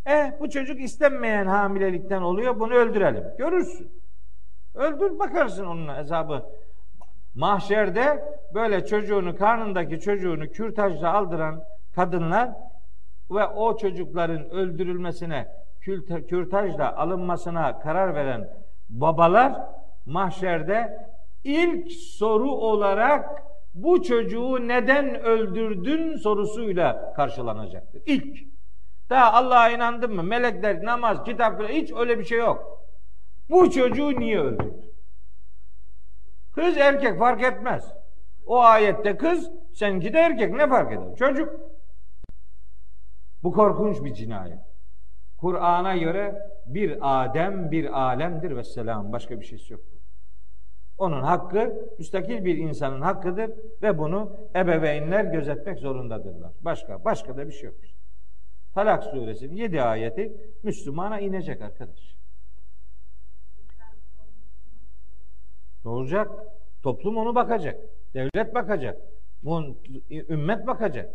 E 0.07 0.37
bu 0.39 0.49
çocuk 0.49 0.81
istenmeyen 0.81 1.45
hamilelikten 1.45 2.21
oluyor. 2.21 2.59
Bunu 2.59 2.73
öldürelim. 2.73 3.23
Görürsün. 3.37 3.91
Öldür 4.75 5.19
bakarsın 5.19 5.65
onun 5.65 5.95
hesabı. 5.95 6.45
Mahşerde 7.35 8.23
böyle 8.53 8.85
çocuğunu 8.85 9.35
karnındaki 9.35 9.99
çocuğunu 9.99 10.47
kürtajla 10.47 11.13
aldıran 11.13 11.63
kadınlar 11.95 12.49
ve 13.31 13.47
o 13.47 13.77
çocukların 13.77 14.49
öldürülmesine 14.49 15.47
kürtajla 16.29 16.95
alınmasına 16.95 17.79
karar 17.79 18.15
veren 18.15 18.49
babalar 18.89 19.53
mahşerde 20.05 21.07
ilk 21.43 21.91
soru 21.91 22.51
olarak 22.51 23.43
bu 23.73 24.03
çocuğu 24.03 24.67
neden 24.67 25.21
öldürdün 25.21 26.17
sorusuyla 26.17 27.13
karşılanacaktır. 27.13 28.01
İlk. 28.05 28.37
Daha 29.09 29.33
Allah'a 29.33 29.69
inandın 29.69 30.15
mı? 30.15 30.23
Melekler, 30.23 30.85
namaz, 30.85 31.23
kitap 31.23 31.69
hiç 31.69 31.91
öyle 31.93 32.19
bir 32.19 32.23
şey 32.23 32.39
yok. 32.39 32.68
Bu 33.49 33.71
çocuğu 33.71 34.19
niye 34.19 34.39
öldürdün? 34.39 34.93
Kız 36.55 36.77
erkek 36.77 37.19
fark 37.19 37.43
etmez. 37.43 37.93
O 38.45 38.59
ayette 38.59 39.17
kız, 39.17 39.51
seninki 39.73 40.13
de 40.13 40.19
erkek 40.19 40.53
ne 40.53 40.69
fark 40.69 40.93
eder? 40.93 41.15
Çocuk. 41.15 41.59
Bu 43.43 43.51
korkunç 43.51 44.03
bir 44.03 44.13
cinayet. 44.13 44.59
Kur'an'a 45.37 45.97
göre 45.97 46.35
bir 46.65 46.97
Adem 47.01 47.71
bir 47.71 47.99
alemdir 47.99 48.55
ve 48.55 48.63
selam. 48.63 49.11
Başka 49.11 49.39
bir 49.39 49.45
şeysi 49.45 49.73
yok. 49.73 49.81
Onun 50.97 51.21
hakkı 51.21 51.89
müstakil 51.97 52.45
bir 52.45 52.57
insanın 52.57 53.01
hakkıdır 53.01 53.51
ve 53.81 53.97
bunu 53.97 54.31
ebeveynler 54.55 55.25
gözetmek 55.25 55.79
zorundadırlar. 55.79 56.51
Başka 56.61 57.05
başka 57.05 57.37
da 57.37 57.47
bir 57.47 57.53
şey 57.53 57.69
yok. 57.69 57.77
Talak 58.73 59.03
suresinin 59.03 59.55
7 59.55 59.81
ayeti 59.81 60.33
Müslümana 60.63 61.19
inecek 61.19 61.61
arkadaş. 61.61 62.18
Ne 65.85 65.91
olacak? 65.91 66.31
Toplum 66.83 67.17
onu 67.17 67.35
bakacak. 67.35 67.79
Devlet 68.13 68.55
bakacak. 68.55 68.97
Bu 69.43 69.75
ümmet 70.09 70.67
bakacak. 70.67 71.09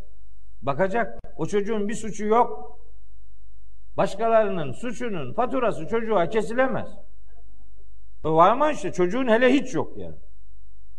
Bakacak. 0.63 1.19
O 1.37 1.47
çocuğun 1.47 1.89
bir 1.89 1.95
suçu 1.95 2.25
yok. 2.25 2.79
Başkalarının 3.97 4.73
suçunun 4.73 5.33
faturası 5.33 5.87
çocuğa 5.87 6.29
kesilemez. 6.29 6.89
Var 8.25 8.51
ama 8.51 8.73
işte 8.73 8.93
çocuğun 8.93 9.29
hele 9.29 9.53
hiç 9.53 9.75
yok 9.75 9.97
yani. 9.97 10.17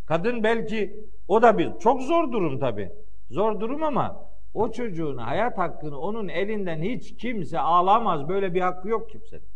Kadın 0.06 0.44
belki 0.44 1.06
o 1.28 1.42
da 1.42 1.58
bir 1.58 1.72
çok 1.80 2.02
zor 2.02 2.32
durum 2.32 2.60
tabi. 2.60 2.92
Zor 3.30 3.60
durum 3.60 3.84
ama 3.84 4.30
o 4.54 4.72
çocuğun 4.72 5.18
hayat 5.18 5.58
hakkını 5.58 6.00
onun 6.00 6.28
elinden 6.28 6.82
hiç 6.82 7.18
kimse 7.18 7.60
alamaz. 7.60 8.30
Böyle 8.30 8.54
bir 8.54 8.62
hakkı 8.62 8.90
yok 8.90 9.10
kimsenin. 9.10 9.48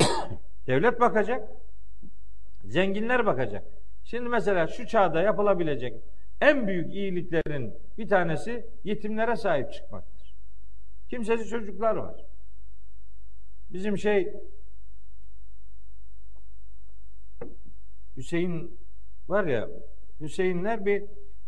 Devlet 0.66 1.00
bakacak. 1.00 1.48
Zenginler 2.66 3.26
bakacak. 3.26 3.64
Şimdi 4.04 4.28
mesela 4.28 4.66
şu 4.66 4.86
çağda 4.86 5.22
yapılabilecek 5.22 5.94
en 6.40 6.66
büyük 6.66 6.94
iyiliklerin 6.94 7.74
bir 7.98 8.08
tanesi 8.08 8.66
yetimlere 8.84 9.36
sahip 9.36 9.72
çıkmaktır. 9.72 10.34
Kimsesiz 11.08 11.50
çocuklar 11.50 11.96
var. 11.96 12.24
Bizim 13.70 13.98
şey 13.98 14.32
Hüseyin 18.16 18.78
var 19.28 19.44
ya 19.44 19.68
Hüseyinler 20.20 20.86
bir 20.86 21.04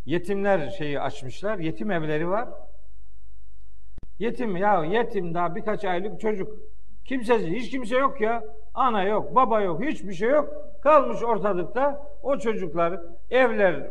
yetimler 0.06 0.70
şeyi 0.70 1.00
açmışlar. 1.00 1.58
Yetim 1.58 1.90
evleri 1.90 2.28
var. 2.28 2.48
Yetim 4.18 4.56
ya 4.56 4.84
yetim 4.84 5.34
daha 5.34 5.54
birkaç 5.54 5.84
aylık 5.84 6.20
çocuk. 6.20 6.58
Kimsesiz 7.04 7.48
hiç 7.48 7.70
kimse 7.70 7.96
yok 7.96 8.20
ya. 8.20 8.44
Ana 8.74 9.02
yok, 9.04 9.34
baba 9.34 9.60
yok, 9.60 9.84
hiçbir 9.84 10.12
şey 10.12 10.28
yok. 10.28 10.67
Kalmış 10.82 11.22
ortalıkta 11.22 12.06
o 12.22 12.38
çocuklar 12.38 13.00
evler 13.30 13.90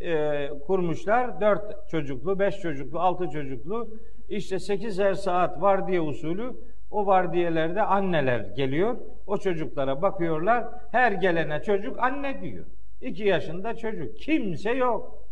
e, 0.00 0.50
kurmuşlar. 0.66 1.40
Dört 1.40 1.88
çocuklu, 1.88 2.38
beş 2.38 2.60
çocuklu, 2.60 3.00
altı 3.00 3.28
çocuklu. 3.28 3.88
İşte 4.28 4.58
sekizer 4.58 5.14
saat 5.14 5.62
var 5.62 5.88
diye 5.88 6.00
usulü 6.00 6.56
o 6.90 7.06
vardiyelerde 7.06 7.82
anneler 7.82 8.40
geliyor. 8.40 8.96
O 9.26 9.38
çocuklara 9.38 10.02
bakıyorlar. 10.02 10.64
Her 10.92 11.12
gelene 11.12 11.62
çocuk 11.62 11.98
anne 11.98 12.42
diyor. 12.42 12.66
İki 13.00 13.24
yaşında 13.24 13.74
çocuk. 13.76 14.16
Kimse 14.16 14.70
yok. 14.70 15.28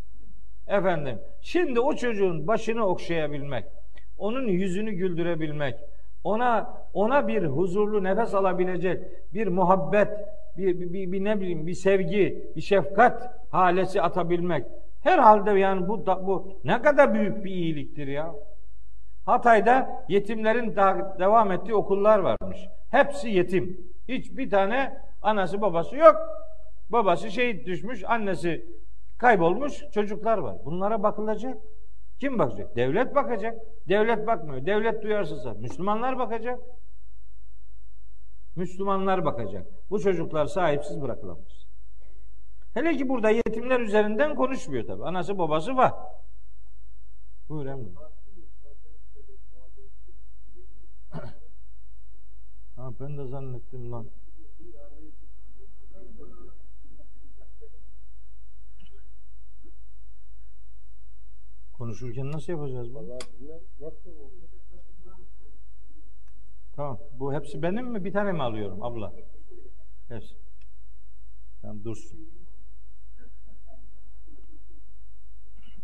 Efendim. 0.68 1.18
Şimdi 1.40 1.80
o 1.80 1.94
çocuğun 1.94 2.46
başını 2.46 2.86
okşayabilmek, 2.86 3.64
onun 4.18 4.48
yüzünü 4.48 4.92
güldürebilmek, 4.92 5.74
ona 6.24 6.74
ona 6.92 7.28
bir 7.28 7.44
huzurlu 7.44 8.04
nefes 8.04 8.34
alabilecek 8.34 9.02
bir 9.34 9.46
muhabbet, 9.46 10.08
bir, 10.58 10.80
bir, 10.80 10.92
bir, 10.92 11.12
bir 11.12 11.24
ne 11.24 11.40
bileyim 11.40 11.66
bir 11.66 11.74
sevgi, 11.74 12.52
bir 12.56 12.60
şefkat 12.60 13.30
halesi 13.50 14.02
atabilmek. 14.02 14.66
Herhalde 15.02 15.50
yani 15.50 15.88
bu 15.88 16.06
bu 16.06 16.60
ne 16.64 16.82
kadar 16.82 17.14
büyük 17.14 17.44
bir 17.44 17.50
iyiliktir 17.50 18.06
ya. 18.06 18.34
Hatay'da 19.26 20.04
yetimlerin 20.08 20.76
da, 20.76 21.16
devam 21.18 21.52
ettiği 21.52 21.74
okullar 21.74 22.18
varmış. 22.18 22.58
Hepsi 22.90 23.30
yetim. 23.30 23.80
Hiçbir 24.08 24.50
tane 24.50 24.96
anası 25.22 25.60
babası 25.60 25.96
yok. 25.96 26.16
Babası 26.90 27.30
şehit 27.30 27.66
düşmüş, 27.66 28.04
annesi 28.04 28.66
kaybolmuş, 29.18 29.84
çocuklar 29.94 30.38
var. 30.38 30.56
Bunlara 30.64 31.02
bakılacak. 31.02 31.56
Kim 32.20 32.38
bakacak? 32.38 32.76
Devlet 32.76 33.14
bakacak. 33.14 33.58
Devlet 33.88 34.26
bakmıyor. 34.26 34.66
Devlet 34.66 35.02
duyarsızsa 35.02 35.54
Müslümanlar 35.54 36.18
bakacak. 36.18 36.58
Müslümanlar 38.56 39.24
bakacak. 39.24 39.66
Bu 39.90 40.00
çocuklar 40.00 40.46
sahipsiz 40.46 41.02
bırakılamaz. 41.02 41.66
Hele 42.74 42.96
ki 42.96 43.08
burada 43.08 43.30
yetimler 43.30 43.80
üzerinden 43.80 44.34
konuşmuyor 44.34 44.86
tabi. 44.86 45.04
Anası 45.04 45.38
babası 45.38 45.76
var. 45.76 45.94
Buyur 47.48 47.66
emrim. 47.66 47.94
ha 52.76 52.90
ben 53.00 53.18
de 53.18 53.26
zannettim 53.26 53.92
lan. 53.92 54.06
Konuşurken 61.72 62.32
nasıl 62.32 62.52
yapacağız 62.52 62.94
bunu? 62.94 63.18
Tamam. 66.76 66.98
Bu 67.18 67.34
hepsi 67.34 67.62
benim 67.62 67.86
mi? 67.86 68.04
Bir 68.04 68.12
tane 68.12 68.32
mi 68.32 68.42
alıyorum 68.42 68.82
abla? 68.82 69.12
Hepsi. 70.08 70.34
Tamam 71.62 71.84
dursun. 71.84 72.20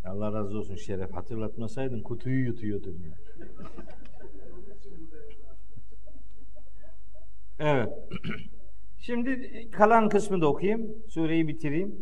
Allah 0.05 0.33
razı 0.33 0.57
olsun 0.57 0.75
Şeref. 0.75 1.13
Hatırlatmasaydın 1.13 2.01
kutuyu 2.01 2.45
yutuyordum 2.45 3.05
ya. 3.05 3.17
Evet. 7.59 7.89
Şimdi 8.99 9.71
kalan 9.71 10.09
kısmı 10.09 10.41
da 10.41 10.47
okuyayım. 10.47 10.95
Sureyi 11.09 11.47
bitireyim. 11.47 11.95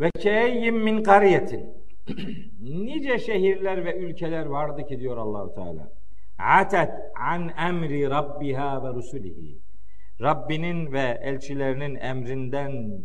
Ve 0.00 0.10
keyyim 0.10 0.82
min 0.82 1.02
kariyetin 1.02 1.74
nice 2.60 3.18
şehirler 3.18 3.84
ve 3.84 3.98
ülkeler 3.98 4.46
vardı 4.46 4.86
ki 4.86 5.00
diyor 5.00 5.16
Allahu 5.16 5.54
Teala. 5.54 5.99
Atet 6.40 6.90
an 7.14 7.48
emri 7.48 8.10
rabbiha 8.10 8.84
ve 8.84 8.88
rusulihi. 8.94 9.58
Rabbinin 10.20 10.92
ve 10.92 11.20
elçilerinin 11.22 11.94
emrinden 11.94 13.02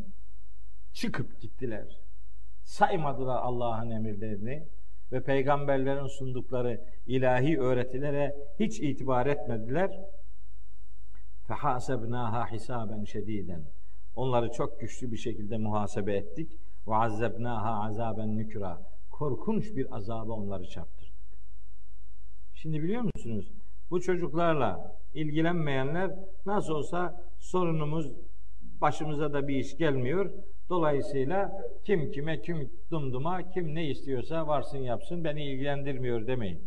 çıkıp 0.93 1.41
gittiler. 1.41 1.99
Saymadılar 2.63 3.37
Allah'ın 3.37 3.89
emirlerini 3.89 4.67
ve 5.11 5.23
peygamberlerin 5.23 6.07
sundukları 6.07 6.81
ilahi 7.07 7.59
öğretilere 7.59 8.35
hiç 8.59 8.79
itibar 8.79 9.25
etmediler. 9.25 9.99
Fehasebnaha 11.47 12.51
hisaben 12.51 13.03
şediden. 13.03 13.63
Onları 14.15 14.51
çok 14.51 14.79
güçlü 14.79 15.11
bir 15.11 15.17
şekilde 15.17 15.57
muhasebe 15.57 16.15
ettik. 16.15 16.57
Ve 16.87 16.95
azzebnaha 16.95 17.83
azaben 17.83 18.37
nükra 18.37 18.81
korkunç 19.11 19.75
bir 19.75 19.95
azaba 19.95 20.33
onları 20.33 20.69
çarptırdık. 20.69 20.94
Şimdi 22.65 22.83
biliyor 22.83 23.01
musunuz? 23.01 23.51
Bu 23.89 24.01
çocuklarla 24.01 24.97
ilgilenmeyenler 25.13 26.11
nasıl 26.45 26.73
olsa 26.73 27.23
sorunumuz 27.39 28.11
başımıza 28.81 29.33
da 29.33 29.47
bir 29.47 29.55
iş 29.55 29.77
gelmiyor. 29.77 30.31
Dolayısıyla 30.69 31.61
kim 31.83 32.11
kime, 32.11 32.41
kim 32.41 32.69
dumduma, 32.91 33.49
kim 33.49 33.75
ne 33.75 33.89
istiyorsa 33.89 34.47
varsın 34.47 34.77
yapsın 34.77 35.23
beni 35.23 35.45
ilgilendirmiyor 35.45 36.27
demeyin. 36.27 36.59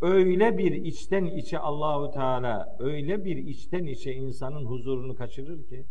Öyle 0.00 0.58
bir 0.58 0.72
içten 0.72 1.24
içe 1.24 1.58
Allahu 1.58 2.10
Teala 2.10 2.76
öyle 2.78 3.24
bir 3.24 3.36
içten 3.36 3.84
içe 3.84 4.12
insanın 4.12 4.64
huzurunu 4.64 5.16
kaçırır 5.16 5.66
ki 5.66 5.84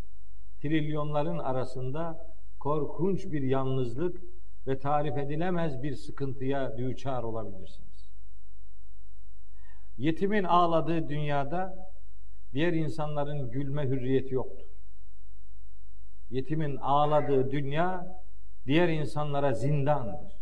trilyonların 0.61 1.37
arasında 1.37 2.27
korkunç 2.59 3.25
bir 3.31 3.41
yalnızlık 3.41 4.21
ve 4.67 4.79
tarif 4.79 5.17
edilemez 5.17 5.83
bir 5.83 5.95
sıkıntıya 5.95 6.77
düçar 6.77 7.23
olabilirsiniz. 7.23 7.94
Yetimin 9.97 10.43
ağladığı 10.43 11.09
dünyada 11.09 11.91
diğer 12.53 12.73
insanların 12.73 13.51
gülme 13.51 13.87
hürriyeti 13.87 14.33
yoktur. 14.33 14.65
Yetimin 16.29 16.75
ağladığı 16.75 17.51
dünya 17.51 18.07
diğer 18.65 18.89
insanlara 18.89 19.53
zindandır. 19.53 20.35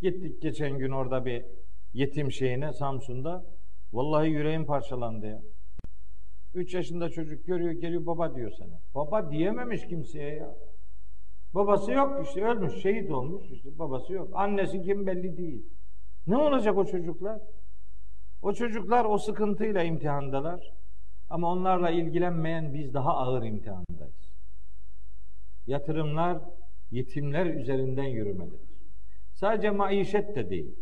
Gittik 0.00 0.42
geçen 0.42 0.78
gün 0.78 0.90
orada 0.90 1.24
bir 1.24 1.44
yetim 1.92 2.32
şeyine 2.32 2.72
Samsun'da. 2.72 3.44
Vallahi 3.92 4.30
yüreğim 4.30 4.66
parçalandı 4.66 5.26
ya. 5.26 5.42
3 6.54 6.74
yaşında 6.74 7.10
çocuk 7.10 7.46
görüyor 7.46 7.72
geliyor 7.72 8.06
baba 8.06 8.34
diyor 8.34 8.50
sana. 8.58 8.80
Baba 8.94 9.30
diyememiş 9.30 9.86
kimseye 9.86 10.34
ya. 10.34 10.54
Babası 11.54 11.92
yok 11.92 12.26
işte 12.26 12.44
ölmüş 12.44 12.82
şehit 12.82 13.10
olmuş 13.10 13.50
işte 13.50 13.78
babası 13.78 14.12
yok. 14.12 14.28
Annesi 14.32 14.82
kim 14.82 15.06
belli 15.06 15.36
değil. 15.36 15.62
Ne 16.26 16.36
olacak 16.36 16.78
o 16.78 16.84
çocuklar? 16.84 17.40
O 18.44 18.52
çocuklar 18.52 19.04
o 19.04 19.18
sıkıntıyla 19.18 19.82
imtihandalar. 19.82 20.72
Ama 21.30 21.52
onlarla 21.52 21.90
ilgilenmeyen 21.90 22.74
biz 22.74 22.94
daha 22.94 23.16
ağır 23.16 23.42
imtihandayız. 23.42 24.34
Yatırımlar 25.66 26.38
yetimler 26.90 27.46
üzerinden 27.46 28.04
yürümelidir. 28.04 28.60
Sadece 29.34 29.70
maişet 29.70 30.36
de 30.36 30.50
değil. 30.50 30.74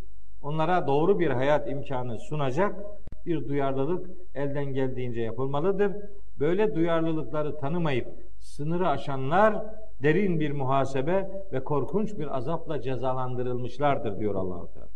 Onlara 0.43 0.87
doğru 0.87 1.19
bir 1.19 1.31
hayat 1.31 1.71
imkanı 1.71 2.19
sunacak 2.19 2.81
bir 3.27 3.49
duyarlılık 3.49 4.11
elden 4.35 4.65
geldiğince 4.65 5.21
yapılmalıdır. 5.21 5.93
Böyle 6.39 6.75
duyarlılıkları 6.75 7.59
tanımayıp 7.59 8.09
sınırı 8.39 8.89
aşanlar 8.89 9.65
derin 10.03 10.41
bir 10.41 10.51
muhasebe 10.51 11.31
ve 11.53 11.65
korkunç 11.65 12.19
bir 12.19 12.37
azapla 12.37 12.81
cezalandırılmışlardır 12.81 14.19
diyor 14.19 14.35
Allahu 14.35 14.73
Teala. 14.75 14.92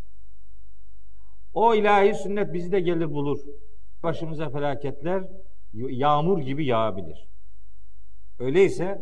O 1.56 1.74
ilahi 1.74 2.14
sünnet 2.14 2.52
bizi 2.52 2.72
de 2.72 2.80
gelir 2.80 3.10
bulur. 3.10 3.38
Başımıza 4.02 4.50
felaketler 4.50 5.24
yağmur 5.72 6.38
gibi 6.38 6.66
yağabilir. 6.66 7.28
Öyleyse 8.38 9.00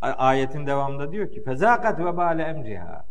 ayetin 0.00 0.66
devamında 0.66 1.12
diyor 1.12 1.30
ki 1.30 1.42
fezakat 1.42 1.98
vebale 1.98 2.42
emriha. 2.42 3.04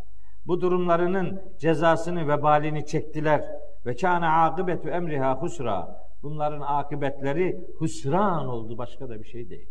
Bu 0.47 0.61
durumlarının 0.61 1.41
cezasını 1.59 2.27
vebalini 2.27 2.85
çektiler 2.85 3.43
ve 3.85 3.95
kana 3.95 4.43
akibetu 4.43 4.89
emriha 4.89 5.41
husra. 5.41 6.01
Bunların 6.23 6.61
akıbetleri 6.61 7.67
husran 7.77 8.47
oldu 8.47 8.77
başka 8.77 9.09
da 9.09 9.19
bir 9.19 9.27
şey 9.27 9.49
değil. 9.49 9.69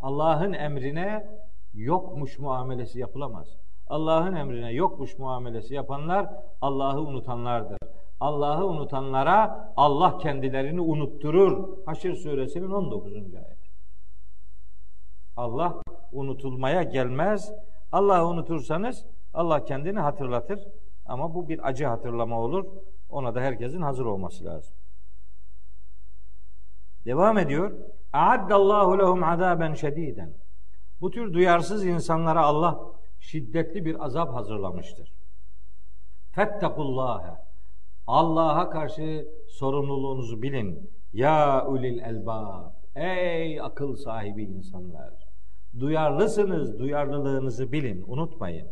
Allah'ın 0.00 0.52
emrine 0.52 1.26
yokmuş 1.74 2.38
muamelesi 2.38 2.98
yapılamaz. 2.98 3.61
Allah'ın 3.92 4.34
emrine 4.34 4.72
yokmuş 4.72 5.18
muamelesi 5.18 5.74
yapanlar 5.74 6.30
Allah'ı 6.60 7.00
unutanlardır. 7.00 7.78
Allah'ı 8.20 8.66
unutanlara 8.66 9.72
Allah 9.76 10.18
kendilerini 10.18 10.80
unutturur. 10.80 11.68
Haşr 11.86 12.14
suresinin 12.14 12.70
19. 12.70 13.14
ayeti. 13.14 13.70
Allah 15.36 15.82
unutulmaya 16.12 16.82
gelmez. 16.82 17.52
Allah'ı 17.92 18.26
unutursanız 18.26 19.06
Allah 19.34 19.64
kendini 19.64 20.00
hatırlatır. 20.00 20.60
Ama 21.06 21.34
bu 21.34 21.48
bir 21.48 21.68
acı 21.68 21.86
hatırlama 21.86 22.40
olur. 22.40 22.64
Ona 23.10 23.34
da 23.34 23.40
herkesin 23.40 23.82
hazır 23.82 24.04
olması 24.04 24.44
lazım. 24.44 24.74
Devam 27.04 27.38
ediyor. 27.38 27.72
A'addallahu 28.12 28.98
lehum 28.98 29.24
azaben 29.24 29.74
şediden. 29.74 30.32
Bu 31.00 31.10
tür 31.10 31.32
duyarsız 31.32 31.86
insanlara 31.86 32.42
Allah 32.42 32.91
şiddetli 33.22 33.84
bir 33.84 34.04
azap 34.04 34.34
hazırlamıştır. 34.34 35.12
Fettekullâhe. 36.32 37.36
Allah'a 38.06 38.70
karşı 38.70 39.28
sorumluluğunuzu 39.48 40.42
bilin. 40.42 40.90
Ya 41.12 41.66
ulil 41.66 41.98
elbab. 41.98 42.72
Ey 42.96 43.60
akıl 43.60 43.96
sahibi 43.96 44.42
insanlar. 44.42 45.10
Duyarlısınız, 45.80 46.78
duyarlılığınızı 46.78 47.72
bilin, 47.72 48.04
unutmayın. 48.06 48.68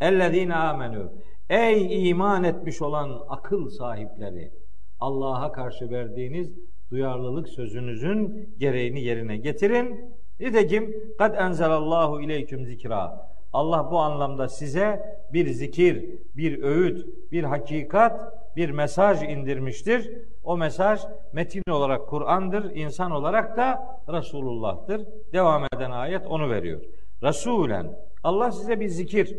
Ellezine 0.00 0.54
amenü. 0.54 1.08
Ey 1.50 2.10
iman 2.10 2.44
etmiş 2.44 2.82
olan 2.82 3.22
akıl 3.28 3.68
sahipleri. 3.68 4.52
Allah'a 5.00 5.52
karşı 5.52 5.90
verdiğiniz 5.90 6.52
duyarlılık 6.90 7.48
sözünüzün 7.48 8.48
gereğini 8.58 9.00
yerine 9.00 9.36
getirin. 9.36 10.14
Nitekim 10.40 10.96
kad 11.18 11.34
enzelallahu 11.34 12.22
ileyküm 12.22 12.66
zikra. 12.66 13.31
Allah 13.52 13.90
bu 13.90 13.98
anlamda 13.98 14.48
size 14.48 15.16
bir 15.32 15.46
zikir, 15.46 16.10
bir 16.36 16.62
öğüt, 16.62 17.06
bir 17.32 17.44
hakikat, 17.44 18.32
bir 18.56 18.70
mesaj 18.70 19.22
indirmiştir. 19.22 20.10
O 20.44 20.56
mesaj 20.56 21.00
metin 21.32 21.62
olarak 21.70 22.08
Kur'an'dır, 22.08 22.74
insan 22.74 23.10
olarak 23.10 23.56
da 23.56 23.98
Resulullah'tır. 24.08 25.06
Devam 25.32 25.64
eden 25.74 25.90
ayet 25.90 26.26
onu 26.26 26.50
veriyor. 26.50 26.80
Resulen 27.22 27.98
Allah 28.22 28.52
size 28.52 28.80
bir 28.80 28.88
zikir, 28.88 29.36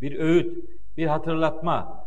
bir 0.00 0.18
öğüt, 0.18 0.70
bir 0.96 1.06
hatırlatma 1.06 2.06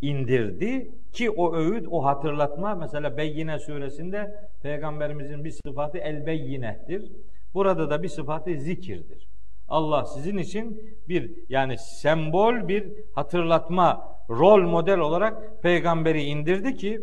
indirdi 0.00 0.90
ki 1.12 1.30
o 1.30 1.54
öğüt, 1.54 1.86
o 1.90 2.04
hatırlatma 2.04 2.74
mesela 2.74 3.16
Beyyine 3.16 3.58
suresinde 3.58 4.48
peygamberimizin 4.62 5.44
bir 5.44 5.50
sıfatı 5.50 5.98
el 5.98 6.26
beyyinehtir. 6.26 7.12
Burada 7.54 7.90
da 7.90 8.02
bir 8.02 8.08
sıfatı 8.08 8.50
zikirdir. 8.60 9.29
Allah 9.70 10.04
sizin 10.04 10.38
için 10.38 10.96
bir 11.08 11.32
yani 11.48 11.78
sembol 11.78 12.68
bir 12.68 12.92
hatırlatma 13.14 14.16
rol 14.30 14.62
model 14.62 14.98
olarak 14.98 15.62
peygamberi 15.62 16.22
indirdi 16.22 16.76
ki 16.76 17.00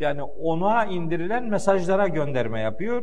yani 0.00 0.22
ona 0.22 0.84
indirilen 0.84 1.44
mesajlara 1.44 2.08
gönderme 2.08 2.60
yapıyor. 2.60 3.02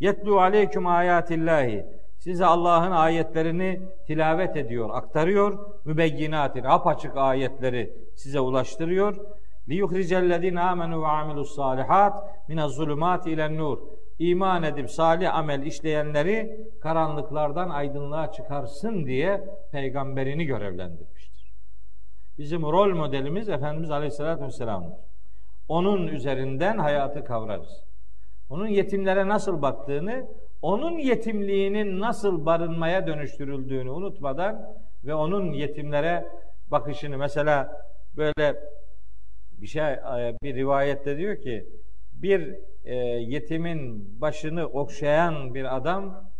Yetlu 0.00 0.40
aleyküm 0.40 0.86
ayatillahi. 0.86 1.86
Size 2.18 2.46
Allah'ın 2.46 2.90
ayetlerini 2.90 3.80
tilavet 4.06 4.56
ediyor, 4.56 4.90
aktarıyor. 4.92 5.58
Mübeyyinatin, 5.84 6.64
apaçık 6.64 7.16
ayetleri 7.16 7.92
size 8.14 8.40
ulaştırıyor. 8.40 9.16
Li 9.68 9.74
yuhricellezine 9.74 10.60
amenu 10.60 11.02
ve 11.02 11.06
amilus 11.06 11.54
salihat 11.54 12.48
minez 12.48 12.72
zulumati 12.72 13.30
ilen 13.30 13.56
nur 13.56 13.78
iman 14.30 14.62
edip 14.62 14.90
salih 14.90 15.34
amel 15.34 15.62
işleyenleri 15.62 16.66
karanlıklardan 16.80 17.70
aydınlığa 17.70 18.32
çıkarsın 18.32 19.06
diye 19.06 19.44
peygamberini 19.72 20.44
görevlendirmiştir. 20.44 21.52
Bizim 22.38 22.62
rol 22.62 22.94
modelimiz 22.94 23.48
Efendimiz 23.48 23.90
Aleyhisselatü 23.90 24.44
Vesselam'dır. 24.44 24.98
Onun 25.68 26.06
üzerinden 26.06 26.78
hayatı 26.78 27.24
kavrarız. 27.24 27.84
Onun 28.50 28.66
yetimlere 28.66 29.28
nasıl 29.28 29.62
baktığını, 29.62 30.26
onun 30.62 30.98
yetimliğinin 30.98 32.00
nasıl 32.00 32.46
barınmaya 32.46 33.06
dönüştürüldüğünü 33.06 33.90
unutmadan 33.90 34.76
ve 35.04 35.14
onun 35.14 35.52
yetimlere 35.52 36.28
bakışını 36.70 37.18
mesela 37.18 37.82
böyle 38.16 38.56
bir 39.52 39.66
şey 39.66 39.82
bir 40.42 40.54
rivayette 40.54 41.16
diyor 41.16 41.36
ki 41.36 41.66
bir 42.22 42.56
e, 42.84 42.94
yetimin 43.04 44.08
başını 44.20 44.66
okşayan 44.66 45.54
bir 45.54 45.76
adam 45.76 46.30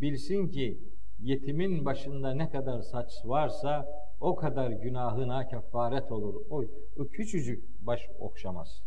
bilsin 0.00 0.48
ki 0.48 0.80
yetimin 1.20 1.84
başında 1.84 2.34
ne 2.34 2.50
kadar 2.50 2.80
saç 2.80 3.12
varsa 3.24 3.88
o 4.20 4.36
kadar 4.36 4.70
günahına 4.70 5.48
kefaret 5.48 6.12
olur. 6.12 6.34
O, 6.50 6.64
o 6.98 7.06
küçücük 7.08 7.86
baş 7.86 8.08
okşamaz. 8.18 8.82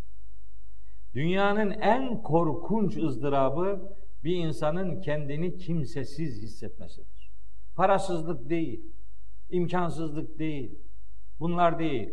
Dünyanın 1.13 1.71
en 1.71 2.23
korkunç 2.23 2.97
ızdırabı 2.97 3.95
bir 4.23 4.35
insanın 4.35 5.01
kendini 5.01 5.57
kimsesiz 5.57 6.41
hissetmesidir. 6.41 7.31
Parasızlık 7.75 8.49
değil, 8.49 8.81
imkansızlık 9.49 10.39
değil, 10.39 10.79
bunlar 11.39 11.79
değil. 11.79 12.09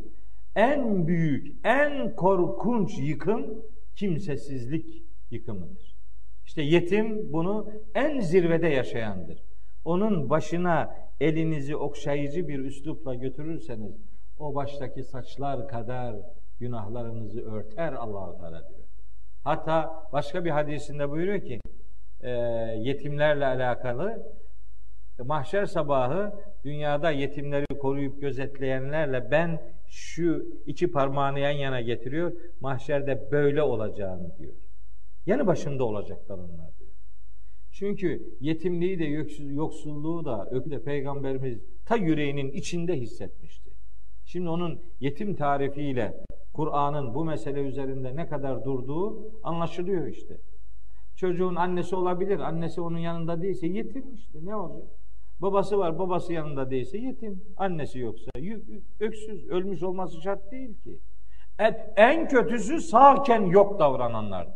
En 0.56 1.06
büyük, 1.06 1.56
en 1.64 2.16
korkunç 2.16 2.98
yıkım 2.98 3.62
kimsesizlik 4.00 5.02
yıkımıdır. 5.30 5.96
İşte 6.46 6.62
yetim 6.62 7.32
bunu 7.32 7.72
en 7.94 8.20
zirvede 8.20 8.68
yaşayandır. 8.68 9.42
Onun 9.84 10.30
başına 10.30 10.94
elinizi 11.20 11.76
okşayıcı 11.76 12.48
bir 12.48 12.58
üslupla 12.58 13.14
götürürseniz 13.14 13.94
o 14.38 14.54
baştaki 14.54 15.02
saçlar 15.02 15.68
kadar 15.68 16.16
günahlarınızı 16.60 17.40
örter 17.40 17.92
Allahu 17.92 18.38
Teala 18.40 18.68
diyor. 18.68 18.88
Hatta 19.44 20.06
başka 20.12 20.44
bir 20.44 20.50
hadisinde 20.50 21.10
buyuruyor 21.10 21.40
ki 21.40 21.60
e, 22.20 22.30
yetimlerle 22.78 23.46
alakalı 23.46 24.32
mahşer 25.18 25.66
sabahı 25.66 26.32
dünyada 26.64 27.10
yetimleri 27.10 27.78
koruyup 27.78 28.20
gözetleyenlerle 28.20 29.30
ben 29.30 29.60
şu 29.90 30.46
iki 30.66 30.90
parmağını 30.90 31.40
yan 31.40 31.50
yana 31.50 31.80
getiriyor. 31.80 32.32
Mahşerde 32.60 33.28
böyle 33.30 33.62
olacağını 33.62 34.38
diyor. 34.38 34.54
Yanı 35.26 35.46
başında 35.46 35.84
olacaklar 35.84 36.38
onlar 36.38 36.78
diyor. 36.78 36.90
Çünkü 37.70 38.36
yetimliği 38.40 38.98
de 38.98 39.04
yoksulluğu 39.44 40.24
da 40.24 40.48
ökle 40.50 40.82
peygamberimiz 40.82 41.58
ta 41.84 41.96
yüreğinin 41.96 42.50
içinde 42.50 42.94
hissetmişti. 43.00 43.70
Şimdi 44.24 44.48
onun 44.48 44.80
yetim 45.00 45.34
tarifiyle 45.34 46.24
Kur'an'ın 46.52 47.14
bu 47.14 47.24
mesele 47.24 47.60
üzerinde 47.60 48.16
ne 48.16 48.28
kadar 48.28 48.64
durduğu 48.64 49.32
anlaşılıyor 49.42 50.06
işte. 50.06 50.40
Çocuğun 51.16 51.54
annesi 51.54 51.96
olabilir. 51.96 52.38
Annesi 52.38 52.80
onun 52.80 52.98
yanında 52.98 53.42
değilse 53.42 53.66
yetim 53.66 54.14
işte 54.14 54.38
ne 54.42 54.56
olacak? 54.56 54.99
Babası 55.40 55.78
var, 55.78 55.98
babası 55.98 56.32
yanında 56.32 56.70
değilse 56.70 56.98
yetim. 56.98 57.42
Annesi 57.56 57.98
yoksa 57.98 58.30
öksüz, 59.00 59.48
ölmüş 59.48 59.82
olması 59.82 60.22
şart 60.22 60.50
değil 60.50 60.80
ki. 60.82 60.98
En 61.96 62.28
kötüsü 62.28 62.80
sağken 62.80 63.42
yok 63.42 63.78
davrananlardır. 63.78 64.54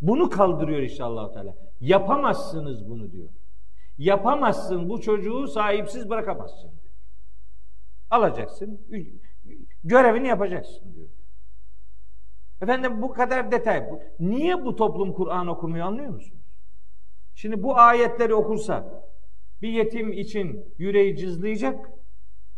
Bunu 0.00 0.30
kaldırıyor 0.30 0.80
inşallah 0.80 1.32
Teala. 1.32 1.54
Yapamazsınız 1.80 2.90
bunu 2.90 3.12
diyor. 3.12 3.28
Yapamazsın 3.98 4.88
bu 4.88 5.00
çocuğu 5.00 5.48
sahipsiz 5.48 6.10
bırakamazsın 6.10 6.70
diyor. 6.70 6.92
Alacaksın, 8.10 8.80
görevini 9.84 10.28
yapacaksın 10.28 10.94
diyor. 10.94 11.08
Efendim 12.62 13.02
bu 13.02 13.12
kadar 13.12 13.52
detay. 13.52 13.88
Niye 14.20 14.64
bu 14.64 14.76
toplum 14.76 15.12
Kur'an 15.12 15.46
okumuyor 15.46 15.86
anlıyor 15.86 16.08
musunuz? 16.08 16.42
Şimdi 17.34 17.62
bu 17.62 17.78
ayetleri 17.78 18.34
okursa 18.34 19.04
bir 19.62 19.68
yetim 19.68 20.12
için 20.12 20.74
yüreği 20.78 21.16
cızlayacak 21.16 21.90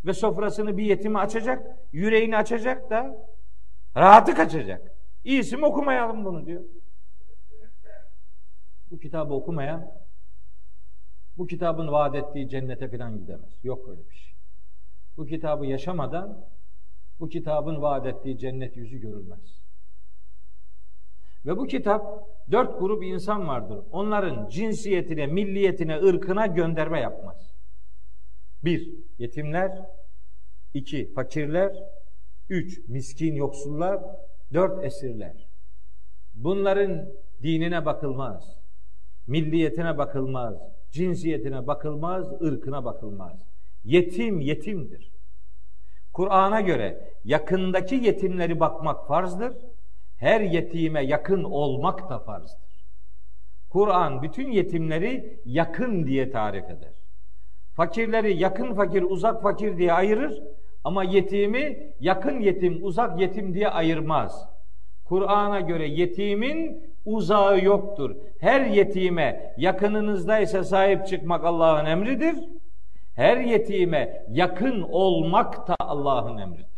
ve 0.05 0.13
sofrasını 0.13 0.77
bir 0.77 0.83
yetime 0.83 1.19
açacak, 1.19 1.77
yüreğini 1.91 2.37
açacak 2.37 2.89
da 2.89 3.27
rahatı 3.95 4.35
kaçacak. 4.35 4.91
İyisi 5.23 5.57
mi 5.57 5.65
okumayalım 5.65 6.25
bunu 6.25 6.45
diyor. 6.45 6.63
Bu 8.91 8.99
kitabı 8.99 9.33
okumayan 9.33 9.91
bu 11.37 11.47
kitabın 11.47 11.87
vaat 11.87 12.15
ettiği 12.15 12.49
cennete 12.49 12.87
falan 12.87 13.19
gidemez. 13.19 13.59
Yok 13.63 13.89
öyle 13.89 14.09
bir 14.09 14.15
şey. 14.15 14.33
Bu 15.17 15.25
kitabı 15.25 15.65
yaşamadan 15.65 16.45
bu 17.19 17.29
kitabın 17.29 17.81
vaat 17.81 18.05
ettiği 18.05 18.37
cennet 18.37 18.77
yüzü 18.77 18.97
görülmez. 18.97 19.64
Ve 21.45 21.57
bu 21.57 21.67
kitap 21.67 22.27
dört 22.51 22.79
grup 22.79 23.03
insan 23.03 23.47
vardır. 23.47 23.79
Onların 23.91 24.49
cinsiyetine, 24.49 25.27
milliyetine, 25.27 25.97
ırkına 25.97 26.47
gönderme 26.47 26.99
yapmaz. 26.99 27.53
Bir, 28.63 28.93
yetimler. 29.17 29.81
iki 30.73 31.13
fakirler. 31.13 31.83
Üç, 32.49 32.87
miskin 32.87 33.35
yoksullar. 33.35 34.01
Dört, 34.53 34.85
esirler. 34.85 35.47
Bunların 36.33 37.09
dinine 37.43 37.85
bakılmaz. 37.85 38.57
Milliyetine 39.27 39.97
bakılmaz. 39.97 40.55
Cinsiyetine 40.91 41.67
bakılmaz, 41.67 42.41
ırkına 42.41 42.85
bakılmaz. 42.85 43.45
Yetim 43.83 44.39
yetimdir. 44.41 45.11
Kur'an'a 46.13 46.61
göre 46.61 47.13
yakındaki 47.23 47.95
yetimleri 47.95 48.59
bakmak 48.59 49.07
farzdır 49.07 49.53
her 50.17 50.41
yetime 50.41 51.05
yakın 51.05 51.43
olmak 51.43 52.09
da 52.09 52.19
farzdır. 52.19 52.65
Kur'an 53.69 54.21
bütün 54.21 54.51
yetimleri 54.51 55.39
yakın 55.45 56.07
diye 56.07 56.31
tarif 56.31 56.65
eder. 56.65 56.93
Fakirleri 57.73 58.37
yakın 58.37 58.73
fakir, 58.73 59.03
uzak 59.03 59.43
fakir 59.43 59.77
diye 59.77 59.93
ayırır 59.93 60.43
ama 60.83 61.03
yetimi 61.03 61.93
yakın 61.99 62.39
yetim, 62.39 62.79
uzak 62.81 63.19
yetim 63.19 63.53
diye 63.53 63.69
ayırmaz. 63.69 64.49
Kur'an'a 65.05 65.59
göre 65.59 65.87
yetimin 65.87 66.83
uzağı 67.05 67.63
yoktur. 67.63 68.15
Her 68.39 68.65
yetime 68.65 69.53
yakınınızdaysa 69.57 70.63
sahip 70.63 71.07
çıkmak 71.07 71.45
Allah'ın 71.45 71.85
emridir. 71.85 72.35
Her 73.15 73.37
yetime 73.37 74.25
yakın 74.29 74.81
olmak 74.81 75.67
da 75.67 75.75
Allah'ın 75.79 76.37
emridir. 76.37 76.74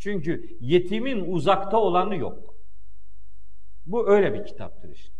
Çünkü 0.00 0.56
yetimin 0.60 1.32
uzakta 1.32 1.78
olanı 1.78 2.16
yok. 2.16 2.54
Bu 3.86 4.08
öyle 4.08 4.34
bir 4.34 4.44
kitaptır 4.44 4.88
işte. 4.88 5.14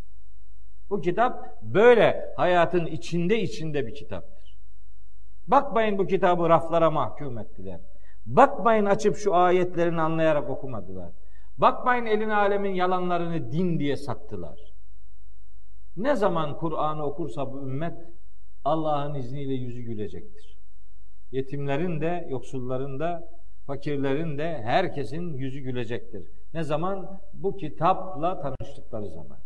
Bu 0.91 1.01
kitap 1.01 1.62
böyle 1.62 2.35
hayatın 2.37 2.87
içinde 2.87 3.41
içinde 3.41 3.87
bir 3.87 3.95
kitaptır. 3.95 4.57
Bakmayın 5.47 5.99
bu 5.99 6.07
kitabı 6.07 6.49
raflara 6.49 6.91
mahkum 6.91 7.39
ettiler. 7.39 7.81
Bakmayın 8.26 8.85
açıp 8.85 9.16
şu 9.16 9.35
ayetlerini 9.35 10.01
anlayarak 10.01 10.51
okumadılar. 10.51 11.12
Bakmayın 11.59 12.07
elin 12.07 12.31
alemin 12.31 12.74
yalanlarını 12.74 13.53
din 13.53 13.78
diye 13.78 13.97
sattılar. 13.97 14.61
Ne 15.97 16.16
zaman 16.16 16.57
Kur'an'ı 16.57 17.05
okursa 17.05 17.53
bu 17.53 17.62
ümmet 17.62 17.99
Allah'ın 18.64 19.14
izniyle 19.14 19.55
yüzü 19.55 19.83
gülecektir. 19.83 20.59
Yetimlerin 21.33 22.01
de, 22.01 22.26
yoksulların 22.31 23.01
da 23.01 23.39
fakirlerin 23.70 24.38
de 24.38 24.62
herkesin 24.62 25.34
yüzü 25.34 25.60
gülecektir. 25.60 26.30
Ne 26.54 26.64
zaman? 26.64 27.20
Bu 27.32 27.56
kitapla 27.56 28.40
tanıştıkları 28.40 29.08
zaman. 29.08 29.38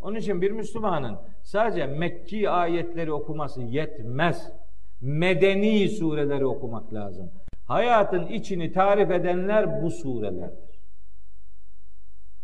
Onun 0.00 0.16
için 0.16 0.42
bir 0.42 0.50
Müslümanın 0.50 1.18
sadece 1.42 1.86
Mekki 1.86 2.50
ayetleri 2.50 3.12
okuması 3.12 3.62
yetmez. 3.62 4.52
Medeni 5.00 5.88
sureleri 5.88 6.46
okumak 6.46 6.94
lazım. 6.94 7.30
Hayatın 7.64 8.26
içini 8.26 8.72
tarif 8.72 9.10
edenler 9.10 9.82
bu 9.82 9.90
surelerdir. 9.90 10.80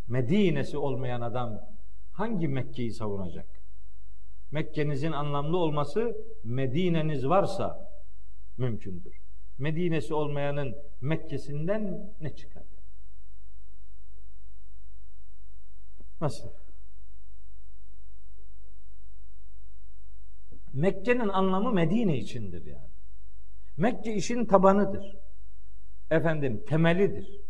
Medine'si 0.09 0.79
olmayan 0.79 1.21
adam 1.21 1.61
hangi 2.13 2.49
Mekke'yi 2.49 2.93
savunacak? 2.93 3.47
Mekke'nizin 4.51 5.13
anlamlı 5.13 5.57
olması 5.57 6.17
Medine'niz 6.45 7.29
varsa 7.29 7.91
mümkündür. 8.59 9.24
Medine'si 9.59 10.15
olmayanın 10.15 10.77
Mekke'sinden 11.01 12.13
ne 12.21 12.37
çıkar? 12.37 12.63
Nasıl? 16.21 16.51
Mekke'nin 20.73 21.29
anlamı 21.29 21.73
Medine 21.73 22.19
içindir 22.19 22.67
yani. 22.67 22.89
Mekke 23.77 24.15
işin 24.15 24.45
tabanıdır. 24.45 25.17
Efendim 26.11 26.65
temelidir. 26.69 27.41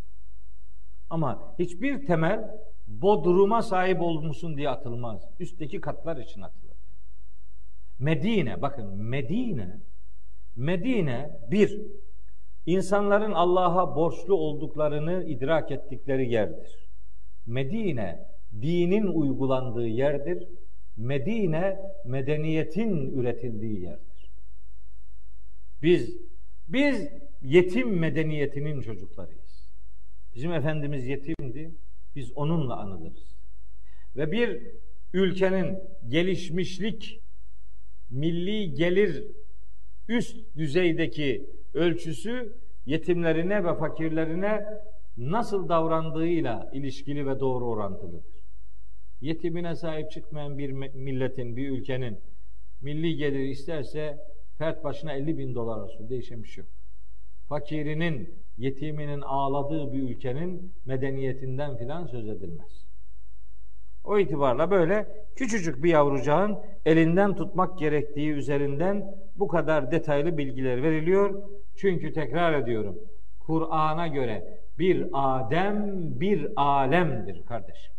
Ama 1.10 1.54
hiçbir 1.58 2.06
temel 2.06 2.60
bodruma 2.86 3.62
sahip 3.62 4.00
olmuşsun 4.00 4.56
diye 4.56 4.68
atılmaz. 4.68 5.28
Üstteki 5.40 5.80
katlar 5.80 6.16
için 6.16 6.40
atılır. 6.40 6.76
Medine 7.98 8.62
bakın 8.62 9.02
Medine 9.02 9.80
Medine 10.56 11.30
bir, 11.50 11.82
insanların 12.66 13.32
Allah'a 13.32 13.96
borçlu 13.96 14.34
olduklarını 14.34 15.24
idrak 15.24 15.70
ettikleri 15.70 16.32
yerdir. 16.32 16.88
Medine, 17.46 18.26
dinin 18.62 19.06
uygulandığı 19.06 19.86
yerdir. 19.86 20.48
Medine, 20.96 21.78
medeniyetin 22.04 23.18
üretildiği 23.18 23.80
yerdir. 23.80 24.30
Biz, 25.82 26.16
biz 26.68 27.08
yetim 27.42 27.98
medeniyetinin 27.98 28.80
çocuklarıyız. 28.80 29.70
Bizim 30.34 30.52
Efendimiz 30.52 31.06
yetimdi, 31.06 31.74
biz 32.16 32.32
onunla 32.36 32.76
anılırız. 32.76 33.36
Ve 34.16 34.32
bir 34.32 34.62
ülkenin 35.12 35.78
gelişmişlik, 36.08 37.20
milli 38.10 38.74
gelir 38.74 39.24
üst 40.08 40.56
düzeydeki 40.56 41.50
ölçüsü 41.74 42.56
yetimlerine 42.86 43.64
ve 43.64 43.74
fakirlerine 43.74 44.64
nasıl 45.16 45.68
davrandığıyla 45.68 46.70
ilişkili 46.72 47.26
ve 47.26 47.40
doğru 47.40 47.66
orantılıdır. 47.66 48.34
Yetimine 49.20 49.74
sahip 49.74 50.10
çıkmayan 50.10 50.58
bir 50.58 50.70
milletin, 50.94 51.56
bir 51.56 51.70
ülkenin 51.70 52.18
milli 52.80 53.16
geliri 53.16 53.50
isterse 53.50 54.18
fert 54.58 54.84
başına 54.84 55.12
50 55.12 55.38
bin 55.38 55.54
dolar 55.54 55.80
olsun, 55.80 56.08
değişen 56.08 56.42
bir 56.42 56.48
şey 56.48 56.64
yok. 56.64 56.72
Fakirinin, 57.48 58.34
yetiminin 58.58 59.20
ağladığı 59.20 59.92
bir 59.92 60.02
ülkenin 60.02 60.72
medeniyetinden 60.84 61.76
filan 61.76 62.06
söz 62.06 62.28
edilmez. 62.28 62.86
O 64.04 64.18
itibarla 64.18 64.70
böyle 64.70 65.06
küçücük 65.36 65.84
bir 65.84 65.90
yavrucağın 65.90 66.58
elinden 66.84 67.36
tutmak 67.36 67.78
gerektiği 67.78 68.30
üzerinden 68.30 69.14
bu 69.36 69.48
kadar 69.48 69.90
detaylı 69.90 70.38
bilgiler 70.38 70.82
veriliyor. 70.82 71.42
Çünkü 71.76 72.12
tekrar 72.12 72.52
ediyorum. 72.52 72.98
Kur'an'a 73.40 74.06
göre 74.06 74.60
bir 74.78 75.06
Adem 75.12 76.00
bir 76.20 76.48
alemdir 76.56 77.46
kardeşim. 77.46 77.94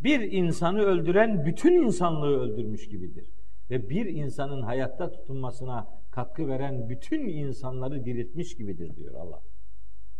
Bir 0.00 0.32
insanı 0.32 0.80
öldüren 0.82 1.46
bütün 1.46 1.82
insanlığı 1.82 2.40
öldürmüş 2.40 2.88
gibidir. 2.88 3.30
Ve 3.70 3.88
bir 3.90 4.06
insanın 4.06 4.62
hayatta 4.62 5.12
tutunmasına 5.12 5.88
katkı 6.10 6.48
veren 6.48 6.88
bütün 6.88 7.28
insanları 7.28 8.04
diriltmiş 8.04 8.56
gibidir 8.56 8.96
diyor 8.96 9.14
Allah. 9.14 9.40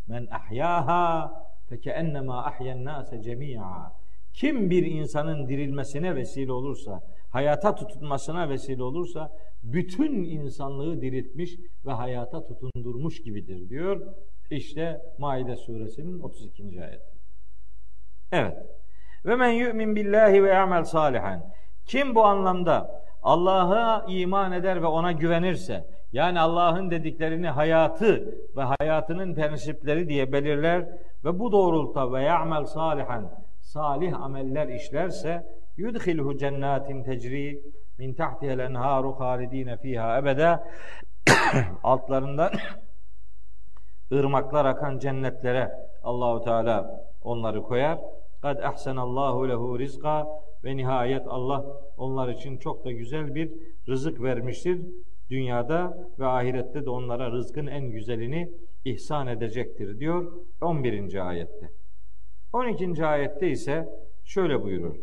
Men 0.06 0.26
ahyaha 0.30 1.32
feke 1.68 1.90
ennema 1.90 2.44
ahyen 2.44 2.84
nase 2.84 3.22
cemi'a. 3.22 3.99
Kim 4.40 4.70
bir 4.70 4.86
insanın 4.86 5.48
dirilmesine 5.48 6.14
vesile 6.14 6.52
olursa, 6.52 7.00
hayata 7.30 7.74
tutunmasına 7.74 8.48
vesile 8.48 8.82
olursa 8.82 9.32
bütün 9.62 10.24
insanlığı 10.24 11.00
diriltmiş 11.00 11.56
ve 11.86 11.92
hayata 11.92 12.46
tutundurmuş 12.46 13.22
gibidir 13.22 13.68
diyor. 13.68 14.00
İşte 14.50 15.00
Maide 15.18 15.56
suresinin 15.56 16.20
32. 16.20 16.82
ayeti. 16.82 17.04
Evet. 18.32 18.56
Ve 19.24 19.36
men 19.36 19.50
yu'min 19.50 19.96
billahi 19.96 20.44
ve 20.44 20.58
amel 20.58 20.84
salihan. 20.84 21.44
Kim 21.86 22.14
bu 22.14 22.24
anlamda 22.24 23.04
Allah'a 23.22 24.06
iman 24.08 24.52
eder 24.52 24.82
ve 24.82 24.86
ona 24.86 25.12
güvenirse, 25.12 25.86
yani 26.12 26.40
Allah'ın 26.40 26.90
dediklerini 26.90 27.48
hayatı 27.48 28.38
ve 28.56 28.62
hayatının 28.62 29.34
prensipleri 29.34 30.08
diye 30.08 30.32
belirler 30.32 30.88
ve 31.24 31.38
bu 31.38 31.52
doğrultuda 31.52 32.12
ve 32.12 32.22
ya'mel 32.22 32.64
salihan 32.64 33.39
salih 33.72 34.20
ameller 34.20 34.68
işlerse 34.68 35.46
yudhilhu 35.76 36.38
cennetin 36.38 37.02
tecri 37.02 37.62
min 37.98 38.14
tahtihel 38.14 38.58
enharu 38.58 39.12
halidine 39.20 39.76
fiha 39.76 40.18
ebede 40.18 40.58
altlarından 41.82 42.52
ırmaklar 44.12 44.64
akan 44.64 44.98
cennetlere 44.98 45.72
Allahu 46.02 46.44
Teala 46.44 47.04
onları 47.22 47.62
koyar. 47.62 47.98
Kad 48.42 48.58
ahsenallahu 48.58 49.48
lehu 49.48 49.78
rizqa 49.78 50.26
ve 50.64 50.76
nihayet 50.76 51.26
Allah 51.28 51.64
onlar 51.96 52.28
için 52.28 52.58
çok 52.58 52.84
da 52.84 52.92
güzel 52.92 53.34
bir 53.34 53.52
rızık 53.88 54.22
vermiştir. 54.22 54.80
Dünyada 55.30 56.08
ve 56.18 56.26
ahirette 56.26 56.84
de 56.84 56.90
onlara 56.90 57.32
rızkın 57.32 57.66
en 57.66 57.90
güzelini 57.90 58.52
ihsan 58.84 59.26
edecektir 59.26 60.00
diyor 60.00 60.32
11. 60.60 61.28
ayette. 61.28 61.79
12. 62.52 63.06
ayette 63.06 63.50
ise 63.50 63.88
şöyle 64.24 64.62
buyurur. 64.62 64.96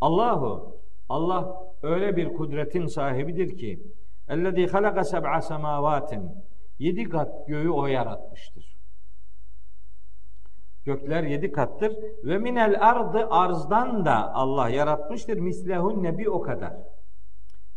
Allahu 0.00 0.76
Allah 1.08 1.62
öyle 1.82 2.16
bir 2.16 2.34
kudretin 2.34 2.86
sahibidir 2.86 3.58
ki 3.58 3.82
ellezî 4.28 4.66
halaka 4.66 5.04
seb'a 5.04 5.40
semâvâtin 5.40 6.30
yedi 6.78 7.04
kat 7.04 7.46
göğü 7.48 7.70
o 7.70 7.86
yaratmıştır. 7.86 8.76
Gökler 10.84 11.22
yedi 11.22 11.52
kattır 11.52 11.96
ve 12.24 12.38
minel 12.38 12.76
ardı 12.80 13.26
arzdan 13.30 14.04
da 14.04 14.34
Allah 14.34 14.68
yaratmıştır 14.68 15.38
mislehunne 15.38 16.18
bir 16.18 16.26
o 16.26 16.40
kadar. 16.40 16.72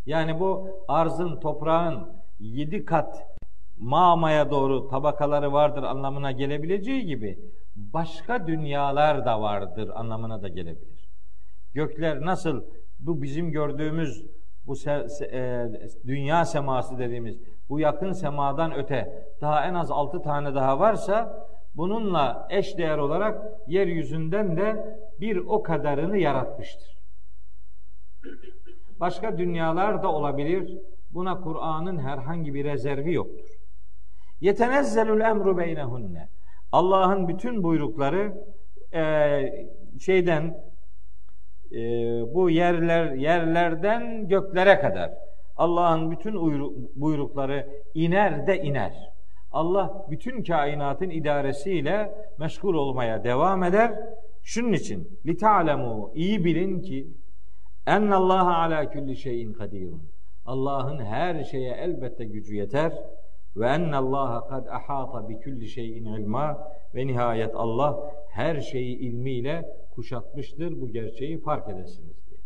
Yani 0.06 0.40
bu 0.40 0.70
arzın, 0.88 1.40
toprağın 1.40 2.08
yedi 2.40 2.86
kat 2.86 3.38
mamaya 3.78 4.52
doğru 4.52 4.88
tabakaları 4.88 5.54
vardır 5.54 5.84
anlamına 5.84 6.32
gelebileceği 6.32 7.06
gibi 7.06 7.40
başka 7.78 8.48
dünyalar 8.48 9.26
da 9.26 9.42
vardır 9.42 9.90
anlamına 9.96 10.42
da 10.42 10.48
gelebilir. 10.48 11.10
Gökler 11.74 12.22
nasıl 12.22 12.64
bu 13.00 13.22
bizim 13.22 13.52
gördüğümüz 13.52 14.26
bu 14.68 14.76
se, 14.76 15.10
se, 15.10 15.26
e, 15.26 15.68
dünya 16.08 16.46
seması 16.46 16.98
dediğimiz 16.98 17.38
bu 17.70 17.80
yakın 17.80 18.12
semadan 18.12 18.76
öte 18.76 19.26
daha 19.42 19.66
en 19.66 19.74
az 19.74 19.92
altı 19.92 20.22
tane 20.22 20.56
daha 20.56 20.80
varsa 20.80 21.48
bununla 21.76 22.48
eş 22.50 22.78
değer 22.78 22.98
olarak 22.98 23.42
yeryüzünden 23.68 24.58
de 24.58 24.98
bir 25.20 25.38
o 25.38 25.64
kadarını 25.64 26.18
yaratmıştır. 26.18 26.98
Başka 29.00 29.38
dünyalar 29.38 30.04
da 30.04 30.12
olabilir. 30.12 30.78
Buna 31.12 31.42
Kur'an'ın 31.42 31.98
herhangi 31.98 32.54
bir 32.54 32.66
rezervi 32.66 33.14
yoktur. 33.14 33.50
Yetenezzelül 34.42 35.22
emru 35.22 35.58
beynehunne. 35.58 36.30
Allah'ın 36.72 37.28
bütün 37.28 37.64
buyrukları 37.64 38.34
e, 38.94 39.04
şeyden 40.00 40.58
e, 41.72 41.80
bu 42.34 42.50
yerler 42.50 43.12
yerlerden 43.12 44.28
göklere 44.28 44.80
kadar 44.80 45.12
Allah'ın 45.58 46.12
bütün 46.12 46.34
buyrukları 46.96 47.68
iner 47.94 48.48
de 48.48 48.62
iner. 48.62 48.94
Allah 49.52 50.06
bütün 50.10 50.44
kainatın 50.44 51.10
idaresiyle 51.10 52.14
meşgul 52.40 52.74
olmaya 52.74 53.24
devam 53.24 53.64
eder. 53.64 54.00
Şunun 54.44 54.74
için 54.74 55.20
li 55.26 55.38
ta'lemu 55.38 56.12
iyi 56.16 56.46
bilin 56.46 56.82
ki 56.82 57.08
ennallaha 57.88 58.56
ala 58.56 58.90
kulli 58.92 59.16
şeyin 59.16 59.54
kadirun. 59.54 60.02
Allah'ın 60.46 61.00
her 61.00 61.44
şeye 61.44 61.74
elbette 61.74 62.26
gücü 62.26 62.56
yeter 62.56 62.94
ve 63.58 63.68
ennallaha 63.68 64.48
kad 64.48 64.68
ahata 64.68 65.30
bi 65.30 65.40
kulli 65.40 65.68
şeyin 65.68 66.06
ilma 66.06 66.72
ve 66.96 67.08
nihayet 67.08 67.56
Allah 67.56 68.14
her 68.30 68.60
şeyi 68.60 68.98
ilmiyle 68.98 69.66
kuşatmıştır 69.96 70.82
bu 70.82 70.90
gerçeği 70.90 71.42
fark 71.42 71.70
edesiniz 71.70 72.28
diye. 72.30 72.40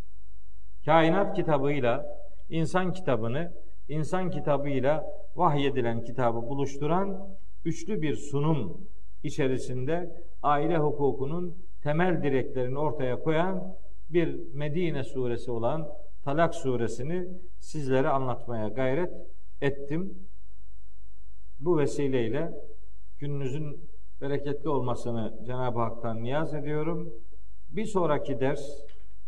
Kainat 0.86 1.36
kitabıyla 1.36 2.06
insan 2.50 2.94
kitabını 2.94 3.52
insan 3.90 4.30
kitabıyla 4.30 5.06
vahyedilen 5.36 6.04
kitabı 6.04 6.50
buluşturan 6.50 7.28
üçlü 7.66 8.02
bir 8.02 8.16
sunum 8.16 8.88
içerisinde 9.24 10.24
aile 10.44 10.78
hukukunun 10.78 11.56
temel 11.84 12.24
direklerini 12.24 12.80
ortaya 12.80 13.20
koyan 13.20 13.76
bir 14.10 14.54
Medine 14.54 15.04
suresi 15.04 15.52
olan 15.52 15.88
Talak 16.24 16.56
suresini 16.56 17.28
sizlere 17.60 18.10
anlatmaya 18.10 18.68
gayret 18.68 19.14
ettim. 19.62 20.14
Bu 21.62 21.78
vesileyle 21.78 22.52
gününüzün 23.20 23.90
bereketli 24.22 24.70
olmasını 24.70 25.34
Cenab-ı 25.46 25.80
Hak'tan 25.80 26.24
niyaz 26.24 26.54
ediyorum. 26.54 27.14
Bir 27.70 27.86
sonraki 27.86 28.40
ders 28.40 28.62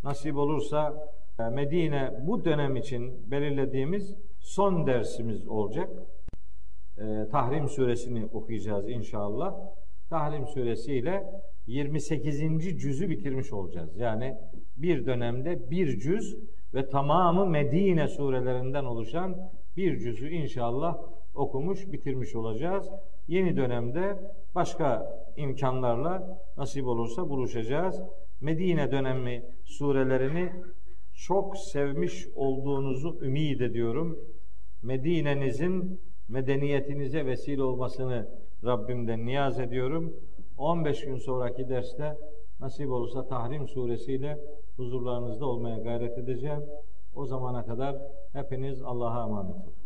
nasip 0.04 0.38
olursa 0.38 1.08
e, 1.40 1.44
Medine 1.44 2.14
bu 2.22 2.46
dönem 2.46 2.76
için 2.76 3.32
belirlediğimiz 3.32 4.16
son 4.40 4.88
dersimiz 4.88 5.48
olacak. 5.48 5.90
E, 6.98 7.30
Tahrim 7.32 7.68
suresini 7.68 8.26
okuyacağız 8.26 8.90
inşallah. 8.90 9.56
Tahrim 10.10 10.48
suresiyle 10.48 11.24
28. 11.68 12.40
cüzü 12.82 13.10
bitirmiş 13.10 13.54
olacağız. 13.54 13.98
Yani 13.98 14.38
bir 14.78 15.06
dönemde 15.06 15.72
bir 15.72 16.00
cüz 16.00 16.38
ve 16.74 16.90
tamamı 16.90 17.46
Medine 17.46 18.08
surelerinden 18.08 18.86
oluşan 18.86 19.52
bir 19.78 20.00
cüzü 20.00 20.30
inşallah 20.30 20.98
okumuş, 21.36 21.92
bitirmiş 21.92 22.36
olacağız. 22.36 22.90
Yeni 23.28 23.58
dönemde 23.58 24.18
başka 24.56 25.16
imkanlarla 25.38 26.40
nasip 26.58 26.88
olursa 26.88 27.30
buluşacağız. 27.30 28.02
Medine 28.42 28.92
dönemi 28.92 29.46
surelerini 29.64 30.52
çok 31.14 31.58
sevmiş 31.58 32.28
olduğunuzu 32.36 33.20
ümit 33.22 33.62
ediyorum. 33.62 34.20
Medine'nizin 34.84 36.02
medeniyetinize 36.30 37.26
vesile 37.26 37.64
olmasını 37.64 38.28
Rabbimden 38.66 39.26
niyaz 39.26 39.60
ediyorum. 39.60 40.14
15 40.58 41.06
gün 41.06 41.18
sonraki 41.18 41.70
derste 41.70 42.18
nasip 42.60 42.90
olursa 42.90 43.28
Tahrim 43.28 43.68
suresiyle 43.68 44.38
huzurlarınızda 44.76 45.46
olmaya 45.46 45.78
gayret 45.78 46.18
edeceğim. 46.18 46.64
O 47.16 47.26
zamana 47.26 47.66
kadar 47.66 47.96
hepiniz 48.34 48.82
Allah'a 48.82 49.26
emanet 49.26 49.56
olun. 49.56 49.83